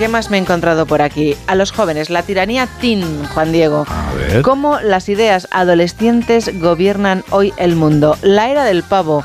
¿Qué 0.00 0.08
más 0.08 0.30
me 0.30 0.38
he 0.38 0.40
encontrado 0.40 0.86
por 0.86 1.02
aquí? 1.02 1.36
A 1.46 1.54
los 1.54 1.72
jóvenes, 1.72 2.08
la 2.08 2.22
tiranía 2.22 2.66
teen, 2.80 3.04
Juan 3.34 3.52
Diego. 3.52 3.84
A 3.86 4.14
ver. 4.14 4.40
Cómo 4.40 4.80
las 4.80 5.10
ideas 5.10 5.46
adolescentes 5.50 6.58
gobiernan 6.58 7.22
hoy 7.28 7.52
el 7.58 7.76
mundo. 7.76 8.16
La 8.22 8.48
era 8.48 8.64
del 8.64 8.82
pavo. 8.82 9.24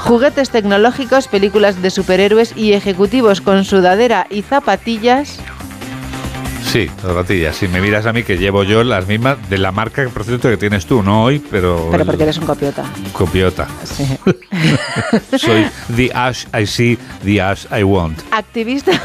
Juguetes 0.00 0.50
tecnológicos, 0.50 1.28
películas 1.28 1.80
de 1.82 1.90
superhéroes 1.90 2.56
y 2.56 2.72
ejecutivos 2.72 3.40
con 3.40 3.64
sudadera 3.64 4.26
y 4.28 4.42
zapatillas. 4.42 5.38
Sí, 6.64 6.90
zapatillas. 7.00 7.54
Si 7.54 7.68
me 7.68 7.80
miras 7.80 8.04
a 8.04 8.12
mí, 8.12 8.24
que 8.24 8.38
llevo 8.38 8.64
yo 8.64 8.82
las 8.82 9.06
mismas 9.06 9.38
de 9.48 9.58
la 9.58 9.70
marca, 9.70 10.04
por 10.12 10.24
cierto, 10.24 10.50
que 10.50 10.56
tienes 10.56 10.84
tú, 10.84 11.04
no 11.04 11.22
hoy, 11.22 11.38
pero. 11.38 11.90
Pero 11.92 12.04
porque 12.04 12.24
eres 12.24 12.38
un 12.38 12.46
copiota. 12.46 12.84
Copiota. 13.12 13.68
Sí. 13.84 14.18
Soy 15.38 15.64
the 15.94 16.10
Ash 16.12 16.46
I 16.60 16.66
see, 16.66 16.98
the 17.22 17.40
Ash 17.40 17.66
I 17.70 17.84
want. 17.84 18.18
Activista. 18.32 19.00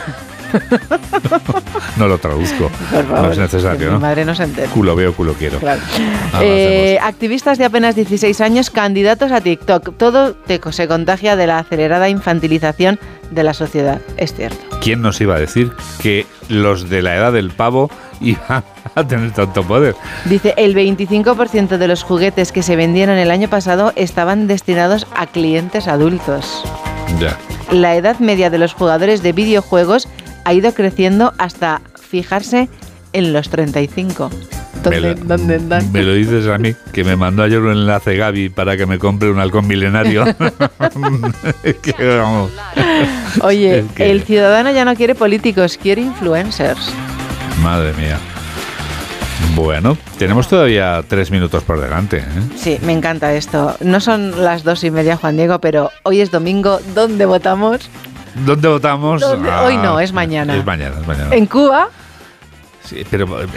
No 1.97 2.07
lo 2.07 2.17
traduzco. 2.17 2.69
Favor, 2.69 3.21
no 3.21 3.31
es 3.31 3.37
necesario, 3.37 3.87
¿no? 3.91 3.97
Mi 3.97 4.01
madre 4.01 4.25
no 4.25 4.35
se 4.35 4.43
entere. 4.43 4.67
Culo 4.67 4.95
veo, 4.95 5.13
culo 5.13 5.33
quiero. 5.33 5.59
Claro. 5.59 5.81
Avancemos. 6.31 6.41
Eh, 6.43 6.99
activistas 7.01 7.57
de 7.57 7.65
apenas 7.65 7.95
16 7.95 8.39
años 8.41 8.69
candidatos 8.69 9.31
a 9.31 9.41
TikTok. 9.41 9.97
Todo 9.97 10.35
se 10.71 10.87
contagia 10.87 11.35
de 11.35 11.47
la 11.47 11.59
acelerada 11.59 12.09
infantilización 12.09 12.99
de 13.31 13.43
la 13.43 13.53
sociedad. 13.53 14.01
Es 14.17 14.33
cierto. 14.33 14.57
¿Quién 14.81 15.01
nos 15.01 15.19
iba 15.21 15.35
a 15.35 15.39
decir 15.39 15.71
que 16.01 16.25
los 16.49 16.89
de 16.89 17.01
la 17.01 17.15
edad 17.15 17.33
del 17.33 17.51
pavo 17.51 17.89
iban 18.21 18.63
a 18.95 19.07
tener 19.07 19.31
tanto 19.31 19.63
poder? 19.63 19.95
Dice, 20.25 20.53
el 20.57 20.75
25% 20.75 21.77
de 21.77 21.87
los 21.87 22.03
juguetes 22.03 22.51
que 22.51 22.63
se 22.63 22.75
vendieron 22.75 23.17
el 23.17 23.31
año 23.31 23.49
pasado 23.49 23.93
estaban 23.95 24.47
destinados 24.47 25.07
a 25.15 25.27
clientes 25.27 25.87
adultos. 25.87 26.63
Ya. 27.19 27.37
La 27.71 27.95
edad 27.95 28.19
media 28.19 28.49
de 28.49 28.57
los 28.57 28.73
jugadores 28.73 29.23
de 29.23 29.33
videojuegos 29.33 30.07
ha 30.47 30.53
ido 30.53 30.73
creciendo 30.73 31.33
hasta 31.37 31.81
fijarse 32.09 32.69
en 33.11 33.33
los 33.33 33.49
35. 33.49 34.29
¿Dónde, 34.81 35.01
Me 35.01 35.07
lo- 35.09 35.15
dónde 35.25 35.55
andan? 35.55 35.91
Me 35.91 36.03
lo 36.03 36.13
dices 36.13 36.47
a 36.47 36.57
mí, 36.57 36.73
que 36.93 37.03
me 37.03 37.17
mandó 37.17 37.43
ayer 37.43 37.59
un 37.59 37.71
enlace 37.71 38.15
Gaby 38.15 38.47
para 38.49 38.77
que 38.77 38.85
me 38.85 38.97
compre 38.97 39.29
un 39.29 39.39
halcón 39.39 39.67
milenario. 39.67 40.23
Que 41.81 42.17
vamos. 42.17 42.51
Oye, 43.41 43.79
Es 43.79 43.85
que- 43.93 44.09
el 44.09 44.21
ciudadano 44.23 44.71
ya 44.71 44.85
no 44.85 44.95
quiere 44.95 45.15
políticos, 45.15 45.77
quiere 45.81 46.01
influencers. 46.03 46.93
Madre 47.61 47.91
mía. 47.93 48.17
Bueno, 49.55 49.97
tenemos 50.17 50.47
todavía 50.47 51.03
tres 51.07 51.31
minutos 51.31 51.63
por 51.63 51.81
delante. 51.81 52.17
¿eh? 52.19 52.23
Sí, 52.55 52.77
me 52.83 52.93
encanta 52.93 53.33
esto. 53.33 53.75
No 53.81 53.99
son 53.99 54.43
las 54.43 54.63
dos 54.63 54.83
y 54.83 54.91
media, 54.91 55.17
Juan 55.17 55.35
Diego, 55.35 55.59
pero 55.59 55.89
hoy 56.03 56.21
es 56.21 56.31
domingo. 56.31 56.79
¿Dónde 56.93 57.25
votamos? 57.25 57.89
¿Dónde 58.45 58.67
votamos? 58.67 59.21
¿Dónde? 59.21 59.49
Ah, 59.49 59.63
Hoy 59.63 59.77
no, 59.77 59.99
es 59.99 60.13
mañana. 60.13 60.55
Es 60.55 60.65
mañana, 60.65 60.95
es 60.99 61.07
mañana. 61.07 61.35
En 61.35 61.45
Cuba. 61.45 61.87
Sí, 62.87 63.03
pero 63.09 63.41
eh, 63.43 63.47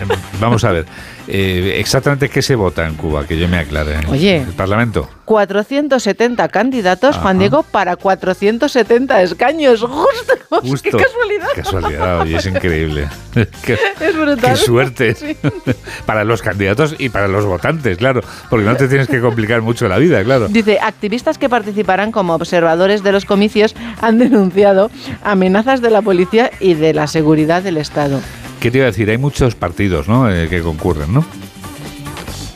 vamos 0.40 0.64
a 0.64 0.72
ver, 0.72 0.86
eh, 1.28 1.76
exactamente 1.78 2.28
qué 2.28 2.42
se 2.42 2.56
vota 2.56 2.86
en 2.86 2.94
Cuba, 2.96 3.24
que 3.26 3.38
yo 3.38 3.46
me 3.48 3.58
aclare. 3.58 3.98
Oye. 4.08 4.38
El 4.38 4.54
Parlamento. 4.54 5.08
470 5.24 6.48
candidatos, 6.48 7.14
Juan 7.16 7.36
Ajá. 7.36 7.38
Diego, 7.38 7.62
para 7.62 7.94
470 7.94 9.22
escaños. 9.22 9.80
Justo. 9.82 10.32
Justo. 10.62 10.90
¡Qué 10.98 11.04
casualidad! 11.04 11.48
Casualidad, 11.54 12.20
oye, 12.22 12.36
es 12.36 12.46
increíble. 12.46 13.08
qué, 13.64 13.78
Es 14.00 14.16
brutal. 14.16 14.50
qué 14.52 14.56
suerte. 14.56 15.14
Sí. 15.20 15.36
para 16.06 16.24
los 16.24 16.40
candidatos 16.42 16.94
y 16.98 17.08
para 17.10 17.28
los 17.28 17.44
votantes, 17.44 17.98
claro. 17.98 18.22
Porque 18.48 18.64
no 18.64 18.74
te 18.76 18.88
tienes 18.88 19.06
que 19.06 19.20
complicar 19.20 19.60
mucho 19.62 19.86
la 19.86 19.98
vida, 19.98 20.24
claro. 20.24 20.48
Dice, 20.48 20.78
activistas 20.80 21.38
que 21.38 21.48
participarán 21.48 22.10
como 22.10 22.34
observadores 22.34 23.02
de 23.02 23.12
los 23.12 23.24
comicios 23.24 23.76
han 24.00 24.18
denunciado 24.18 24.90
amenazas 25.22 25.82
de 25.82 25.90
la 25.90 26.02
policía 26.02 26.50
y 26.58 26.74
de 26.74 26.94
la 26.94 27.06
seguridad 27.06 27.62
del 27.62 27.76
Estado. 27.76 28.20
¿Qué 28.60 28.70
te 28.70 28.78
iba 28.78 28.84
a 28.86 28.90
decir? 28.90 29.08
Hay 29.10 29.18
muchos 29.18 29.54
partidos 29.54 30.06
¿no? 30.08 30.30
Eh, 30.30 30.48
que 30.48 30.60
concurren, 30.62 31.12
¿no? 31.14 31.24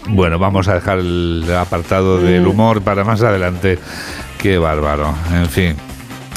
Bueno, 0.08 0.38
vamos 0.38 0.68
a 0.68 0.74
dejar 0.74 0.98
el 0.98 1.44
apartado 1.58 2.18
del 2.18 2.42
Mm. 2.42 2.48
humor 2.48 2.82
para 2.82 3.04
más 3.04 3.22
adelante. 3.22 3.78
Qué 4.38 4.58
bárbaro. 4.58 5.14
En 5.32 5.48
fin, 5.48 5.74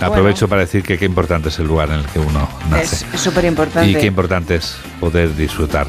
aprovecho 0.02 0.48
para 0.48 0.62
decir 0.62 0.84
que 0.84 0.98
qué 0.98 1.04
importante 1.06 1.50
es 1.50 1.60
el 1.60 1.68
lugar 1.68 1.90
en 1.90 1.96
el 2.00 2.06
que 2.06 2.20
uno 2.20 2.48
nace. 2.70 3.06
Es 3.14 3.20
súper 3.20 3.44
importante. 3.46 3.90
Y 3.90 3.96
qué 3.96 4.06
importante 4.06 4.56
es 4.56 4.78
poder 5.02 5.36
disfrutar 5.36 5.88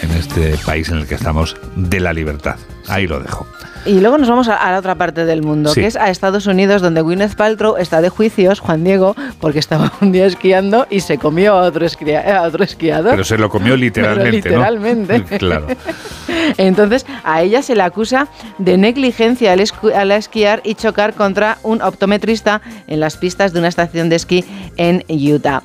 en 0.00 0.10
este 0.12 0.56
país 0.66 0.88
en 0.88 0.98
el 0.98 1.06
que 1.06 1.14
estamos 1.14 1.56
de 1.76 2.00
la 2.00 2.12
libertad. 2.12 2.56
Ahí 2.88 3.06
lo 3.06 3.20
dejo. 3.20 3.46
Y 3.84 4.00
luego 4.00 4.16
nos 4.18 4.28
vamos 4.28 4.48
a, 4.48 4.56
a 4.56 4.70
la 4.70 4.78
otra 4.78 4.94
parte 4.94 5.24
del 5.24 5.42
mundo, 5.42 5.70
Sí. 5.74 5.80
que 5.80 5.86
es 5.88 5.96
a 5.96 6.08
Estados 6.10 6.46
Unidos, 6.46 6.82
donde 6.82 7.00
Gwyneth 7.00 7.34
Paltrow 7.34 7.76
está 7.76 8.00
de 8.00 8.08
juicios, 8.10 8.60
Juan 8.60 8.84
Diego, 8.84 9.16
porque 9.40 9.58
estaba 9.58 9.92
un 10.00 10.12
día 10.12 10.26
esquiando 10.26 10.86
y 10.88 11.00
se 11.00 11.18
comió 11.18 11.54
a 11.54 11.62
otro, 11.62 11.84
esquia- 11.84 12.36
a 12.38 12.42
otro 12.42 12.62
esquiador. 12.62 13.10
Pero 13.12 13.24
se 13.24 13.36
lo 13.38 13.48
comió 13.50 13.76
literalmente, 13.76 14.42
Pero 14.42 14.56
literalmente. 14.60 15.18
¿no? 15.18 15.24
claro. 15.38 15.66
Entonces, 16.58 17.06
a 17.24 17.42
ella 17.42 17.62
se 17.62 17.74
le 17.74 17.82
acusa 17.82 18.28
de 18.58 18.76
negligencia 18.78 19.52
al 19.52 20.10
esquiar 20.12 20.60
y 20.64 20.74
chocar 20.74 21.14
contra 21.14 21.58
un 21.62 21.82
optometrista 21.82 22.60
en 22.86 23.00
las 23.00 23.16
pistas 23.16 23.52
de 23.52 23.58
una 23.58 23.68
estación 23.68 24.08
de 24.08 24.16
esquí 24.16 24.44
en 24.76 25.04
Utah. 25.08 25.62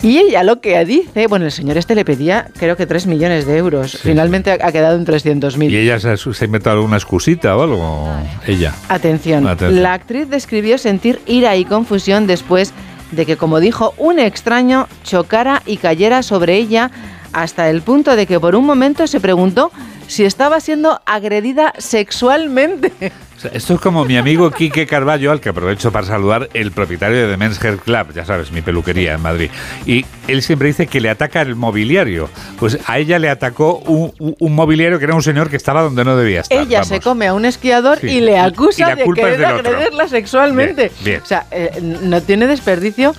Y 0.00 0.18
ella 0.18 0.44
lo 0.44 0.60
que 0.60 0.84
dice, 0.84 1.26
bueno, 1.26 1.46
el 1.46 1.52
señor 1.52 1.76
este 1.76 1.94
le 1.94 2.04
pedía 2.04 2.48
creo 2.56 2.76
que 2.76 2.86
3 2.86 3.06
millones 3.06 3.46
de 3.46 3.56
euros. 3.56 3.98
Finalmente 4.00 4.52
ha 4.52 4.58
ha 4.68 4.72
quedado 4.72 4.96
en 4.96 5.04
300.000. 5.06 5.70
¿Y 5.70 5.76
ella 5.76 5.98
se 5.98 6.10
ha, 6.10 6.16
se 6.16 6.30
ha 6.30 6.46
inventado 6.46 6.76
alguna 6.76 6.96
excusita 6.96 7.56
o 7.56 7.62
algo? 7.62 8.08
Ella. 8.46 8.74
Atención, 8.88 9.46
Atención. 9.46 9.82
la 9.82 9.94
actriz 9.94 10.28
describió 10.28 10.78
sentir 10.78 11.20
ira 11.26 11.56
y 11.56 11.64
confusión 11.64 12.26
después 12.26 12.72
de 13.10 13.26
que, 13.26 13.36
como 13.36 13.58
dijo, 13.60 13.94
un 13.96 14.18
extraño 14.18 14.86
chocara 15.02 15.62
y 15.66 15.78
cayera 15.78 16.22
sobre 16.22 16.56
ella 16.56 16.90
hasta 17.32 17.70
el 17.70 17.82
punto 17.82 18.14
de 18.14 18.26
que 18.26 18.38
por 18.38 18.54
un 18.54 18.64
momento 18.64 19.06
se 19.06 19.20
preguntó 19.20 19.72
si 20.08 20.24
estaba 20.24 20.58
siendo 20.60 21.00
agredida 21.06 21.72
sexualmente. 21.78 22.92
O 23.38 23.40
sea, 23.40 23.52
esto 23.54 23.74
es 23.74 23.80
como 23.80 24.04
mi 24.04 24.16
amigo 24.16 24.50
Quique 24.50 24.84
Carballo, 24.84 25.30
al 25.30 25.40
que 25.40 25.50
aprovecho 25.50 25.92
para 25.92 26.04
saludar, 26.04 26.48
el 26.54 26.72
propietario 26.72 27.18
de 27.18 27.28
The 27.30 27.36
Men's 27.36 27.62
Hair 27.64 27.76
Club, 27.76 28.12
ya 28.12 28.24
sabes, 28.24 28.50
mi 28.50 28.62
peluquería 28.62 29.12
en 29.14 29.20
Madrid. 29.20 29.48
Y 29.86 30.04
él 30.26 30.42
siempre 30.42 30.66
dice 30.66 30.88
que 30.88 31.00
le 31.00 31.08
ataca 31.08 31.40
el 31.42 31.54
mobiliario. 31.54 32.28
Pues 32.58 32.78
a 32.86 32.98
ella 32.98 33.20
le 33.20 33.30
atacó 33.30 33.76
un, 33.86 34.12
un- 34.18 34.34
un 34.40 34.54
mobiliario 34.56 34.98
que 34.98 35.04
era 35.04 35.14
un 35.14 35.22
señor 35.22 35.50
que 35.50 35.56
estaba 35.56 35.82
donde 35.82 36.04
no 36.04 36.16
debía 36.16 36.40
estar. 36.40 36.58
Ella 36.58 36.82
se 36.82 36.94
vamos. 36.94 37.04
come 37.04 37.28
a 37.28 37.34
un 37.34 37.44
esquiador 37.44 38.00
Sí. 38.00 38.08
y 38.08 38.20
le 38.22 38.32
Y 38.32 38.34
acusa 38.34 38.88
la 38.88 38.94
de 38.96 39.04
querer 39.14 39.44
agredirla 39.44 40.08
sexualmente. 40.08 40.90
Bien, 41.04 41.04
bien. 41.04 41.20
O 41.22 41.26
sea, 41.26 41.46
eh, 41.52 41.78
no 42.02 42.20
tiene 42.20 42.48
desperdicio 42.48 43.14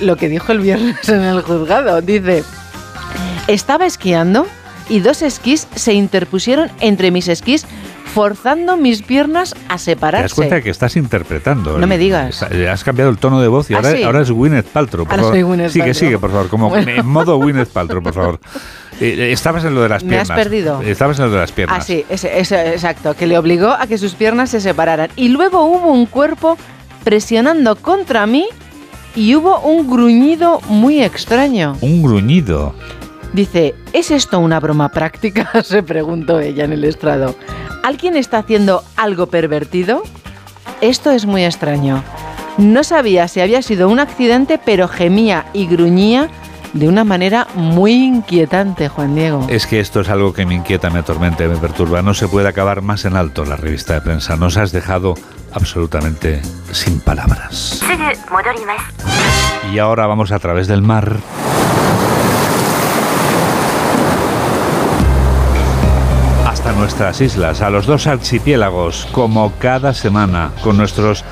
lo 0.00 0.16
que 0.16 0.28
dijo 0.28 0.50
el 0.50 0.58
viernes 0.58 1.08
en 1.08 1.20
el 1.22 1.42
juzgado. 1.42 2.02
Dice, 2.02 2.42
estaba 3.46 3.86
esquiando 3.86 4.48
y 4.90 5.00
dos 5.00 5.22
esquís 5.22 5.66
se 5.74 5.94
interpusieron 5.94 6.70
entre 6.80 7.10
mis 7.10 7.28
esquís 7.28 7.64
forzando 8.12 8.76
mis 8.76 9.02
piernas 9.02 9.54
a 9.68 9.74
¿Te 9.74 9.78
separarse. 9.78 10.22
das 10.24 10.34
cuenta 10.34 10.54
de 10.56 10.62
que 10.64 10.70
estás 10.70 10.96
interpretando? 10.96 11.78
No 11.78 11.86
me 11.86 11.96
digas. 11.96 12.42
Está- 12.42 12.72
Has 12.72 12.82
cambiado 12.82 13.08
el 13.10 13.18
tono 13.18 13.40
de 13.40 13.46
voz 13.48 13.70
y 13.70 13.74
¿Ah, 13.74 13.76
ahora, 13.78 13.92
sí? 13.92 14.02
ahora 14.02 14.20
es 14.22 14.30
Gwyneth 14.32 14.66
Paltrow. 14.66 15.04
Por 15.04 15.12
Ahora 15.12 15.22
favor. 15.22 15.34
soy 15.36 15.42
Gwyneth 15.42 15.70
sigue, 15.70 15.84
Paltrow. 15.84 16.00
sigue, 16.00 16.18
por 16.18 16.30
favor. 16.32 16.48
Como 16.48 16.68
Bueno. 16.70 16.90
en 16.90 17.06
modo 17.06 17.36
Gwyneth 17.38 17.68
Paltrow, 17.68 18.02
por 18.02 18.12
favor. 18.14 18.40
Eh, 19.00 19.14
eh, 19.16 19.32
estabas 19.32 19.64
en 19.64 19.74
lo 19.74 19.80
de 19.80 19.88
las 19.88 20.04
Me 20.04 20.18
has 20.18 20.28
piernas. 20.28 20.44
perdido. 20.44 20.82
Estabas 20.82 21.18
en 21.18 21.24
lo 21.24 21.30
de 21.30 21.38
las 21.38 21.52
piernas. 21.52 21.78
Ah, 21.78 21.80
sí, 21.82 22.04
ese- 22.10 22.38
ese- 22.38 22.72
exacto, 22.74 23.14
que 23.14 23.26
le 23.26 23.38
obligó 23.38 23.70
a 23.70 23.86
que 23.86 23.96
sus 23.96 24.12
piernas 24.12 24.50
se 24.50 24.60
separaran. 24.60 25.08
Y 25.16 25.28
luego 25.28 25.62
hubo 25.64 25.90
un 25.90 26.04
cuerpo 26.04 26.58
presionando 27.02 27.76
contra 27.76 28.26
mí 28.26 28.46
y 29.16 29.34
hubo 29.36 29.58
un 29.60 29.88
gruñido 29.88 30.60
muy 30.68 31.02
extraño. 31.02 31.78
Un 31.80 32.02
gruñido. 32.02 32.74
Dice, 33.32 33.74
¿es 33.92 34.10
esto 34.10 34.40
una 34.40 34.60
broma 34.60 34.88
práctica? 34.88 35.50
se 35.64 35.82
preguntó 35.82 36.40
ella 36.40 36.64
en 36.64 36.72
el 36.72 36.84
estrado. 36.84 37.34
¿Alguien 37.82 38.16
está 38.16 38.38
haciendo 38.38 38.82
algo 38.96 39.26
pervertido? 39.26 40.02
Esto 40.80 41.10
es 41.10 41.26
muy 41.26 41.44
extraño. 41.44 42.02
No 42.58 42.84
sabía 42.84 43.28
si 43.28 43.40
había 43.40 43.62
sido 43.62 43.88
un 43.88 44.00
accidente, 44.00 44.60
pero 44.62 44.88
gemía 44.88 45.46
y 45.52 45.66
gruñía 45.66 46.28
de 46.72 46.88
una 46.88 47.04
manera 47.04 47.46
muy 47.54 47.92
inquietante, 47.92 48.88
Juan 48.88 49.14
Diego. 49.14 49.46
Es 49.48 49.66
que 49.66 49.80
esto 49.80 50.00
es 50.00 50.08
algo 50.08 50.32
que 50.32 50.46
me 50.46 50.54
inquieta, 50.54 50.90
me 50.90 51.00
atormenta, 51.00 51.44
me 51.44 51.56
perturba. 51.56 52.02
No 52.02 52.14
se 52.14 52.28
puede 52.28 52.48
acabar 52.48 52.82
más 52.82 53.04
en 53.04 53.16
alto 53.16 53.44
la 53.44 53.56
revista 53.56 53.94
de 53.94 54.00
prensa. 54.02 54.36
Nos 54.36 54.56
has 54.56 54.72
dejado 54.72 55.14
absolutamente 55.52 56.40
sin 56.72 57.00
palabras. 57.00 57.82
Y 59.72 59.78
ahora 59.78 60.06
vamos 60.06 60.32
a 60.32 60.38
través 60.38 60.68
del 60.68 60.82
mar. 60.82 61.16
Nuestras 66.80 67.20
islas, 67.20 67.60
a 67.60 67.68
los 67.68 67.84
dos 67.84 68.06
archipiélagos, 68.06 69.06
como 69.12 69.52
cada 69.58 69.92
semana, 69.92 70.50
con 70.62 70.78
nuestros 70.78 71.26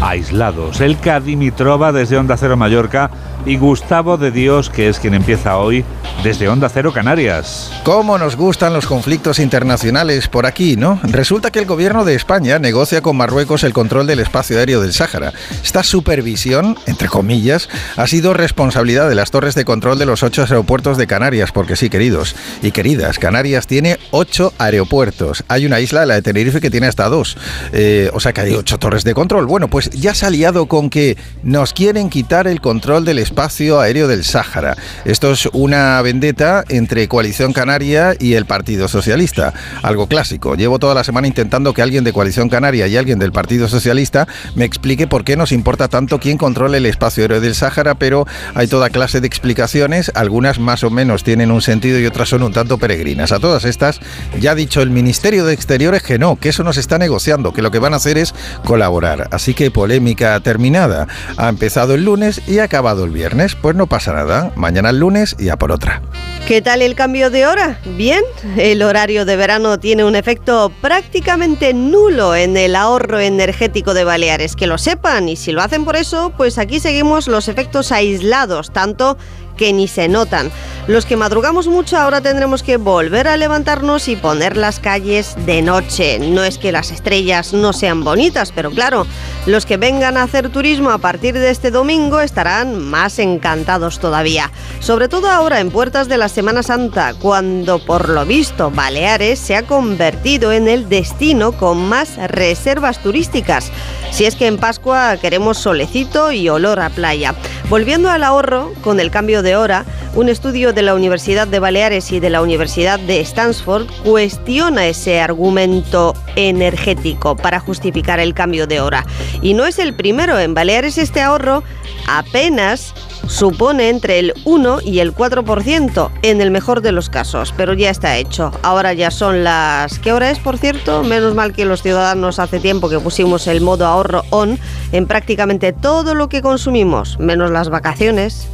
aislados. 0.00 0.80
El 0.80 0.96
Dimitrova 1.22 1.92
desde 1.92 2.16
Onda 2.16 2.38
Cero 2.38 2.56
Mallorca 2.56 3.10
y 3.46 3.56
Gustavo 3.56 4.16
de 4.16 4.30
Dios, 4.30 4.70
que 4.70 4.88
es 4.88 4.98
quien 4.98 5.14
empieza 5.14 5.58
hoy 5.58 5.84
desde 6.22 6.48
Onda 6.48 6.68
Cero 6.68 6.92
Canarias. 6.92 7.70
¿Cómo 7.84 8.16
nos 8.16 8.36
gustan 8.36 8.72
los 8.72 8.86
conflictos 8.86 9.38
internacionales 9.38 10.28
por 10.28 10.46
aquí, 10.46 10.76
no? 10.76 10.98
Resulta 11.02 11.50
que 11.50 11.58
el 11.58 11.66
gobierno 11.66 12.04
de 12.04 12.14
España 12.14 12.58
negocia 12.58 13.02
con 13.02 13.16
Marruecos 13.16 13.64
el 13.64 13.74
control 13.74 14.06
del 14.06 14.20
espacio 14.20 14.58
aéreo 14.58 14.80
del 14.80 14.92
Sáhara. 14.92 15.32
Esta 15.62 15.82
supervisión, 15.82 16.78
entre 16.86 17.08
comillas, 17.08 17.68
ha 17.96 18.06
sido 18.06 18.32
responsabilidad 18.32 19.08
de 19.08 19.14
las 19.14 19.30
torres 19.30 19.54
de 19.54 19.64
control 19.64 19.98
de 19.98 20.06
los 20.06 20.22
ocho 20.22 20.42
aeropuertos 20.42 20.96
de 20.96 21.06
Canarias, 21.06 21.52
porque 21.52 21.76
sí, 21.76 21.90
queridos 21.90 22.34
y 22.62 22.70
queridas, 22.70 23.18
Canarias 23.18 23.66
tiene 23.66 23.98
ocho 24.10 24.54
aeropuertos. 24.58 25.44
Hay 25.48 25.66
una 25.66 25.80
isla, 25.80 26.06
la 26.06 26.14
de 26.14 26.22
Tenerife, 26.22 26.60
que 26.60 26.70
tiene 26.70 26.86
hasta 26.86 27.08
dos. 27.08 27.36
Eh, 27.72 28.10
o 28.14 28.20
sea 28.20 28.32
que 28.32 28.40
hay 28.40 28.54
ocho 28.54 28.78
torres 28.78 29.04
de 29.04 29.12
control. 29.12 29.46
Bueno, 29.46 29.68
pues 29.68 29.90
ya 29.90 30.14
se 30.14 30.24
ha 30.24 30.30
liado 30.30 30.66
con 30.66 30.88
que 30.88 31.18
nos 31.42 31.74
quieren 31.74 32.08
quitar 32.08 32.46
el 32.46 32.60
control 32.62 33.04
del 33.04 33.18
espacio 33.18 33.33
espacio 33.34 33.80
aéreo 33.80 34.06
del 34.06 34.22
Sáhara. 34.22 34.76
Esto 35.04 35.32
es 35.32 35.48
una 35.52 36.00
vendetta 36.02 36.62
entre 36.68 37.08
Coalición 37.08 37.52
Canaria 37.52 38.14
y 38.16 38.34
el 38.34 38.46
Partido 38.46 38.86
Socialista. 38.86 39.52
Algo 39.82 40.06
clásico. 40.06 40.54
Llevo 40.54 40.78
toda 40.78 40.94
la 40.94 41.02
semana 41.02 41.26
intentando 41.26 41.74
que 41.74 41.82
alguien 41.82 42.04
de 42.04 42.12
Coalición 42.12 42.48
Canaria 42.48 42.86
y 42.86 42.96
alguien 42.96 43.18
del 43.18 43.32
Partido 43.32 43.66
Socialista 43.66 44.28
me 44.54 44.64
explique 44.64 45.08
por 45.08 45.24
qué 45.24 45.36
nos 45.36 45.50
importa 45.50 45.88
tanto 45.88 46.20
quién 46.20 46.38
controla 46.38 46.76
el 46.76 46.86
espacio 46.86 47.24
aéreo 47.24 47.40
del 47.40 47.56
Sáhara, 47.56 47.96
pero 47.96 48.24
hay 48.54 48.68
toda 48.68 48.88
clase 48.88 49.20
de 49.20 49.26
explicaciones. 49.26 50.12
Algunas 50.14 50.60
más 50.60 50.84
o 50.84 50.90
menos 50.90 51.24
tienen 51.24 51.50
un 51.50 51.60
sentido 51.60 51.98
y 51.98 52.06
otras 52.06 52.28
son 52.28 52.44
un 52.44 52.52
tanto 52.52 52.78
peregrinas. 52.78 53.32
A 53.32 53.40
todas 53.40 53.64
estas 53.64 53.98
ya 54.38 54.52
ha 54.52 54.54
dicho 54.54 54.80
el 54.80 54.90
Ministerio 54.90 55.44
de 55.44 55.54
Exteriores 55.54 56.04
que 56.04 56.20
no, 56.20 56.36
que 56.36 56.50
eso 56.50 56.62
no 56.62 56.72
se 56.72 56.78
está 56.78 56.98
negociando, 56.98 57.52
que 57.52 57.62
lo 57.62 57.72
que 57.72 57.80
van 57.80 57.94
a 57.94 57.96
hacer 57.96 58.16
es 58.16 58.32
colaborar. 58.64 59.26
Así 59.32 59.54
que 59.54 59.72
polémica 59.72 60.38
terminada. 60.38 61.08
Ha 61.36 61.48
empezado 61.48 61.94
el 61.94 62.04
lunes 62.04 62.40
y 62.46 62.60
ha 62.60 62.64
acabado 62.64 63.02
el 63.02 63.10
viernes 63.10 63.23
viernes, 63.24 63.54
pues 63.54 63.74
no 63.74 63.86
pasa 63.86 64.12
nada. 64.12 64.52
Mañana 64.54 64.90
el 64.90 64.98
lunes 64.98 65.34
y 65.38 65.48
a 65.48 65.56
por 65.56 65.72
otra. 65.72 66.02
¿Qué 66.46 66.60
tal 66.60 66.82
el 66.82 66.94
cambio 66.94 67.30
de 67.30 67.46
hora? 67.46 67.80
Bien, 67.96 68.22
el 68.58 68.82
horario 68.82 69.24
de 69.24 69.34
verano 69.34 69.80
tiene 69.80 70.04
un 70.04 70.14
efecto 70.14 70.70
prácticamente 70.82 71.72
nulo 71.72 72.34
en 72.34 72.58
el 72.58 72.76
ahorro 72.76 73.20
energético 73.20 73.94
de 73.94 74.04
Baleares. 74.04 74.56
Que 74.56 74.66
lo 74.66 74.76
sepan 74.76 75.26
y 75.30 75.36
si 75.36 75.52
lo 75.52 75.62
hacen 75.62 75.86
por 75.86 75.96
eso, 75.96 76.34
pues 76.36 76.58
aquí 76.58 76.80
seguimos 76.80 77.26
los 77.26 77.48
efectos 77.48 77.92
aislados, 77.92 78.74
tanto 78.74 79.16
que 79.56 79.72
ni 79.72 79.88
se 79.88 80.08
notan. 80.08 80.50
Los 80.86 81.06
que 81.06 81.16
madrugamos 81.16 81.66
mucho 81.66 81.96
ahora 81.96 82.20
tendremos 82.20 82.62
que 82.62 82.76
volver 82.76 83.26
a 83.26 83.38
levantarnos 83.38 84.08
y 84.08 84.16
poner 84.16 84.56
las 84.56 84.80
calles 84.80 85.34
de 85.46 85.62
noche. 85.62 86.18
No 86.18 86.44
es 86.44 86.58
que 86.58 86.72
las 86.72 86.90
estrellas 86.90 87.54
no 87.54 87.72
sean 87.72 88.04
bonitas, 88.04 88.52
pero 88.52 88.70
claro, 88.70 89.06
los 89.46 89.64
que 89.64 89.78
vengan 89.78 90.16
a 90.16 90.24
hacer 90.24 90.50
turismo 90.50 90.90
a 90.90 90.98
partir 90.98 91.34
de 91.34 91.50
este 91.50 91.70
domingo 91.70 92.20
estarán 92.20 92.78
más 92.78 93.18
encantados 93.18 93.98
todavía. 93.98 94.50
Sobre 94.80 95.08
todo 95.08 95.30
ahora 95.30 95.60
en 95.60 95.70
puertas 95.70 96.08
de 96.08 96.18
la 96.18 96.28
Semana 96.28 96.62
Santa, 96.62 97.14
cuando 97.14 97.78
por 97.78 98.10
lo 98.10 98.26
visto 98.26 98.70
Baleares 98.70 99.38
se 99.38 99.56
ha 99.56 99.62
convertido 99.62 100.52
en 100.52 100.68
el 100.68 100.88
destino 100.88 101.52
con 101.52 101.88
más 101.88 102.16
reservas 102.28 103.02
turísticas. 103.02 103.70
Si 104.10 104.26
es 104.26 104.36
que 104.36 104.46
en 104.46 104.58
Pascua 104.58 105.16
queremos 105.16 105.58
solecito 105.58 106.30
y 106.30 106.48
olor 106.48 106.80
a 106.80 106.90
playa. 106.90 107.34
Volviendo 107.68 108.10
al 108.10 108.22
ahorro, 108.22 108.72
con 108.82 109.00
el 109.00 109.10
cambio 109.10 109.42
hora, 109.56 109.84
un 110.14 110.28
estudio 110.28 110.72
de 110.72 110.82
la 110.82 110.94
Universidad 110.94 111.46
de 111.46 111.58
Baleares 111.58 112.10
y 112.12 112.20
de 112.20 112.30
la 112.30 112.40
Universidad 112.40 112.98
de 112.98 113.20
Stanford 113.20 113.86
cuestiona 114.04 114.86
ese 114.86 115.20
argumento 115.20 116.14
energético 116.36 117.36
para 117.36 117.60
justificar 117.60 118.20
el 118.20 118.34
cambio 118.34 118.66
de 118.66 118.80
hora. 118.80 119.04
Y 119.42 119.54
no 119.54 119.66
es 119.66 119.78
el 119.78 119.94
primero, 119.94 120.38
en 120.38 120.54
Baleares 120.54 120.98
este 120.98 121.20
ahorro 121.20 121.62
apenas 122.06 122.94
supone 123.26 123.88
entre 123.88 124.18
el 124.18 124.34
1 124.44 124.80
y 124.84 124.98
el 125.00 125.14
4% 125.14 126.10
en 126.22 126.40
el 126.40 126.50
mejor 126.50 126.82
de 126.82 126.92
los 126.92 127.08
casos, 127.08 127.54
pero 127.56 127.74
ya 127.74 127.90
está 127.90 128.16
hecho. 128.16 128.52
Ahora 128.62 128.92
ya 128.92 129.10
son 129.10 129.44
las... 129.44 129.98
¿Qué 129.98 130.12
hora 130.12 130.30
es, 130.30 130.38
por 130.38 130.58
cierto? 130.58 131.02
Menos 131.02 131.34
mal 131.34 131.52
que 131.52 131.64
los 131.64 131.82
ciudadanos 131.82 132.38
hace 132.38 132.60
tiempo 132.60 132.88
que 132.88 132.98
pusimos 132.98 133.46
el 133.46 133.60
modo 133.60 133.86
ahorro 133.86 134.22
on 134.30 134.58
en 134.92 135.06
prácticamente 135.06 135.72
todo 135.72 136.14
lo 136.14 136.28
que 136.28 136.42
consumimos, 136.42 137.18
menos 137.18 137.50
las 137.50 137.68
vacaciones. 137.68 138.48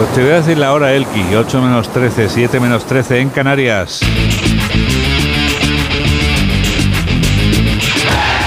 Pues 0.00 0.14
te 0.14 0.22
voy 0.22 0.30
a 0.30 0.36
decir 0.36 0.56
la 0.56 0.72
hora, 0.72 0.94
Elki, 0.94 1.34
8 1.34 1.60
menos 1.60 1.92
13, 1.92 2.30
7 2.30 2.58
menos 2.58 2.86
13 2.86 3.20
en 3.20 3.28
Canarias. 3.28 4.00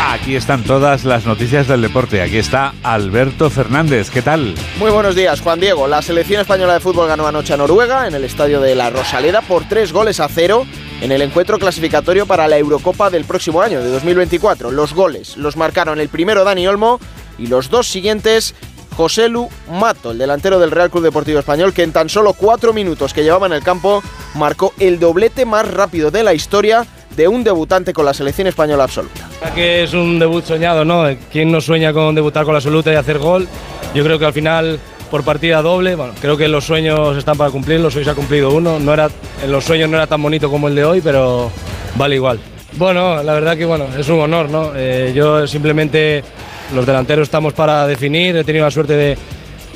Aquí 0.10 0.36
están 0.36 0.64
todas 0.64 1.06
las 1.06 1.28
noticias 1.28 1.68
del 1.68 1.84
deporte. 1.84 2.24
Aquí 2.24 2.40
está 2.40 2.74
Alberto 2.82 3.52
Fernández. 3.52 4.10
¿Qué 4.10 4.24
tal? 4.24 4.56
Muy 4.80 4.90
buenos 4.90 5.14
días, 5.14 5.42
Juan 5.42 5.60
Diego. 5.60 5.88
La 5.88 6.02
selección 6.02 6.42
española 6.42 6.74
de 6.74 6.80
fútbol 6.80 7.08
ganó 7.08 7.28
anoche 7.28 7.54
a 7.54 7.58
Noruega 7.58 8.08
en 8.08 8.16
el 8.16 8.24
estadio 8.24 8.60
de 8.60 8.74
la 8.74 8.90
Rosaleda 8.90 9.42
por 9.42 9.70
tres 9.70 9.94
goles 9.94 10.20
a 10.20 10.30
cero 10.30 10.66
en 11.02 11.12
el 11.12 11.22
encuentro 11.22 11.60
clasificatorio 11.60 12.26
para 12.26 12.48
la 12.48 12.58
Eurocopa 12.58 13.12
del 13.12 13.26
próximo 13.26 13.62
año, 13.62 13.80
de 13.80 13.92
2024. 13.92 14.72
Los 14.72 14.96
goles 14.96 15.38
los 15.38 15.56
marcaron 15.56 16.00
el 16.00 16.10
primero 16.10 16.46
Dani 16.46 16.66
Olmo 16.66 17.00
y 17.38 17.46
los 17.46 17.70
dos 17.70 17.88
siguientes 17.88 18.56
José 18.94 19.30
Lu 19.30 19.50
Mato, 19.72 20.12
el 20.12 20.18
delantero 20.18 20.60
del 20.60 20.72
Real 20.72 20.90
Club 20.90 21.04
Deportivo 21.04 21.40
Español, 21.40 21.74
que 21.74 21.84
en 21.84 21.92
tan 21.92 22.10
solo 22.10 22.34
cuatro 22.34 22.74
minutos 22.74 23.14
que 23.14 23.24
llevaba 23.24 23.48
en 23.48 23.54
el 23.54 23.64
campo 23.64 24.04
marcó 24.36 24.74
el 24.80 25.00
doblete 25.00 25.46
más 25.46 25.68
rápido 25.70 26.12
de 26.12 26.24
la 26.24 26.34
historia 26.34 26.86
de 27.16 27.28
un 27.28 27.44
debutante 27.44 27.94
con 27.94 28.06
la 28.06 28.14
selección 28.14 28.48
española 28.48 28.84
absoluta. 28.84 29.28
Que 29.54 29.84
es 29.84 29.94
un 29.94 30.20
debut 30.20 30.44
soñado, 30.46 30.84
¿no? 30.86 31.06
¿Quién 31.32 31.52
no 31.52 31.62
sueña 31.62 31.94
con 31.94 32.16
debutar 32.16 32.46
con 32.46 32.54
la 32.54 32.60
absoluta 32.60 32.92
y 32.92 32.96
hacer 32.96 33.20
gol? 33.20 33.48
Yo 33.94 34.04
creo 34.04 34.18
que 34.18 34.26
al 34.26 34.34
final 34.34 34.80
por 35.12 35.24
partida 35.24 35.62
doble, 35.62 35.94
bueno, 35.94 36.14
creo 36.20 36.38
que 36.38 36.48
los 36.48 36.66
sueños 36.66 37.16
están 37.16 37.38
para 37.38 37.52
cumplirlos, 37.52 37.96
hoy 37.96 38.04
se 38.04 38.10
ha 38.10 38.16
cumplido 38.16 38.52
uno, 38.52 38.80
no 38.80 38.94
era, 38.94 39.12
en 39.44 39.52
los 39.52 39.64
sueños 39.64 39.88
no 39.88 39.98
era 39.98 40.08
tan 40.08 40.20
bonito 40.24 40.50
como 40.50 40.68
el 40.68 40.74
de 40.74 40.86
hoy, 40.86 41.02
pero 41.02 41.52
vale 41.96 42.16
igual. 42.16 42.40
Bueno, 42.78 43.22
la 43.22 43.34
verdad 43.34 43.56
que 43.56 43.66
bueno, 43.66 43.86
es 43.96 44.10
un 44.10 44.20
honor, 44.22 44.50
¿no? 44.50 44.72
Eh, 44.76 45.12
yo 45.16 45.46
simplemente 45.46 46.24
los 46.74 46.86
delanteros 46.86 47.28
estamos 47.28 47.54
para 47.54 47.88
definir, 47.88 48.36
he 48.36 48.44
tenido 48.44 48.66
la 48.66 48.72
suerte 48.72 48.94
de, 48.94 49.18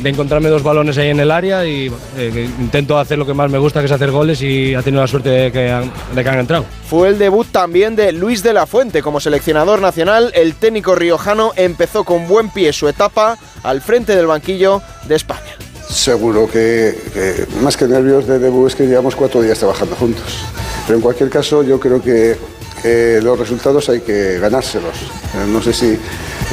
encontrarme 0.04 0.50
dos 0.50 0.62
balones 0.62 0.98
ahí 1.00 1.10
en 1.10 1.20
el 1.20 1.32
área 1.32 1.66
y 1.66 1.92
eh, 2.18 2.50
intento 2.60 3.00
hacer 3.00 3.18
lo 3.18 3.26
que 3.26 3.34
más 3.34 3.50
me 3.50 3.58
gusta, 3.58 3.80
que 3.80 3.88
es 3.88 3.92
hacer 3.92 4.12
goles 4.12 4.42
y 4.44 4.76
ha 4.76 4.84
tenido 4.84 5.02
la 5.02 5.08
suerte 5.08 5.30
de 5.30 5.52
que, 5.52 5.72
han, 5.72 5.92
de 6.14 6.24
que 6.24 6.30
han 6.30 6.40
entrado. 6.40 6.66
Fue 6.88 7.10
el 7.10 7.18
debut 7.18 7.48
también 7.48 7.96
de 7.96 8.12
Luis 8.12 8.44
de 8.44 8.54
la 8.54 8.68
Fuente 8.68 9.02
como 9.02 9.20
seleccionador 9.20 9.82
nacional. 9.82 10.32
El 10.36 10.54
técnico 10.54 10.94
riojano 10.94 11.52
empezó 11.56 12.04
con 12.04 12.28
buen 12.28 12.50
pie 12.50 12.74
su 12.74 12.88
etapa 12.88 13.38
al 13.64 13.82
frente 13.82 14.16
del 14.16 14.28
banquillo 14.28 14.84
de 15.08 15.16
España. 15.16 15.58
Seguro 15.90 16.48
que, 16.48 17.48
más 17.62 17.78
que 17.78 17.88
nervios 17.88 18.28
de 18.28 18.40
debut 18.40 18.68
es 18.68 18.76
que 18.76 18.86
llevamos 18.86 19.16
cuatro 19.16 19.42
días 19.42 19.58
trabajando 19.58 19.96
juntos. 19.96 20.46
Pero 20.86 20.98
en 20.98 21.02
cualquier 21.02 21.30
caso 21.30 21.64
yo 21.64 21.80
creo 21.80 22.02
que, 22.02 22.36
que 22.82 23.20
los 23.22 23.40
resultados 23.40 23.88
hay 23.90 24.02
que 24.02 24.38
ganárselos. 24.40 24.96
Eh, 24.96 25.46
no 25.48 25.62
sé 25.62 25.74
si 25.74 25.98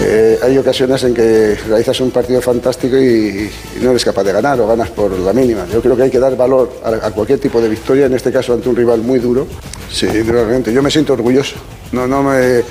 eh, 0.01 0.41
hay 0.43 0.59
ocasiones 0.59 1.05
en 1.05 1.15
que 1.15 1.57
realizas 1.69 2.01
un 2.01 2.11
partido 2.11 2.41
fantástico 2.43 2.97
y, 2.97 3.49
no 3.81 3.91
eres 3.91 4.05
capaz 4.05 4.25
de 4.25 4.33
ganar 4.33 4.61
o 4.61 4.67
ganas 4.67 4.91
por 4.91 5.17
la 5.17 5.33
mínima. 5.33 5.67
Yo 5.73 5.81
creo 5.81 5.97
que 5.97 6.03
hay 6.03 6.11
que 6.11 6.19
dar 6.19 6.37
valor 6.37 6.81
a, 6.83 7.11
cualquier 7.11 7.39
tipo 7.39 7.61
de 7.61 7.69
victoria, 7.69 8.07
en 8.07 8.15
este 8.15 8.33
caso 8.33 8.55
ante 8.55 8.69
un 8.69 8.75
rival 8.75 9.01
muy 9.03 9.21
duro. 9.21 9.47
Sí, 9.91 10.07
realmente. 10.07 10.73
Yo 10.73 10.83
me 10.83 10.91
siento 10.91 11.13
orgulloso. 11.13 11.57
No, 11.93 12.09
no, 12.09 12.25
me, 12.25 12.63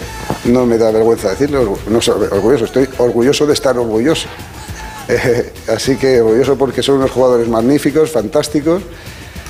no 0.46 0.66
me 0.66 0.78
da 0.78 0.92
vergüenza 0.92 1.30
decirlo. 1.30 1.78
No 1.88 2.02
soy 2.02 2.28
orgulloso, 2.30 2.66
estoy 2.66 2.90
orgulloso 2.98 3.46
de 3.46 3.54
estar 3.54 3.78
orgulloso. 3.78 4.28
Eh, 5.06 5.52
así 5.68 5.98
que 5.98 6.22
orgulloso 6.22 6.58
porque 6.58 6.82
son 6.82 6.96
unos 6.96 7.12
jugadores 7.12 7.50
magníficos, 7.50 8.10
fantásticos. 8.10 8.82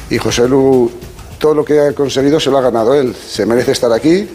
Y 0.10 0.18
José 0.18 0.48
Lu, 0.48 0.90
todo 1.38 1.54
lo 1.54 1.64
que 1.64 1.80
ha 1.80 1.94
conseguido 1.94 2.40
se 2.40 2.50
lo 2.50 2.58
ha 2.58 2.62
ganado 2.62 2.96
él. 2.96 3.16
Se 3.16 3.46
merece 3.46 3.72
estar 3.72 3.94
aquí 3.94 4.28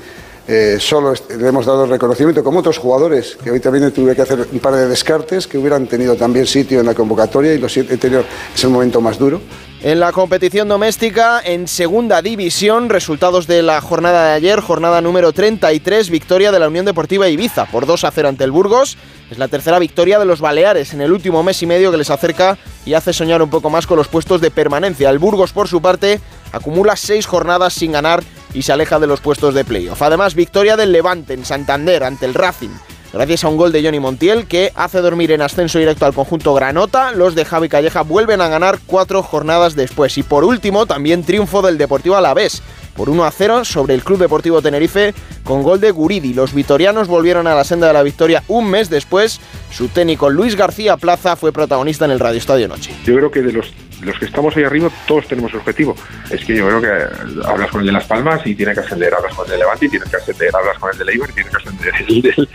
eh, 0.50 0.78
solo 0.80 1.12
le 1.38 1.46
hemos 1.46 1.66
dado 1.66 1.84
reconocimiento, 1.84 2.42
como 2.42 2.60
otros 2.60 2.78
jugadores, 2.78 3.36
que 3.44 3.50
hoy 3.50 3.60
también 3.60 3.92
tuve 3.92 4.16
que 4.16 4.22
hacer 4.22 4.48
un 4.50 4.58
par 4.60 4.74
de 4.74 4.88
descartes 4.88 5.46
que 5.46 5.58
hubieran 5.58 5.86
tenido 5.86 6.16
también 6.16 6.46
sitio 6.46 6.80
en 6.80 6.86
la 6.86 6.94
convocatoria 6.94 7.52
y 7.52 7.58
lo 7.58 7.66
he 7.66 7.96
tenido, 7.98 8.24
es 8.54 8.64
el 8.64 8.70
momento 8.70 9.02
más 9.02 9.18
duro. 9.18 9.42
En 9.82 10.00
la 10.00 10.10
competición 10.10 10.66
doméstica, 10.66 11.42
en 11.44 11.68
segunda 11.68 12.22
división, 12.22 12.88
resultados 12.88 13.46
de 13.46 13.62
la 13.62 13.82
jornada 13.82 14.28
de 14.28 14.32
ayer, 14.32 14.60
jornada 14.60 15.02
número 15.02 15.34
33, 15.34 16.08
victoria 16.08 16.50
de 16.50 16.58
la 16.58 16.68
Unión 16.68 16.86
Deportiva 16.86 17.28
Ibiza 17.28 17.66
por 17.66 17.84
2 17.84 18.04
a 18.04 18.10
0 18.10 18.28
ante 18.28 18.44
el 18.44 18.50
Burgos. 18.50 18.96
Es 19.30 19.36
la 19.36 19.48
tercera 19.48 19.78
victoria 19.78 20.18
de 20.18 20.24
los 20.24 20.40
Baleares 20.40 20.94
en 20.94 21.02
el 21.02 21.12
último 21.12 21.42
mes 21.42 21.62
y 21.62 21.66
medio 21.66 21.90
que 21.90 21.98
les 21.98 22.10
acerca 22.10 22.56
y 22.86 22.94
hace 22.94 23.12
soñar 23.12 23.42
un 23.42 23.50
poco 23.50 23.68
más 23.68 23.86
con 23.86 23.98
los 23.98 24.08
puestos 24.08 24.40
de 24.40 24.50
permanencia. 24.50 25.10
El 25.10 25.18
Burgos, 25.18 25.52
por 25.52 25.68
su 25.68 25.82
parte, 25.82 26.20
acumula 26.52 26.96
seis 26.96 27.26
jornadas 27.26 27.74
sin 27.74 27.92
ganar 27.92 28.24
y 28.54 28.62
se 28.62 28.72
aleja 28.72 28.98
de 28.98 29.06
los 29.06 29.20
puestos 29.20 29.54
de 29.54 29.64
playoff. 29.64 30.02
Además, 30.02 30.34
victoria 30.34 30.76
del 30.76 30.92
Levante 30.92 31.34
en 31.34 31.44
Santander 31.44 32.04
ante 32.04 32.26
el 32.26 32.34
Racing 32.34 32.70
gracias 33.12 33.44
a 33.44 33.48
un 33.48 33.56
gol 33.56 33.72
de 33.72 33.82
Johnny 33.82 34.00
Montiel 34.00 34.46
que 34.46 34.72
hace 34.74 35.00
dormir 35.00 35.32
en 35.32 35.42
ascenso 35.42 35.78
directo 35.78 36.06
al 36.06 36.14
conjunto 36.14 36.54
Granota. 36.54 37.12
Los 37.12 37.34
de 37.34 37.44
Javi 37.44 37.68
Calleja 37.68 38.02
vuelven 38.02 38.40
a 38.40 38.48
ganar 38.48 38.78
cuatro 38.86 39.22
jornadas 39.22 39.74
después. 39.74 40.18
Y 40.18 40.22
por 40.22 40.44
último, 40.44 40.86
también 40.86 41.24
triunfo 41.24 41.62
del 41.62 41.78
Deportivo 41.78 42.16
Alavés 42.16 42.62
por 42.98 43.08
1 43.08 43.24
a 43.24 43.30
0 43.30 43.64
sobre 43.64 43.94
el 43.94 44.02
Club 44.02 44.18
Deportivo 44.18 44.60
Tenerife 44.60 45.14
con 45.44 45.62
gol 45.62 45.80
de 45.80 45.92
Guridi. 45.92 46.34
Los 46.34 46.52
vitorianos 46.52 47.06
volvieron 47.06 47.46
a 47.46 47.54
la 47.54 47.62
senda 47.62 47.86
de 47.86 47.92
la 47.92 48.02
victoria 48.02 48.42
un 48.48 48.68
mes 48.68 48.90
después. 48.90 49.40
Su 49.70 49.86
técnico 49.86 50.28
Luis 50.28 50.56
García 50.56 50.96
Plaza 50.96 51.36
fue 51.36 51.52
protagonista 51.52 52.06
en 52.06 52.10
el 52.10 52.18
Radio 52.18 52.38
Estadio 52.38 52.66
Noche. 52.66 52.92
Yo 53.04 53.14
creo 53.14 53.30
que 53.30 53.40
de 53.40 53.52
los 53.52 53.72
los 54.02 54.18
que 54.18 54.26
estamos 54.26 54.56
ahí 54.56 54.64
arriba 54.64 54.90
todos 55.06 55.26
tenemos 55.26 55.52
objetivo. 55.54 55.96
Es 56.30 56.44
que 56.44 56.56
yo 56.56 56.66
creo 56.66 56.80
que 56.80 57.46
hablas 57.46 57.70
con 57.70 57.80
el 57.80 57.86
de 57.86 57.92
Las 57.92 58.04
Palmas 58.04 58.40
y 58.46 58.54
tiene 58.54 58.74
que 58.74 58.80
ascender, 58.80 59.12
hablas 59.14 59.34
con 59.34 59.44
el 59.46 59.52
de 59.52 59.58
Levante 59.58 59.86
y 59.86 59.88
tiene 59.88 60.06
que 60.08 60.16
ascender, 60.16 60.54
hablas 60.54 60.78
con 60.78 60.92
el 60.92 60.98
de 60.98 61.04
Leibar 61.04 61.30
y 61.30 61.32
tiene 61.32 61.50
que 61.50 61.56
ascender, 61.56 61.94
el 62.00 62.22
del 62.22 62.48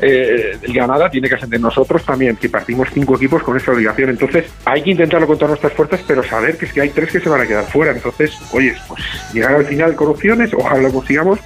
eh, 0.00 0.58
Granada 0.68 1.10
tiene 1.10 1.28
que 1.28 1.34
ascender. 1.34 1.60
Nosotros 1.60 2.04
también, 2.04 2.36
que 2.36 2.48
partimos 2.48 2.88
cinco 2.92 3.16
equipos 3.16 3.42
con 3.42 3.56
esa 3.56 3.72
obligación. 3.72 4.10
Entonces 4.10 4.46
hay 4.64 4.82
que 4.82 4.90
intentarlo 4.90 5.26
con 5.26 5.36
todas 5.36 5.50
nuestras 5.50 5.72
fuerzas, 5.72 6.00
pero 6.06 6.22
saber 6.22 6.56
que 6.56 6.66
es 6.66 6.72
que 6.72 6.80
hay 6.80 6.90
tres 6.90 7.10
que 7.10 7.20
se 7.20 7.28
van 7.28 7.40
a 7.40 7.46
quedar 7.46 7.66
fuera. 7.66 7.92
Entonces, 7.92 8.32
oye, 8.52 8.74
pues 8.88 9.02
llegar 9.32 9.54
al 9.54 9.66
final 9.70 9.96
con 9.96 10.08
opciones, 10.08 10.50
ojalá 10.52 10.82
lo 10.82 10.92
consigamos 10.92 11.38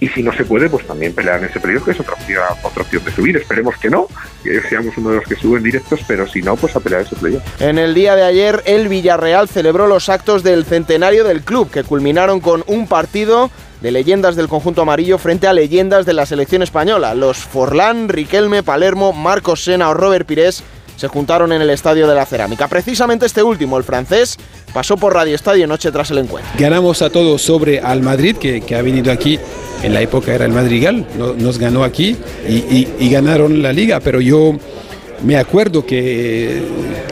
y 0.00 0.08
si 0.08 0.22
no 0.22 0.32
se 0.32 0.44
puede, 0.44 0.70
pues 0.70 0.86
también 0.86 1.14
pelear 1.14 1.40
en 1.40 1.50
ese 1.50 1.60
periodo, 1.60 1.84
que 1.84 1.90
es 1.90 2.00
otra 2.00 2.14
opción, 2.14 2.42
otra 2.62 2.82
opción 2.82 3.04
de 3.04 3.10
subir. 3.12 3.36
Esperemos 3.36 3.76
que 3.76 3.90
no, 3.90 4.08
que 4.42 4.62
seamos 4.62 4.96
uno 4.96 5.10
de 5.10 5.16
los 5.16 5.26
que 5.26 5.36
suben 5.36 5.62
directos, 5.62 6.00
pero 6.08 6.26
si 6.26 6.40
no, 6.40 6.56
pues 6.56 6.74
a 6.74 6.80
pelear 6.80 7.02
ese 7.02 7.16
playoff. 7.16 7.42
En 7.60 7.78
el 7.78 7.92
día 7.92 8.16
de 8.16 8.22
ayer, 8.22 8.62
el 8.64 8.88
Villarreal 8.88 9.46
celebró 9.46 9.86
los 9.86 10.08
actos 10.08 10.42
del 10.42 10.64
centenario 10.64 11.22
del 11.24 11.42
club, 11.42 11.70
que 11.70 11.84
culminaron 11.84 12.40
con 12.40 12.64
un 12.66 12.86
partido 12.86 13.50
de 13.82 13.90
leyendas 13.90 14.36
del 14.36 14.48
conjunto 14.48 14.82
amarillo 14.82 15.18
frente 15.18 15.46
a 15.46 15.52
leyendas 15.52 16.06
de 16.06 16.14
la 16.14 16.24
selección 16.24 16.62
española. 16.62 17.14
Los 17.14 17.38
Forlán, 17.38 18.08
Riquelme, 18.08 18.62
Palermo, 18.62 19.12
Marcos 19.12 19.64
Sena 19.64 19.90
o 19.90 19.94
Robert 19.94 20.26
Pires 20.26 20.62
se 21.00 21.08
juntaron 21.08 21.50
en 21.50 21.62
el 21.62 21.70
Estadio 21.70 22.06
de 22.06 22.14
la 22.14 22.26
Cerámica. 22.26 22.68
Precisamente 22.68 23.24
este 23.24 23.42
último, 23.42 23.78
el 23.78 23.84
francés, 23.84 24.36
pasó 24.74 24.98
por 24.98 25.14
Radio 25.14 25.34
Estadio 25.34 25.66
noche 25.66 25.90
tras 25.90 26.10
el 26.10 26.18
encuentro. 26.18 26.52
Ganamos 26.58 27.00
a 27.00 27.08
todos 27.08 27.40
sobre 27.40 27.80
al 27.80 28.02
Madrid, 28.02 28.36
que, 28.36 28.60
que 28.60 28.76
ha 28.76 28.82
venido 28.82 29.10
aquí 29.10 29.38
en 29.82 29.94
la 29.94 30.02
época 30.02 30.34
era 30.34 30.44
el 30.44 30.52
Madrigal, 30.52 31.06
nos 31.16 31.58
ganó 31.58 31.84
aquí 31.84 32.18
y, 32.46 33.08
ganaron 33.08 33.62
la 33.62 33.72
liga, 33.72 34.00
pero 34.00 34.20
yo 34.20 34.58
me 35.24 35.38
acuerdo 35.38 35.86
que 35.86 36.62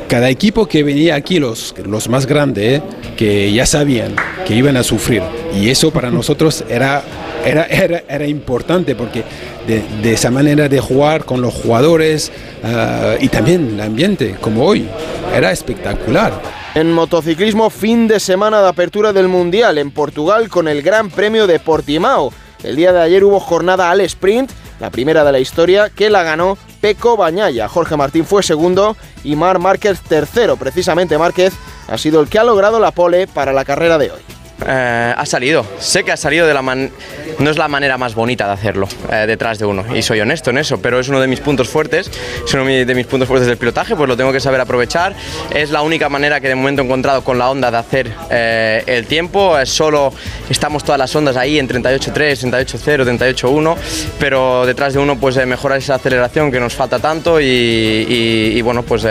cada 0.07 0.29
equipo 0.29 0.67
que 0.67 0.83
venía 0.83 1.15
aquí, 1.15 1.39
los, 1.39 1.75
los 1.83 2.11
más 2.11 2.27
grandes, 2.27 2.83
que 3.17 3.51
ya 3.55 3.65
sabían 3.65 4.15
que 4.47 4.55
iban 4.55 4.77
a 4.77 4.83
sufrir. 4.83 5.23
Y 5.59 5.71
eso 5.71 5.91
para 5.91 6.11
nosotros 6.11 6.63
era, 6.69 7.03
era, 7.45 7.65
era, 8.07 8.27
importante 8.27 8.95
porque 8.95 9.25
de, 9.69 10.13
esa 10.13 10.31
manera 10.31 10.69
de 10.69 10.81
jugar 10.81 11.25
con 11.25 11.43
los 11.43 11.55
jugadores 11.55 12.33
ah, 12.65 13.15
y 13.21 13.29
también 13.29 13.75
el 13.75 13.81
ambiente, 13.81 14.37
como 14.41 14.65
hoy, 14.65 14.89
era 15.35 15.53
espectacular. 15.53 16.41
En 16.75 16.93
motociclismo, 16.93 17.71
fin 17.71 18.09
de 18.09 18.19
semana 18.19 18.63
de 18.63 18.69
apertura 18.69 19.13
del 19.13 19.29
Mundial 19.29 19.79
en 19.79 19.91
Portugal 19.91 20.49
con 20.49 20.69
el 20.69 20.83
Gran 20.83 21.11
Premio 21.11 21.47
de 21.47 21.59
Portimao. 21.61 22.33
El 22.63 22.77
día 22.77 22.93
de 22.93 23.01
ayer 23.01 23.25
hubo 23.25 23.41
jornada 23.41 23.91
al 23.91 24.01
sprint, 24.01 24.51
la 24.81 24.91
primera 24.91 25.23
de 25.25 25.33
la 25.33 25.39
historia, 25.39 25.91
que 25.91 26.11
la 26.11 26.23
ganó 26.23 26.57
Peco 26.81 27.17
Bañaya. 27.17 27.69
Jorge 27.69 27.97
Martín 27.97 28.25
fue 28.25 28.43
segundo 28.43 28.97
y 29.23 29.37
Mar 29.37 29.59
Márquez 29.59 30.01
tercero. 30.01 30.57
Precisamente 30.57 31.19
Márquez 31.19 31.53
ha 31.89 31.99
sido 31.99 32.21
el 32.21 32.29
que 32.29 32.39
ha 32.39 32.45
logrado 32.45 32.81
la 32.81 32.91
pole 32.91 33.27
para 33.27 33.53
la 33.53 33.65
carrera 33.65 33.99
de 33.99 34.13
hoy. 34.13 34.38
Eh, 34.67 35.15
ha 35.17 35.27
salido. 35.27 35.65
Sé 35.79 36.05
que 36.05 36.13
ha 36.13 36.17
salido 36.17 36.47
de 36.47 36.55
la 36.55 36.63
man 36.63 36.91
no 37.39 37.51
es 37.51 37.57
la 37.57 37.69
manera 37.69 37.97
más 37.97 38.17
bonita 38.17 38.47
de 38.47 38.53
hacerlo 38.53 38.89
eh, 39.13 39.25
detrás 39.27 39.61
de 39.61 39.65
uno 39.65 39.85
y 39.95 40.03
soy 40.03 40.21
honesto 40.21 40.51
en 40.51 40.59
eso, 40.59 40.83
pero 40.83 40.99
es 40.99 41.09
uno 41.09 41.21
de 41.21 41.29
mis 41.29 41.39
puntos 41.39 41.69
fuertes, 41.69 42.11
es 42.45 42.53
uno 42.55 42.65
de 42.65 42.95
mis 42.97 43.07
puntos 43.07 43.29
fuertes 43.29 43.47
del 43.47 43.57
pilotaje, 43.57 43.95
pues 43.95 44.09
lo 44.09 44.17
tengo 44.17 44.33
que 44.33 44.41
saber 44.41 44.61
aprovechar. 44.61 45.15
Es 45.55 45.71
la 45.71 45.83
única 45.83 46.09
manera 46.09 46.41
que 46.41 46.49
de 46.49 46.57
momento 46.57 46.83
he 46.83 46.85
encontrado 46.85 47.23
con 47.23 47.39
la 47.39 47.49
onda 47.49 47.71
de 47.71 47.77
hacer 47.77 48.13
eh, 48.31 48.83
el 48.87 49.07
tiempo. 49.07 49.55
Solo 49.65 50.13
estamos 50.51 50.83
todas 50.83 50.99
las 50.99 51.15
ondas 51.15 51.37
ahí 51.37 51.59
en 51.61 51.69
38.3, 51.69 52.13
38.0, 52.51 53.19
38.1, 53.19 53.77
pero 54.19 54.67
detrás 54.67 54.95
de 54.95 54.99
uno 54.99 55.19
pues 55.19 55.37
mejorar 55.47 55.79
esa 55.79 55.95
aceleración 55.95 56.51
que 56.51 56.59
nos 56.59 56.75
falta 56.75 56.99
tanto 56.99 57.41
y, 57.41 58.61
bueno 58.63 58.83
pues 58.83 59.03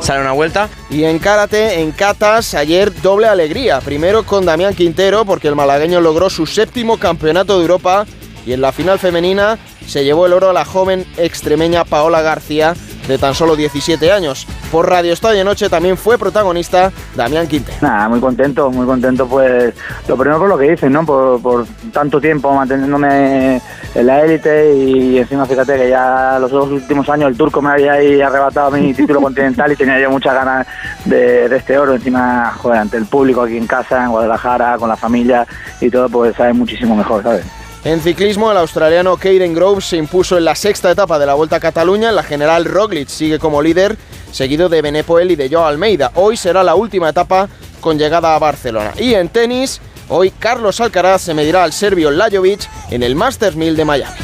sale 0.00 0.20
una 0.20 0.32
vuelta. 0.32 0.68
Y 0.88 1.04
en 1.04 1.18
karate, 1.18 1.80
en 1.80 1.90
katas, 1.90 2.54
ayer 2.54 2.92
doble 3.02 3.26
alegría. 3.26 3.80
Primero 3.80 4.24
con 4.24 4.44
Damián 4.44 4.74
Quintana 4.74 4.91
porque 5.24 5.48
el 5.48 5.54
malagueño 5.54 6.00
logró 6.00 6.28
su 6.28 6.46
séptimo 6.46 6.98
campeonato 6.98 7.56
de 7.56 7.62
Europa 7.62 8.06
y 8.44 8.52
en 8.52 8.60
la 8.60 8.72
final 8.72 8.98
femenina 8.98 9.58
se 9.86 10.04
llevó 10.04 10.26
el 10.26 10.32
oro 10.32 10.50
a 10.50 10.52
la 10.52 10.64
joven 10.64 11.06
extremeña 11.16 11.84
Paola 11.84 12.20
García 12.20 12.74
de 13.08 13.18
tan 13.18 13.34
solo 13.34 13.56
17 13.56 14.12
años. 14.12 14.46
Por 14.70 14.88
Radio 14.88 15.12
Estadio 15.12 15.44
Noche 15.44 15.68
también 15.68 15.96
fue 15.96 16.18
protagonista 16.18 16.92
Damián 17.14 17.46
Quinte. 17.46 17.72
Nada, 17.80 18.08
muy 18.08 18.20
contento, 18.20 18.70
muy 18.70 18.86
contento 18.86 19.26
pues 19.26 19.74
lo 20.08 20.16
primero 20.16 20.38
por 20.38 20.48
lo 20.48 20.58
que 20.58 20.70
dicen, 20.70 20.92
¿no? 20.92 21.04
Por, 21.04 21.66
tanto 21.92 22.20
tiempo 22.20 22.52
manteniéndome 22.52 23.60
en 23.94 24.06
la 24.06 24.24
élite 24.24 24.74
y 24.74 25.18
encima 25.18 25.44
fíjate 25.46 25.76
que 25.76 25.90
ya 25.90 26.38
los 26.40 26.50
dos 26.50 26.70
últimos 26.70 27.08
años 27.08 27.28
el 27.28 27.36
turco 27.36 27.60
me 27.60 27.70
había 27.70 27.92
ahí 27.94 28.20
arrebatado 28.20 28.70
mi 28.70 28.94
título 28.94 29.20
continental 29.20 29.72
y 29.72 29.76
tenía 29.76 30.00
yo 30.00 30.10
muchas 30.10 30.34
ganas 30.34 30.66
de, 31.04 31.48
de, 31.48 31.56
este 31.56 31.76
oro. 31.76 31.94
Encima, 31.94 32.52
joder, 32.56 32.80
ante 32.80 32.96
el 32.96 33.06
público 33.06 33.42
aquí 33.42 33.56
en 33.56 33.66
casa, 33.66 34.04
en 34.04 34.10
Guadalajara, 34.10 34.78
con 34.78 34.88
la 34.88 34.96
familia 34.96 35.46
y 35.80 35.90
todo, 35.90 36.08
pues 36.08 36.34
sabe 36.36 36.52
muchísimo 36.52 36.96
mejor, 36.96 37.22
¿sabes? 37.22 37.61
En 37.84 38.00
ciclismo, 38.00 38.52
el 38.52 38.58
australiano 38.58 39.16
Caden 39.16 39.54
Groves 39.54 39.86
se 39.86 39.96
impuso 39.96 40.38
en 40.38 40.44
la 40.44 40.54
sexta 40.54 40.92
etapa 40.92 41.18
de 41.18 41.26
la 41.26 41.34
Vuelta 41.34 41.56
a 41.56 41.60
Cataluña. 41.60 42.12
La 42.12 42.22
general 42.22 42.64
Roglic 42.64 43.08
sigue 43.08 43.40
como 43.40 43.60
líder, 43.60 43.96
seguido 44.30 44.68
de 44.68 44.82
Benepoel 44.82 45.32
y 45.32 45.36
de 45.36 45.48
Joao 45.50 45.66
Almeida. 45.66 46.12
Hoy 46.14 46.36
será 46.36 46.62
la 46.62 46.76
última 46.76 47.08
etapa 47.08 47.48
con 47.80 47.98
llegada 47.98 48.36
a 48.36 48.38
Barcelona. 48.38 48.92
Y 48.96 49.14
en 49.14 49.28
tenis, 49.28 49.80
hoy 50.08 50.30
Carlos 50.30 50.80
Alcaraz 50.80 51.22
se 51.22 51.34
medirá 51.34 51.64
al 51.64 51.72
serbio 51.72 52.12
Lajovic 52.12 52.68
en 52.90 53.02
el 53.02 53.16
Masters 53.16 53.56
1000 53.56 53.76
de 53.76 53.84
Miami. 53.84 54.16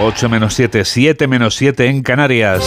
8 0.00 0.28
menos 0.28 0.54
7, 0.54 0.84
7 0.84 1.26
menos 1.28 1.54
7 1.54 1.86
en 1.86 2.02
Canarias. 2.02 2.62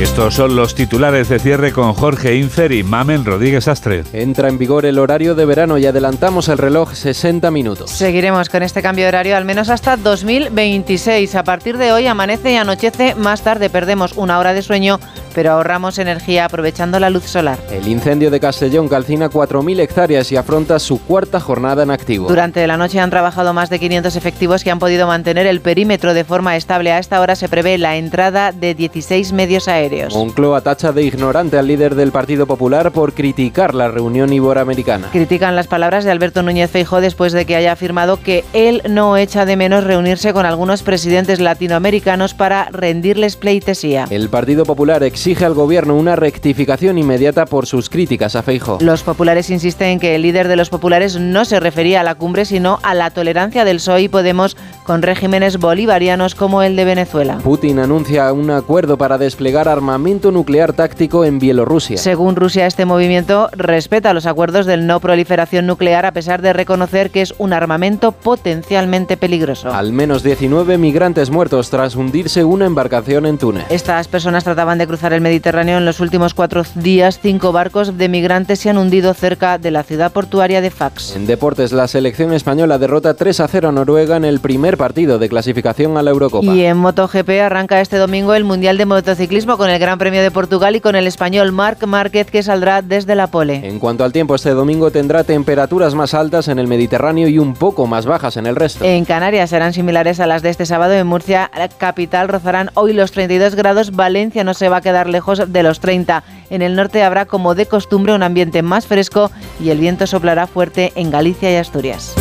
Estos 0.00 0.34
son 0.34 0.56
los 0.56 0.74
titulares 0.74 1.28
de 1.28 1.38
cierre 1.38 1.72
con 1.72 1.94
Jorge 1.94 2.36
Infer 2.36 2.72
y 2.72 2.82
Mamen 2.82 3.24
Rodríguez 3.24 3.68
Astre. 3.68 4.04
Entra 4.12 4.48
en 4.48 4.58
vigor 4.58 4.86
el 4.86 4.98
horario 4.98 5.34
de 5.34 5.46
verano 5.46 5.78
y 5.78 5.86
adelantamos 5.86 6.48
el 6.48 6.58
reloj 6.58 6.92
60 6.94 7.50
minutos. 7.50 7.90
Seguiremos 7.90 8.48
con 8.48 8.62
este 8.62 8.82
cambio 8.82 9.04
de 9.04 9.08
horario 9.08 9.36
al 9.36 9.44
menos 9.44 9.70
hasta 9.70 9.96
2026. 9.96 11.34
A 11.36 11.44
partir 11.44 11.78
de 11.78 11.92
hoy 11.92 12.06
amanece 12.06 12.52
y 12.52 12.56
anochece 12.56 13.14
más 13.14 13.42
tarde. 13.42 13.70
Perdemos 13.70 14.12
una 14.12 14.38
hora 14.38 14.52
de 14.52 14.62
sueño 14.62 14.98
pero 15.34 15.52
ahorramos 15.52 15.98
energía 15.98 16.44
aprovechando 16.44 16.98
la 17.00 17.10
luz 17.10 17.24
solar. 17.24 17.58
El 17.70 17.88
incendio 17.88 18.30
de 18.30 18.40
Castellón 18.40 18.88
calcina 18.88 19.28
4.000 19.28 19.80
hectáreas 19.80 20.30
y 20.32 20.36
afronta 20.36 20.78
su 20.78 21.00
cuarta 21.00 21.40
jornada 21.40 21.82
en 21.82 21.90
activo. 21.90 22.28
Durante 22.28 22.66
la 22.66 22.76
noche 22.76 23.00
han 23.00 23.10
trabajado 23.10 23.52
más 23.52 23.68
de 23.68 23.80
500 23.80 24.16
efectivos 24.16 24.62
que 24.62 24.70
han 24.70 24.78
podido 24.78 25.06
mantener 25.06 25.46
el 25.46 25.60
perímetro 25.60 26.14
de 26.14 26.24
forma 26.24 26.56
estable. 26.56 26.92
A 26.92 26.98
esta 26.98 27.20
hora 27.20 27.34
se 27.36 27.48
prevé 27.48 27.76
la 27.76 27.96
entrada 27.96 28.52
de 28.52 28.74
16 28.74 29.32
medios 29.32 29.63
aéreos. 29.68 30.14
Moncloa 30.14 30.60
tacha 30.60 30.92
de 30.92 31.02
ignorante 31.02 31.58
al 31.58 31.66
líder 31.66 31.94
del 31.94 32.12
Partido 32.12 32.46
Popular 32.46 32.92
por 32.92 33.12
criticar 33.12 33.74
la 33.74 33.88
reunión 33.88 34.32
iberoamericana. 34.32 35.08
Critican 35.12 35.56
las 35.56 35.66
palabras 35.66 36.04
de 36.04 36.10
Alberto 36.10 36.42
Núñez 36.42 36.70
Feijóo 36.70 37.00
después 37.00 37.32
de 37.32 37.46
que 37.46 37.56
haya 37.56 37.72
afirmado 37.72 38.20
que 38.20 38.44
él 38.52 38.82
no 38.88 39.16
echa 39.16 39.44
de 39.44 39.56
menos 39.56 39.84
reunirse 39.84 40.32
con 40.32 40.46
algunos 40.46 40.82
presidentes 40.82 41.40
latinoamericanos 41.40 42.34
para 42.34 42.68
rendirles 42.70 43.36
pleitesía. 43.36 44.06
El 44.10 44.28
Partido 44.28 44.64
Popular 44.64 45.02
exige 45.02 45.44
al 45.44 45.54
gobierno 45.54 45.96
una 45.96 46.16
rectificación 46.16 46.98
inmediata 46.98 47.46
por 47.46 47.66
sus 47.66 47.88
críticas 47.88 48.36
a 48.36 48.42
Feijo. 48.42 48.78
Los 48.80 49.02
populares 49.02 49.50
insisten 49.50 49.88
en 49.88 50.00
que 50.00 50.14
el 50.14 50.22
líder 50.22 50.48
de 50.48 50.56
los 50.56 50.70
populares 50.70 51.18
no 51.18 51.44
se 51.44 51.60
refería 51.60 52.00
a 52.00 52.04
la 52.04 52.14
cumbre, 52.14 52.44
sino 52.44 52.78
a 52.82 52.94
la 52.94 53.10
tolerancia 53.10 53.64
del 53.64 53.76
PSOE 53.76 54.02
y 54.02 54.08
Podemos 54.08 54.56
con 54.84 55.02
regímenes 55.02 55.58
bolivarianos 55.58 56.34
como 56.34 56.62
el 56.62 56.76
de 56.76 56.84
Venezuela. 56.84 57.38
Putin 57.42 57.78
anuncia 57.78 58.32
un 58.32 58.50
acuerdo 58.50 58.96
para 58.96 59.18
desplegar 59.18 59.68
armamento 59.68 60.30
nuclear 60.30 60.72
táctico 60.72 61.24
en 61.24 61.38
Bielorrusia. 61.38 61.96
Según 61.96 62.36
Rusia, 62.36 62.66
este 62.66 62.84
movimiento 62.84 63.48
respeta 63.52 64.14
los 64.14 64.26
acuerdos 64.26 64.66
de 64.66 64.76
no 64.76 65.00
proliferación 65.00 65.66
nuclear 65.66 66.06
a 66.06 66.12
pesar 66.12 66.42
de 66.42 66.52
reconocer 66.52 67.10
que 67.10 67.22
es 67.22 67.34
un 67.38 67.52
armamento 67.52 68.12
potencialmente 68.12 69.16
peligroso. 69.16 69.72
Al 69.72 69.92
menos 69.92 70.22
19 70.22 70.78
migrantes 70.78 71.30
muertos 71.30 71.70
tras 71.70 71.96
hundirse 71.96 72.44
una 72.44 72.66
embarcación 72.66 73.26
en 73.26 73.38
Túnez. 73.38 73.64
Estas 73.70 74.08
personas 74.08 74.44
trataban 74.44 74.78
de 74.78 74.86
cruzar 74.86 75.12
el 75.12 75.20
Mediterráneo 75.20 75.78
en 75.78 75.84
los 75.84 76.00
últimos 76.00 76.34
cuatro 76.34 76.62
días. 76.74 77.18
Cinco 77.20 77.52
barcos 77.52 77.96
de 77.96 78.08
migrantes 78.08 78.60
se 78.60 78.70
han 78.70 78.78
hundido 78.78 79.14
cerca 79.14 79.58
de 79.58 79.70
la 79.70 79.82
ciudad 79.82 80.12
portuaria 80.12 80.60
de 80.60 80.70
Fax. 80.70 81.16
En 81.16 81.26
deportes, 81.26 81.72
la 81.72 81.88
selección 81.88 82.32
española 82.32 82.78
derrota 82.78 83.14
3 83.14 83.40
a 83.40 83.48
0 83.48 83.68
a 83.68 83.72
Noruega 83.72 84.16
en 84.16 84.24
el 84.24 84.40
primer 84.40 84.73
partido 84.76 85.18
de 85.18 85.28
clasificación 85.28 85.96
a 85.96 86.02
la 86.02 86.10
Eurocopa. 86.10 86.52
Y 86.52 86.64
en 86.64 86.76
MotoGP 86.76 87.28
arranca 87.42 87.80
este 87.80 87.96
domingo 87.96 88.34
el 88.34 88.44
Mundial 88.44 88.76
de 88.78 88.86
Motociclismo 88.86 89.56
con 89.56 89.70
el 89.70 89.78
Gran 89.78 89.98
Premio 89.98 90.22
de 90.22 90.30
Portugal 90.30 90.76
y 90.76 90.80
con 90.80 90.96
el 90.96 91.06
español 91.06 91.52
Marc 91.52 91.86
Márquez 91.86 92.30
que 92.30 92.42
saldrá 92.42 92.82
desde 92.82 93.14
la 93.14 93.26
pole. 93.28 93.66
En 93.66 93.78
cuanto 93.78 94.04
al 94.04 94.12
tiempo, 94.12 94.34
este 94.34 94.50
domingo 94.50 94.90
tendrá 94.90 95.24
temperaturas 95.24 95.94
más 95.94 96.14
altas 96.14 96.48
en 96.48 96.58
el 96.58 96.66
Mediterráneo 96.66 97.28
y 97.28 97.38
un 97.38 97.54
poco 97.54 97.86
más 97.86 98.06
bajas 98.06 98.36
en 98.36 98.46
el 98.46 98.56
resto. 98.56 98.84
En 98.84 99.04
Canarias 99.04 99.50
serán 99.50 99.72
similares 99.72 100.20
a 100.20 100.26
las 100.26 100.42
de 100.42 100.50
este 100.50 100.66
sábado. 100.66 100.94
En 100.94 101.06
Murcia, 101.06 101.50
capital, 101.78 102.28
rozarán 102.28 102.70
hoy 102.74 102.92
los 102.92 103.12
32 103.12 103.54
grados. 103.54 103.92
Valencia 103.92 104.44
no 104.44 104.54
se 104.54 104.68
va 104.68 104.78
a 104.78 104.80
quedar 104.80 105.08
lejos 105.08 105.52
de 105.52 105.62
los 105.62 105.80
30. 105.80 106.22
En 106.50 106.62
el 106.62 106.76
norte 106.76 107.02
habrá, 107.02 107.26
como 107.26 107.54
de 107.54 107.66
costumbre, 107.66 108.14
un 108.14 108.22
ambiente 108.22 108.62
más 108.62 108.86
fresco 108.86 109.30
y 109.60 109.70
el 109.70 109.78
viento 109.78 110.06
soplará 110.06 110.46
fuerte 110.46 110.92
en 110.94 111.10
Galicia 111.10 111.52
y 111.52 111.56
Asturias. 111.56 112.14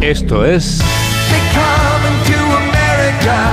Esto 0.00 0.44
es 0.46 0.80
become 1.30 1.79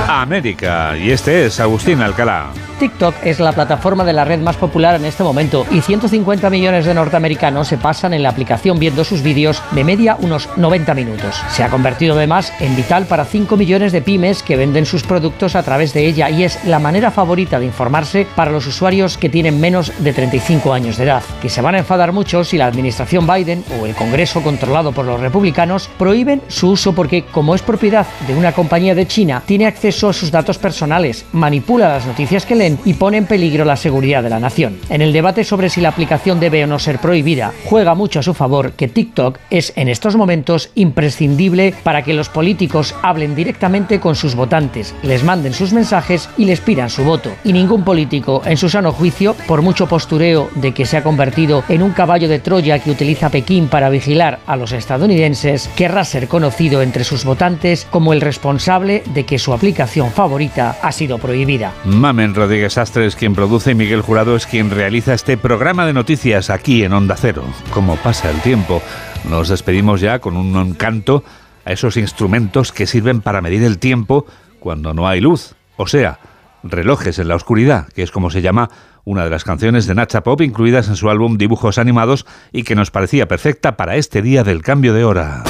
América 0.08 0.96
y 0.96 1.10
este 1.10 1.46
es 1.46 1.60
Agustín 1.60 2.00
Alcalá. 2.00 2.50
TikTok 2.78 3.14
es 3.24 3.40
la 3.40 3.52
plataforma 3.52 4.04
de 4.04 4.12
la 4.12 4.24
red 4.24 4.38
más 4.38 4.56
popular 4.56 4.94
en 4.94 5.04
este 5.04 5.24
momento 5.24 5.66
y 5.70 5.80
150 5.80 6.48
millones 6.48 6.86
de 6.86 6.94
norteamericanos 6.94 7.66
se 7.66 7.76
pasan 7.76 8.14
en 8.14 8.22
la 8.22 8.28
aplicación 8.28 8.78
viendo 8.78 9.02
sus 9.02 9.22
vídeos 9.22 9.60
de 9.72 9.82
media 9.82 10.16
unos 10.20 10.48
90 10.56 10.94
minutos. 10.94 11.42
Se 11.50 11.64
ha 11.64 11.70
convertido 11.70 12.14
además 12.14 12.52
en 12.60 12.76
vital 12.76 13.06
para 13.06 13.24
5 13.24 13.56
millones 13.56 13.90
de 13.90 14.00
pymes 14.00 14.44
que 14.44 14.56
venden 14.56 14.86
sus 14.86 15.02
productos 15.02 15.56
a 15.56 15.62
través 15.64 15.92
de 15.92 16.06
ella 16.06 16.30
y 16.30 16.44
es 16.44 16.64
la 16.64 16.78
manera 16.78 17.10
favorita 17.10 17.58
de 17.58 17.66
informarse 17.66 18.26
para 18.36 18.52
los 18.52 18.66
usuarios 18.66 19.18
que 19.18 19.28
tienen 19.28 19.60
menos 19.60 19.92
de 19.98 20.12
35 20.12 20.72
años 20.72 20.96
de 20.96 21.04
edad. 21.04 21.22
Que 21.42 21.48
se 21.48 21.62
van 21.62 21.74
a 21.74 21.78
enfadar 21.78 22.12
mucho 22.12 22.44
si 22.44 22.58
la 22.58 22.66
administración 22.66 23.26
Biden 23.26 23.64
o 23.80 23.86
el 23.86 23.96
Congreso 23.96 24.42
controlado 24.42 24.92
por 24.92 25.04
los 25.04 25.20
republicanos 25.20 25.90
prohíben 25.98 26.42
su 26.46 26.70
uso 26.70 26.94
porque 26.94 27.24
como 27.24 27.56
es 27.56 27.62
propiedad 27.62 28.06
de 28.28 28.36
una 28.36 28.52
compañía 28.52 28.94
de 28.94 29.08
China, 29.08 29.42
tiene 29.44 29.57
acceso 29.66 30.08
a 30.08 30.12
sus 30.12 30.30
datos 30.30 30.58
personales, 30.58 31.24
manipula 31.32 31.88
las 31.88 32.06
noticias 32.06 32.46
que 32.46 32.54
leen 32.54 32.78
y 32.84 32.94
pone 32.94 33.16
en 33.16 33.26
peligro 33.26 33.64
la 33.64 33.76
seguridad 33.76 34.22
de 34.22 34.30
la 34.30 34.40
nación. 34.40 34.78
En 34.88 35.02
el 35.02 35.12
debate 35.12 35.44
sobre 35.44 35.70
si 35.70 35.80
la 35.80 35.90
aplicación 35.90 36.40
debe 36.40 36.64
o 36.64 36.66
no 36.66 36.78
ser 36.78 36.98
prohibida, 36.98 37.52
juega 37.64 37.94
mucho 37.94 38.20
a 38.20 38.22
su 38.22 38.34
favor 38.34 38.72
que 38.72 38.88
TikTok 38.88 39.38
es 39.50 39.72
en 39.76 39.88
estos 39.88 40.16
momentos 40.16 40.70
imprescindible 40.74 41.74
para 41.82 42.02
que 42.02 42.14
los 42.14 42.28
políticos 42.28 42.94
hablen 43.02 43.34
directamente 43.34 44.00
con 44.00 44.14
sus 44.14 44.34
votantes, 44.34 44.94
les 45.02 45.24
manden 45.24 45.54
sus 45.54 45.72
mensajes 45.72 46.28
y 46.36 46.44
les 46.44 46.60
pidan 46.60 46.90
su 46.90 47.04
voto. 47.04 47.30
Y 47.44 47.52
ningún 47.52 47.84
político, 47.84 48.42
en 48.44 48.56
su 48.56 48.68
sano 48.68 48.92
juicio, 48.92 49.34
por 49.46 49.62
mucho 49.62 49.86
postureo 49.86 50.50
de 50.54 50.72
que 50.72 50.86
se 50.86 50.96
ha 50.96 51.02
convertido 51.02 51.64
en 51.68 51.82
un 51.82 51.92
caballo 51.92 52.28
de 52.28 52.38
Troya 52.38 52.78
que 52.78 52.90
utiliza 52.90 53.30
Pekín 53.30 53.68
para 53.68 53.90
vigilar 53.90 54.40
a 54.46 54.56
los 54.56 54.72
estadounidenses, 54.72 55.68
querrá 55.76 56.04
ser 56.04 56.28
conocido 56.28 56.82
entre 56.82 57.04
sus 57.04 57.24
votantes 57.24 57.86
como 57.90 58.12
el 58.12 58.20
responsable 58.20 59.02
de 59.06 59.24
que 59.24 59.38
su 59.38 59.47
aplicación 59.54 60.10
favorita 60.10 60.76
ha 60.82 60.92
sido 60.92 61.18
prohibida. 61.18 61.72
Mamen 61.84 62.34
Rodríguez 62.34 62.74
Sastre 62.74 63.06
es 63.06 63.16
quien 63.16 63.34
produce 63.34 63.72
y 63.72 63.74
Miguel 63.74 64.02
Jurado 64.02 64.36
es 64.36 64.46
quien 64.46 64.70
realiza 64.70 65.14
este 65.14 65.36
programa 65.36 65.86
de 65.86 65.92
noticias 65.92 66.50
aquí 66.50 66.84
en 66.84 66.92
Onda 66.92 67.16
Cero. 67.16 67.44
Como 67.72 67.96
pasa 67.96 68.30
el 68.30 68.40
tiempo, 68.40 68.82
nos 69.28 69.48
despedimos 69.48 70.00
ya 70.00 70.18
con 70.18 70.36
un 70.36 70.56
encanto 70.56 71.24
a 71.64 71.72
esos 71.72 71.96
instrumentos 71.96 72.72
que 72.72 72.86
sirven 72.86 73.20
para 73.20 73.40
medir 73.40 73.62
el 73.62 73.78
tiempo 73.78 74.26
cuando 74.60 74.94
no 74.94 75.06
hay 75.06 75.20
luz, 75.20 75.54
o 75.76 75.86
sea, 75.86 76.18
relojes 76.62 77.18
en 77.18 77.28
la 77.28 77.36
oscuridad, 77.36 77.88
que 77.88 78.02
es 78.02 78.10
como 78.10 78.30
se 78.30 78.42
llama 78.42 78.70
una 79.04 79.24
de 79.24 79.30
las 79.30 79.44
canciones 79.44 79.86
de 79.86 79.94
Nacha 79.94 80.22
Pop 80.22 80.40
incluidas 80.42 80.88
en 80.88 80.96
su 80.96 81.08
álbum 81.08 81.38
Dibujos 81.38 81.78
Animados 81.78 82.26
y 82.52 82.64
que 82.64 82.74
nos 82.74 82.90
parecía 82.90 83.28
perfecta 83.28 83.76
para 83.76 83.96
este 83.96 84.22
día 84.22 84.44
del 84.44 84.62
cambio 84.62 84.92
de 84.92 85.04
hora. 85.04 85.44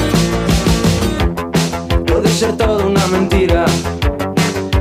Ser 2.38 2.56
toda 2.56 2.86
una 2.86 3.04
mentira, 3.08 3.64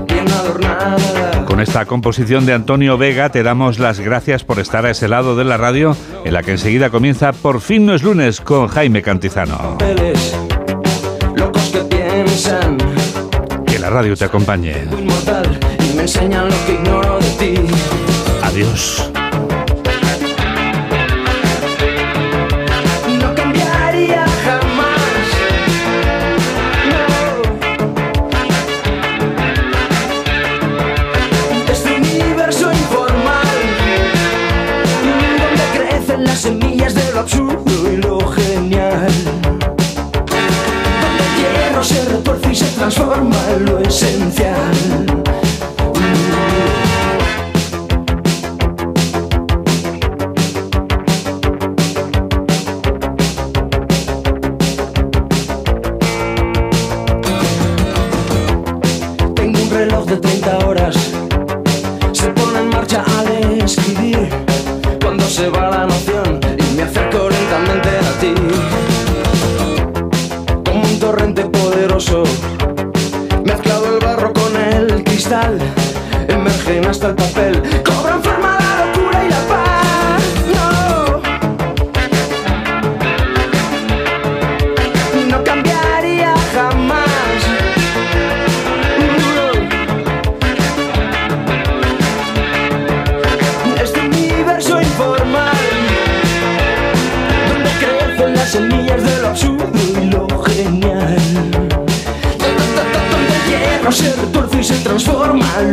bien 0.07 0.31
adornada. 0.31 1.43
Con 1.45 1.59
esta 1.59 1.85
composición 1.85 2.45
de 2.45 2.53
Antonio 2.53 2.99
Vega 2.99 3.29
te 3.29 3.41
damos 3.41 3.79
las 3.79 3.99
gracias 3.99 4.43
por 4.43 4.59
estar 4.59 4.85
a 4.85 4.91
ese 4.91 5.07
lado 5.07 5.35
de 5.35 5.43
la 5.43 5.57
radio 5.57 5.97
en 6.23 6.33
la 6.33 6.43
que 6.43 6.51
enseguida 6.51 6.91
comienza 6.91 7.33
Por 7.33 7.59
fin 7.59 7.87
no 7.87 7.95
es 7.95 8.03
lunes 8.03 8.41
con 8.41 8.67
Jaime 8.67 9.01
Cantizano. 9.01 9.57
Papeles, 9.79 10.37
locos 11.35 11.63
que 11.73 11.79
piensan, 11.79 12.77
Que 13.65 13.79
la 13.79 13.89
radio 13.89 14.15
te 14.15 14.25
acompañe. 14.25 14.83
inmortal, 14.95 15.59
y 15.79 15.95
me 15.95 16.03
enseñan 16.03 16.49
lo 16.49 16.65
que 16.67 16.73
ignoro 16.73 17.17
de 17.17 17.29
ti. 17.31 17.61
Adiós. 18.43 19.11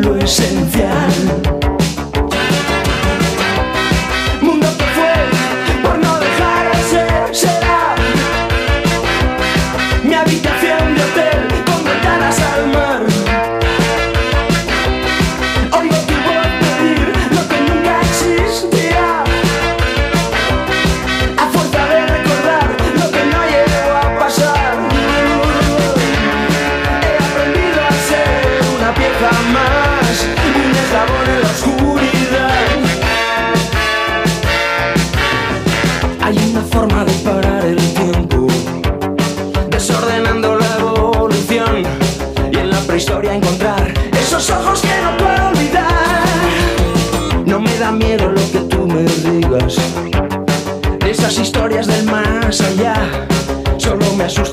Lo 0.02 0.16
esencial 0.16 1.43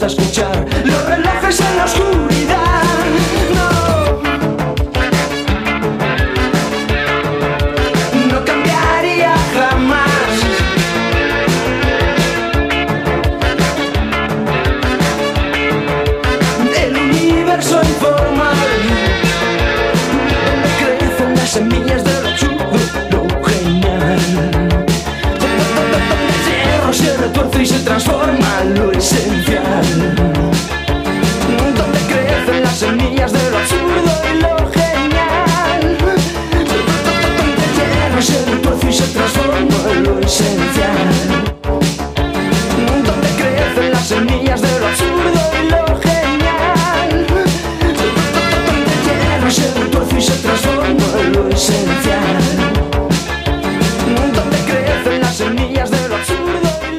Solo 0.02 0.16
me 0.16 0.51